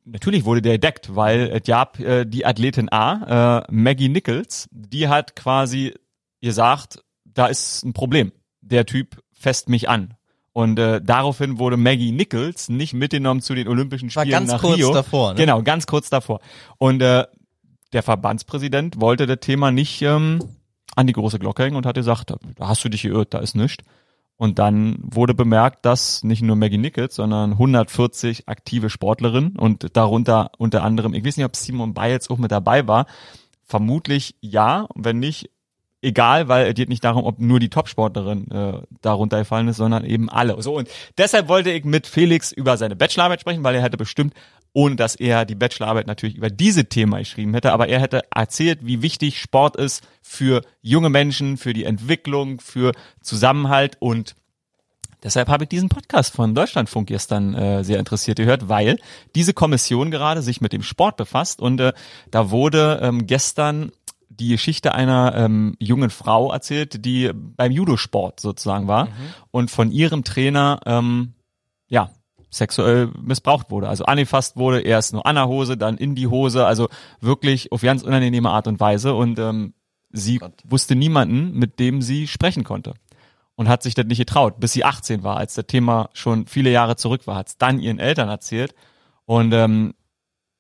[0.03, 5.07] Natürlich wurde der gedeckt, weil es gab äh, die Athletin A, äh, Maggie Nichols, die
[5.07, 5.93] hat quasi
[6.41, 8.33] gesagt, da ist ein Problem.
[8.59, 10.14] Der Typ fässt mich an.
[10.56, 14.62] Und äh, daraufhin wurde Maggie Nichols nicht mitgenommen zu den Olympischen War Spielen ganz nach
[14.62, 14.93] kurz Rio.
[14.93, 15.36] davor, ne?
[15.36, 16.39] Genau, ganz kurz davor.
[16.78, 17.26] Und äh,
[17.91, 20.39] der Verbandspräsident wollte das Thema nicht ähm,
[20.95, 23.58] an die große Glocke hängen und hat gesagt, da hast du dich geirrt, da ist
[23.58, 23.84] nichts.
[24.38, 30.51] Und dann wurde bemerkt, dass nicht nur Maggie Nichols, sondern 140 aktive Sportlerinnen und darunter
[30.58, 33.08] unter anderem, ich weiß nicht, ob Simon Biles auch mit dabei war,
[33.66, 35.49] vermutlich ja, wenn nicht,
[36.06, 40.06] egal, weil es geht nicht darum, ob nur die Topsportlerin äh, darunter gefallen ist, sondern
[40.06, 40.62] eben alle.
[40.62, 40.88] So und
[41.18, 44.34] deshalb wollte ich mit Felix über seine Bachelorarbeit sprechen, weil er hätte bestimmt,
[44.72, 48.80] ohne dass er die Bachelorarbeit natürlich über diese Thema geschrieben hätte, aber er hätte erzählt,
[48.82, 52.91] wie wichtig Sport ist für junge Menschen, für die Entwicklung, für
[53.22, 54.36] Zusammenhalt und
[55.26, 58.99] Deshalb habe ich diesen Podcast von Deutschlandfunk gestern äh, sehr interessiert gehört, weil
[59.34, 61.93] diese Kommission gerade sich mit dem Sport befasst und äh,
[62.30, 63.91] da wurde ähm, gestern
[64.30, 69.09] die Geschichte einer ähm, jungen Frau erzählt, die beim Judosport sozusagen war
[69.51, 71.34] und von ihrem Trainer ähm,
[71.88, 72.09] ja
[72.49, 76.65] sexuell missbraucht wurde, also angefasst wurde, erst nur an der Hose, dann in die Hose,
[76.65, 76.88] also
[77.19, 79.73] wirklich auf ganz unangenehme Art und Weise und ähm,
[80.11, 80.53] sie Gott.
[80.63, 82.93] wusste niemanden, mit dem sie sprechen konnte
[83.55, 86.71] und hat sich das nicht getraut, bis sie 18 war, als das Thema schon viele
[86.71, 88.76] Jahre zurück war, hat es dann ihren Eltern erzählt.
[89.26, 89.93] Und ähm,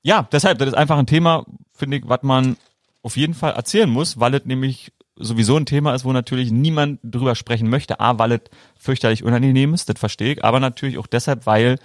[0.01, 2.57] ja, deshalb, das ist einfach ein Thema, finde ich, was man
[3.05, 6.99] auf jeden Fall erzählen muss, weil es nämlich sowieso ein Thema ist, wo natürlich niemand
[7.03, 7.99] drüber sprechen möchte.
[7.99, 8.41] A, weil es
[8.75, 11.77] fürchterlich unangenehm ist, das verstehe ich, aber natürlich auch deshalb, weil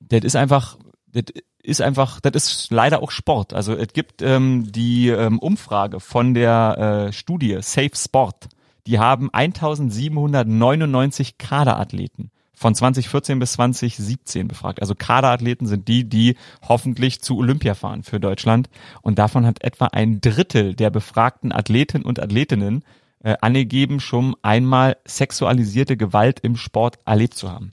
[0.00, 0.76] das ist einfach,
[1.12, 1.26] das
[1.62, 3.54] ist einfach, das ist leider auch Sport.
[3.54, 8.48] Also es gibt ähm, die ähm, Umfrage von der äh, Studie Safe Sport.
[8.88, 14.80] Die haben 1799 Kaderathleten von 2014 bis 2017 befragt.
[14.80, 16.36] Also Kaderathleten sind die, die
[16.66, 18.68] hoffentlich zu Olympia fahren für Deutschland.
[19.00, 22.84] Und davon hat etwa ein Drittel der befragten Athleten und Athletinnen
[23.20, 27.72] äh, angegeben, schon einmal sexualisierte Gewalt im Sport erlebt zu haben.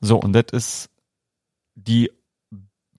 [0.00, 0.90] So, und das ist
[1.76, 2.10] die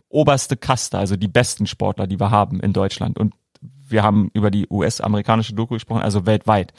[0.07, 3.19] oberste Kaste, also die besten Sportler, die wir haben in Deutschland.
[3.19, 6.73] Und wir haben über die US-amerikanische Doku gesprochen, also weltweit.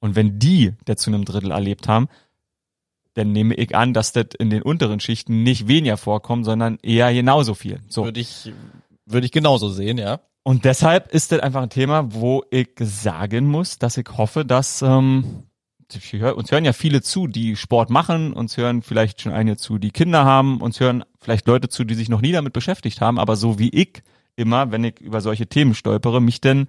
[0.00, 2.08] Und wenn die das zu einem Drittel erlebt haben,
[3.14, 7.12] dann nehme ich an, dass das in den unteren Schichten nicht weniger vorkommt, sondern eher
[7.12, 7.80] genauso viel.
[7.88, 8.04] So.
[8.04, 8.52] Würde ich,
[9.06, 10.20] würde ich genauso sehen, ja.
[10.44, 14.82] Und deshalb ist das einfach ein Thema, wo ich sagen muss, dass ich hoffe, dass
[14.82, 15.44] ähm,
[15.94, 19.90] uns hören ja viele zu, die Sport machen, uns hören vielleicht schon einige zu, die
[19.90, 23.36] Kinder haben, uns hören vielleicht Leute zu, die sich noch nie damit beschäftigt haben, aber
[23.36, 24.02] so wie ich
[24.34, 26.68] immer, wenn ich über solche Themen stolpere, mich denn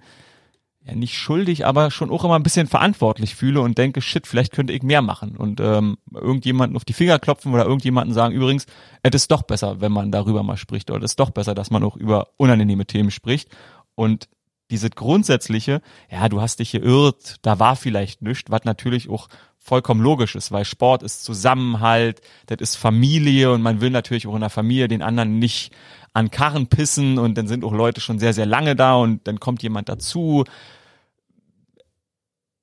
[0.84, 4.52] ja nicht schuldig, aber schon auch immer ein bisschen verantwortlich fühle und denke, shit, vielleicht
[4.52, 5.36] könnte ich mehr machen.
[5.36, 8.66] Und ähm, irgendjemanden auf die Finger klopfen oder irgendjemanden sagen, übrigens,
[9.02, 11.70] es ist doch besser, wenn man darüber mal spricht oder es ist doch besser, dass
[11.70, 13.48] man auch über unangenehme Themen spricht.
[13.94, 14.28] Und
[14.70, 15.80] diese grundsätzliche,
[16.10, 19.28] ja, du hast dich geirrt, da war vielleicht nichts, was natürlich auch
[19.58, 24.34] vollkommen logisch ist, weil Sport ist Zusammenhalt, das ist Familie und man will natürlich auch
[24.34, 25.72] in der Familie den anderen nicht
[26.14, 29.40] an Karren pissen und dann sind auch Leute schon sehr, sehr lange da und dann
[29.40, 30.44] kommt jemand dazu.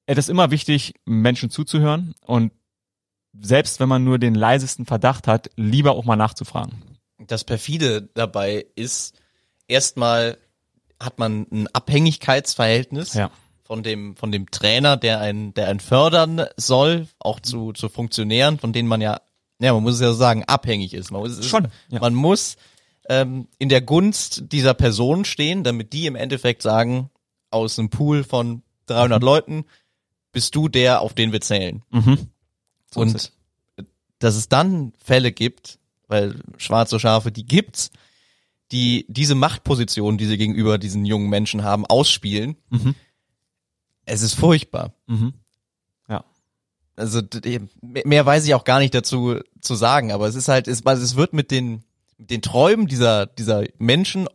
[0.05, 2.53] Es ist immer wichtig, Menschen zuzuhören und
[3.39, 6.81] selbst wenn man nur den leisesten Verdacht hat, lieber auch mal nachzufragen.
[7.19, 9.15] Das perfide dabei ist,
[9.67, 10.37] erstmal
[10.99, 13.31] hat man ein Abhängigkeitsverhältnis ja.
[13.63, 18.59] von dem von dem Trainer, der einen der einen fördern soll, auch zu zu Funktionären,
[18.59, 19.21] von denen man ja
[19.59, 21.11] ja man muss es ja sagen abhängig ist.
[21.11, 21.99] Man muss schon ja.
[21.99, 22.57] man muss
[23.11, 27.09] ähm, in der Gunst dieser Person stehen, damit die im Endeffekt sagen
[27.49, 29.25] aus einem Pool von 300 mhm.
[29.25, 29.65] Leuten
[30.31, 31.83] bist du der, auf den wir zählen.
[31.89, 32.29] Mhm.
[32.89, 33.33] So Und
[34.19, 37.91] dass es dann Fälle gibt, weil schwarze Schafe, die gibt's,
[38.71, 42.55] die diese Machtposition, die sie gegenüber diesen jungen Menschen haben, ausspielen.
[42.69, 42.95] Mhm.
[44.05, 44.93] Es ist furchtbar.
[45.07, 45.33] Mhm.
[46.07, 46.23] Ja.
[46.95, 47.21] Also
[47.81, 51.15] mehr weiß ich auch gar nicht dazu zu sagen, aber es ist halt, es, es
[51.17, 51.83] wird mit den,
[52.21, 54.27] mit den Träumen dieser, dieser Menschen,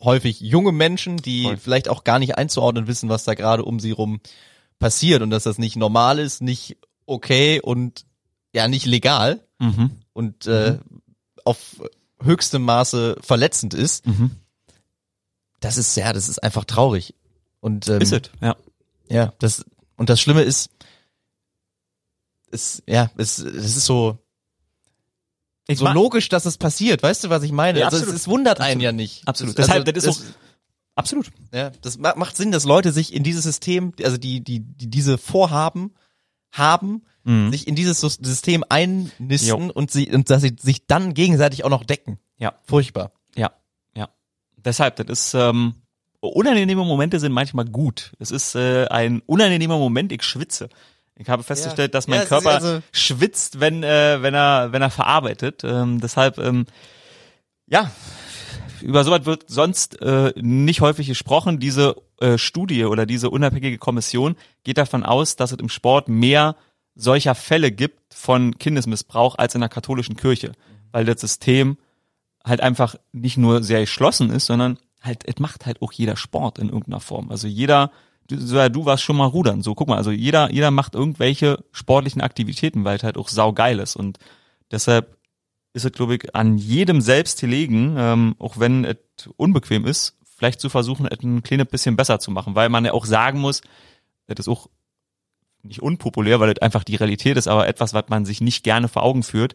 [0.00, 1.56] häufig junge Menschen, die Voll.
[1.56, 4.20] vielleicht auch gar nicht einzuordnen wissen, was da gerade um sie rum
[4.78, 8.04] passiert und dass das nicht normal ist, nicht okay und
[8.52, 9.90] ja nicht legal mhm.
[10.12, 11.02] und äh, mhm.
[11.44, 11.80] auf
[12.22, 14.32] höchstem Maße verletzend ist, mhm.
[15.60, 17.14] das ist ja, das ist einfach traurig.
[17.60, 18.54] Und ähm, ist es, ja.
[19.08, 19.64] Ja, das
[19.96, 20.70] und das Schlimme ist,
[22.50, 24.18] ist ja, es, es ist so
[25.68, 27.02] ich so logisch, dass es passiert.
[27.02, 27.80] Weißt du, was ich meine?
[27.80, 28.72] Ja, also es, es, wundert absolut.
[28.72, 29.26] einen ja nicht.
[29.26, 29.58] Absolut.
[29.58, 30.34] Das, also, Deshalb, das ist das,
[30.94, 31.32] absolut.
[31.52, 35.18] Ja, das macht Sinn, dass Leute sich in dieses System, also die die die diese
[35.18, 35.94] Vorhaben
[36.52, 37.50] haben, mhm.
[37.50, 41.84] sich in dieses System einnisten und sie und dass sie sich dann gegenseitig auch noch
[41.84, 42.18] decken.
[42.38, 42.54] Ja.
[42.64, 43.12] Furchtbar.
[43.34, 43.52] Ja,
[43.96, 44.08] ja.
[44.56, 45.74] Deshalb, das ist ähm,
[46.20, 48.12] unangenehme Momente sind manchmal gut.
[48.18, 50.68] Es ist äh, ein unangenehmer Moment, ich schwitze.
[51.18, 51.98] Ich habe festgestellt, ja.
[51.98, 55.62] dass mein ja, Körper also schwitzt, wenn äh, wenn er wenn er verarbeitet.
[55.64, 56.66] Ähm, deshalb ähm,
[57.66, 57.90] ja,
[58.80, 61.58] über sowas wird sonst äh, nicht häufig gesprochen.
[61.58, 66.56] Diese äh, Studie oder diese unabhängige Kommission geht davon aus, dass es im Sport mehr
[66.94, 70.52] solcher Fälle gibt von Kindesmissbrauch als in der katholischen Kirche,
[70.92, 71.76] weil das System
[72.44, 76.58] halt einfach nicht nur sehr geschlossen ist, sondern halt, es macht halt auch jeder Sport
[76.58, 77.30] in irgendeiner Form.
[77.30, 77.90] Also jeder,
[78.28, 82.84] du, warst schon mal rudern, so guck mal, also jeder, jeder macht irgendwelche sportlichen Aktivitäten,
[82.84, 84.18] weil es halt auch saugeil ist und
[84.70, 85.16] deshalb
[85.72, 88.96] ist es, glaube ich, an jedem selbst gelegen, ähm, auch wenn es
[89.36, 92.92] unbequem ist, vielleicht zu versuchen, es ein kleines bisschen besser zu machen, weil man ja
[92.92, 93.62] auch sagen muss,
[94.26, 94.68] das ist auch
[95.62, 98.88] nicht unpopulär, weil das einfach die Realität ist, aber etwas, was man sich nicht gerne
[98.88, 99.54] vor Augen führt.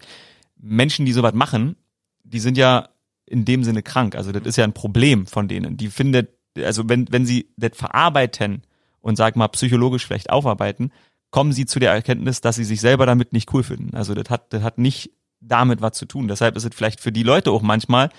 [0.57, 1.76] Menschen, die sowas machen,
[2.24, 2.89] die sind ja
[3.26, 4.15] in dem Sinne krank.
[4.15, 5.78] Also das ist ja ein Problem von denen.
[5.78, 8.64] Die findet, also wenn, wenn sie das verarbeiten
[9.02, 10.91] und sag mal psychologisch vielleicht aufarbeiten,
[11.32, 13.95] kommen sie zu der Erkenntnis, dass sie sich selber damit nicht cool finden.
[13.95, 16.28] Also das hat, das hat nicht damit was zu tun.
[16.28, 18.10] Deshalb ist es vielleicht für die Leute auch manchmal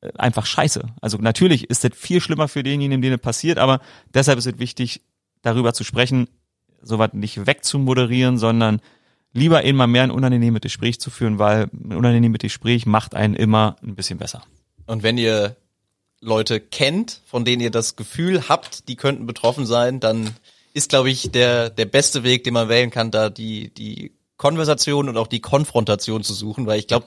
[0.00, 0.82] äh, einfach scheiße.
[1.00, 3.80] Also natürlich ist das viel schlimmer für denjenigen, denen das passiert, aber
[4.12, 5.02] deshalb ist es wichtig,
[5.42, 6.28] darüber zu sprechen,
[6.80, 8.80] sowas nicht wegzumoderieren, sondern
[9.32, 13.76] lieber immer mehr ein unangenehmes Gespräch zu führen, weil ein unangenehmes Gespräch macht einen immer
[13.82, 14.42] ein bisschen besser.
[14.86, 15.56] Und wenn ihr
[16.24, 20.34] Leute kennt, von denen ihr das Gefühl habt, die könnten betroffen sein, dann
[20.72, 25.08] ist, glaube ich, der, der beste Weg, den man wählen kann, da die, die Konversation
[25.08, 27.06] und auch die Konfrontation zu suchen, weil ich glaube,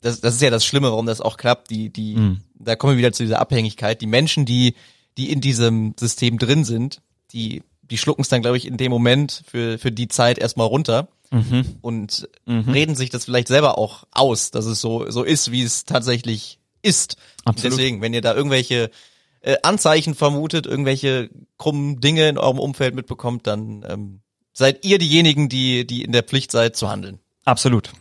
[0.00, 1.70] das, das ist ja das Schlimme, warum das auch klappt.
[1.70, 2.40] Die, die, mhm.
[2.54, 4.00] da kommen wir wieder zu dieser Abhängigkeit.
[4.00, 4.74] Die Menschen, die,
[5.16, 7.00] die in diesem System drin sind,
[7.32, 10.66] die, die schlucken es dann, glaube ich, in dem Moment für, für die Zeit erstmal
[10.66, 11.76] runter mhm.
[11.80, 12.68] und mhm.
[12.70, 16.58] reden sich das vielleicht selber auch aus, dass es so, so ist, wie es tatsächlich
[16.84, 17.16] ist.
[17.44, 17.72] Absolut.
[17.72, 18.90] Deswegen, wenn ihr da irgendwelche
[19.40, 24.20] äh, Anzeichen vermutet, irgendwelche krummen Dinge in eurem Umfeld mitbekommt, dann ähm,
[24.52, 27.20] seid ihr diejenigen, die, die in der Pflicht seid, zu handeln.
[27.44, 27.92] Absolut.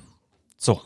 [0.57, 0.81] So.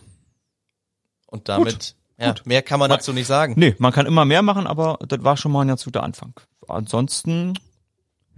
[1.27, 2.45] Und damit, gut, ja, gut.
[2.45, 3.53] mehr kann man, man dazu nicht sagen.
[3.57, 6.33] Nee, man kann immer mehr machen, aber das war schon mal ein ganz guter Anfang.
[6.67, 7.53] Ansonsten,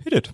[0.04, 0.34] hit it.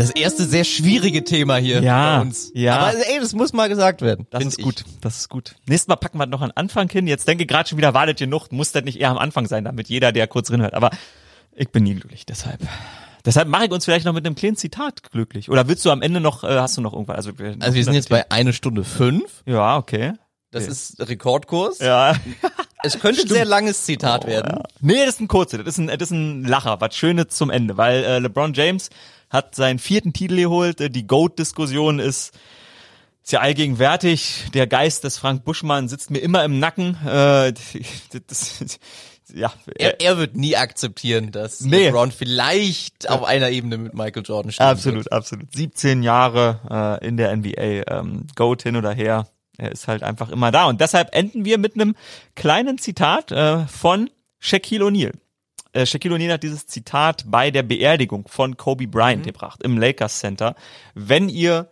[0.00, 2.50] Das erste sehr schwierige Thema hier ja, bei uns.
[2.54, 2.78] Ja.
[2.78, 4.26] Aber ey, das muss mal gesagt werden.
[4.30, 4.84] Das ist gut.
[5.02, 5.56] Das ist gut.
[5.66, 7.06] Nächstes Mal packen wir noch einen Anfang hin.
[7.06, 9.46] Jetzt denke ich gerade schon wieder, wartet ihr noch, muss das nicht eher am Anfang
[9.46, 10.72] sein, damit jeder, der kurz drin hört.
[10.72, 10.90] Aber
[11.54, 12.66] ich bin nie glücklich, deshalb.
[13.26, 15.50] Deshalb mache ich uns vielleicht noch mit einem kleinen Zitat glücklich.
[15.50, 17.16] Oder willst du am Ende noch, äh, hast du noch irgendwas?
[17.16, 19.42] Also, also wir sind jetzt bei eine Stunde fünf.
[19.44, 20.14] Ja, okay.
[20.50, 20.72] Das okay.
[20.72, 21.78] ist Rekordkurs.
[21.80, 22.14] Ja.
[22.82, 23.32] Es könnte Stimmt.
[23.32, 24.56] ein sehr langes Zitat oh, werden.
[24.56, 24.62] Ja.
[24.80, 27.50] Nee, das ist ein kurzer, das ist ein, das ist ein Lacher, was Schönes zum
[27.50, 28.88] Ende, weil äh, LeBron James
[29.30, 30.80] hat seinen vierten Titel geholt.
[30.80, 32.32] Äh, die GOAT-Diskussion ist,
[33.22, 34.46] ist ja allgegenwärtig.
[34.52, 36.96] Der Geist des Frank Buschmann sitzt mir immer im Nacken.
[37.06, 37.54] Äh,
[38.26, 38.78] das,
[39.32, 41.86] ja, er, er wird nie akzeptieren, dass nee.
[41.86, 44.66] LeBron vielleicht auf einer Ebene mit Michael Jordan steht.
[44.66, 45.12] Absolut, wird.
[45.12, 45.54] absolut.
[45.54, 49.28] 17 Jahre äh, in der NBA, ähm, Goat hin oder her.
[49.56, 50.66] Er ist halt einfach immer da.
[50.66, 51.94] Und deshalb enden wir mit einem
[52.34, 55.12] kleinen Zitat äh, von Shaquille O'Neal.
[55.72, 59.26] Äh, Shaquille O'Neal hat dieses Zitat bei der Beerdigung von Kobe Bryant mhm.
[59.26, 60.54] gebracht im Lakers Center.
[60.94, 61.68] Wenn ihr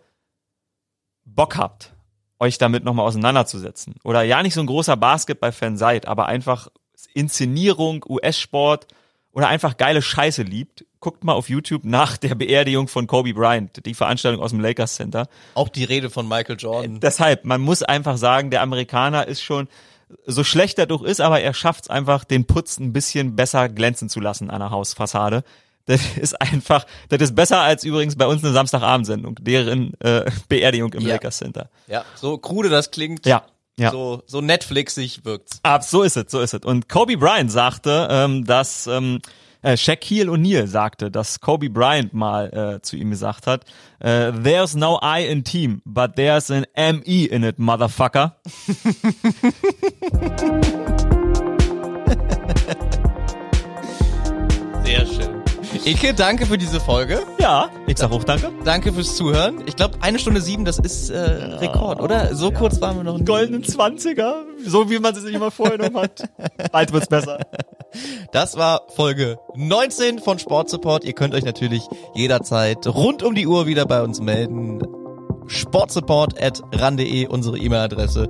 [1.25, 1.93] Bock habt,
[2.39, 6.69] euch damit nochmal auseinanderzusetzen oder ja nicht so ein großer Basketball-Fan seid, aber einfach
[7.13, 8.87] Inszenierung, US-Sport
[9.31, 13.85] oder einfach geile Scheiße liebt, guckt mal auf YouTube nach der Beerdigung von Kobe Bryant,
[13.85, 15.27] die Veranstaltung aus dem Lakers Center.
[15.53, 16.95] Auch die Rede von Michael Jordan.
[16.97, 19.67] Äh, deshalb, man muss einfach sagen, der Amerikaner ist schon,
[20.25, 23.69] so schlecht er doch ist, aber er schafft es einfach, den Putz ein bisschen besser
[23.69, 25.43] glänzen zu lassen an der Hausfassade.
[25.85, 30.93] Das ist einfach, das ist besser als übrigens bei uns eine Samstagabendsendung, deren äh, Beerdigung
[30.93, 31.13] im ja.
[31.13, 31.69] Lakers Center.
[31.87, 33.25] Ja, so krude das klingt.
[33.25, 33.43] Ja.
[33.77, 33.91] Ja.
[33.91, 35.61] So, so Netflixig wirkt's.
[35.63, 36.65] Ab, so ist es, so ist es.
[36.65, 39.21] Und Kobe Bryant sagte, ähm, dass ähm,
[39.61, 43.65] äh, Shaquille O'Neal sagte, dass Kobe Bryant mal äh, zu ihm gesagt hat,
[43.99, 48.35] äh, there's no I in team, but there's an ME in it, motherfucker.
[55.89, 57.23] Ike, danke für diese Folge.
[57.39, 58.51] Ja, ich sag auch danke.
[58.63, 59.63] Danke fürs Zuhören.
[59.65, 62.35] Ich glaube, eine Stunde sieben, das ist äh, Rekord, oder?
[62.35, 62.59] So ja.
[62.59, 63.25] kurz waren wir noch nicht.
[63.25, 66.29] Goldenen Zwanziger, so wie man sie sich immer vorgenommen hat.
[66.71, 67.39] Bald wird's besser.
[68.31, 71.05] Das war Folge 19 von Sport Support.
[71.05, 71.81] Ihr könnt euch natürlich
[72.13, 74.83] jederzeit rund um die Uhr wieder bei uns melden.
[75.47, 78.29] Sportsupport at ran.de, unsere E-Mail-Adresse.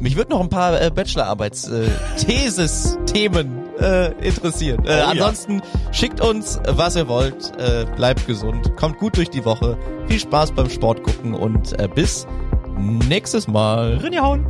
[0.00, 4.84] Mich würde noch ein paar äh, Bachelorarbeits-Thesis-Themen äh, interessieren.
[4.84, 5.92] Äh, oh, ansonsten ja.
[5.92, 7.52] schickt uns, was ihr wollt.
[7.58, 9.78] Äh, bleibt gesund, kommt gut durch die Woche.
[10.08, 12.26] Viel Spaß beim Sport gucken und äh, bis
[12.78, 13.94] nächstes Mal.
[13.98, 14.46] Rinjahauen.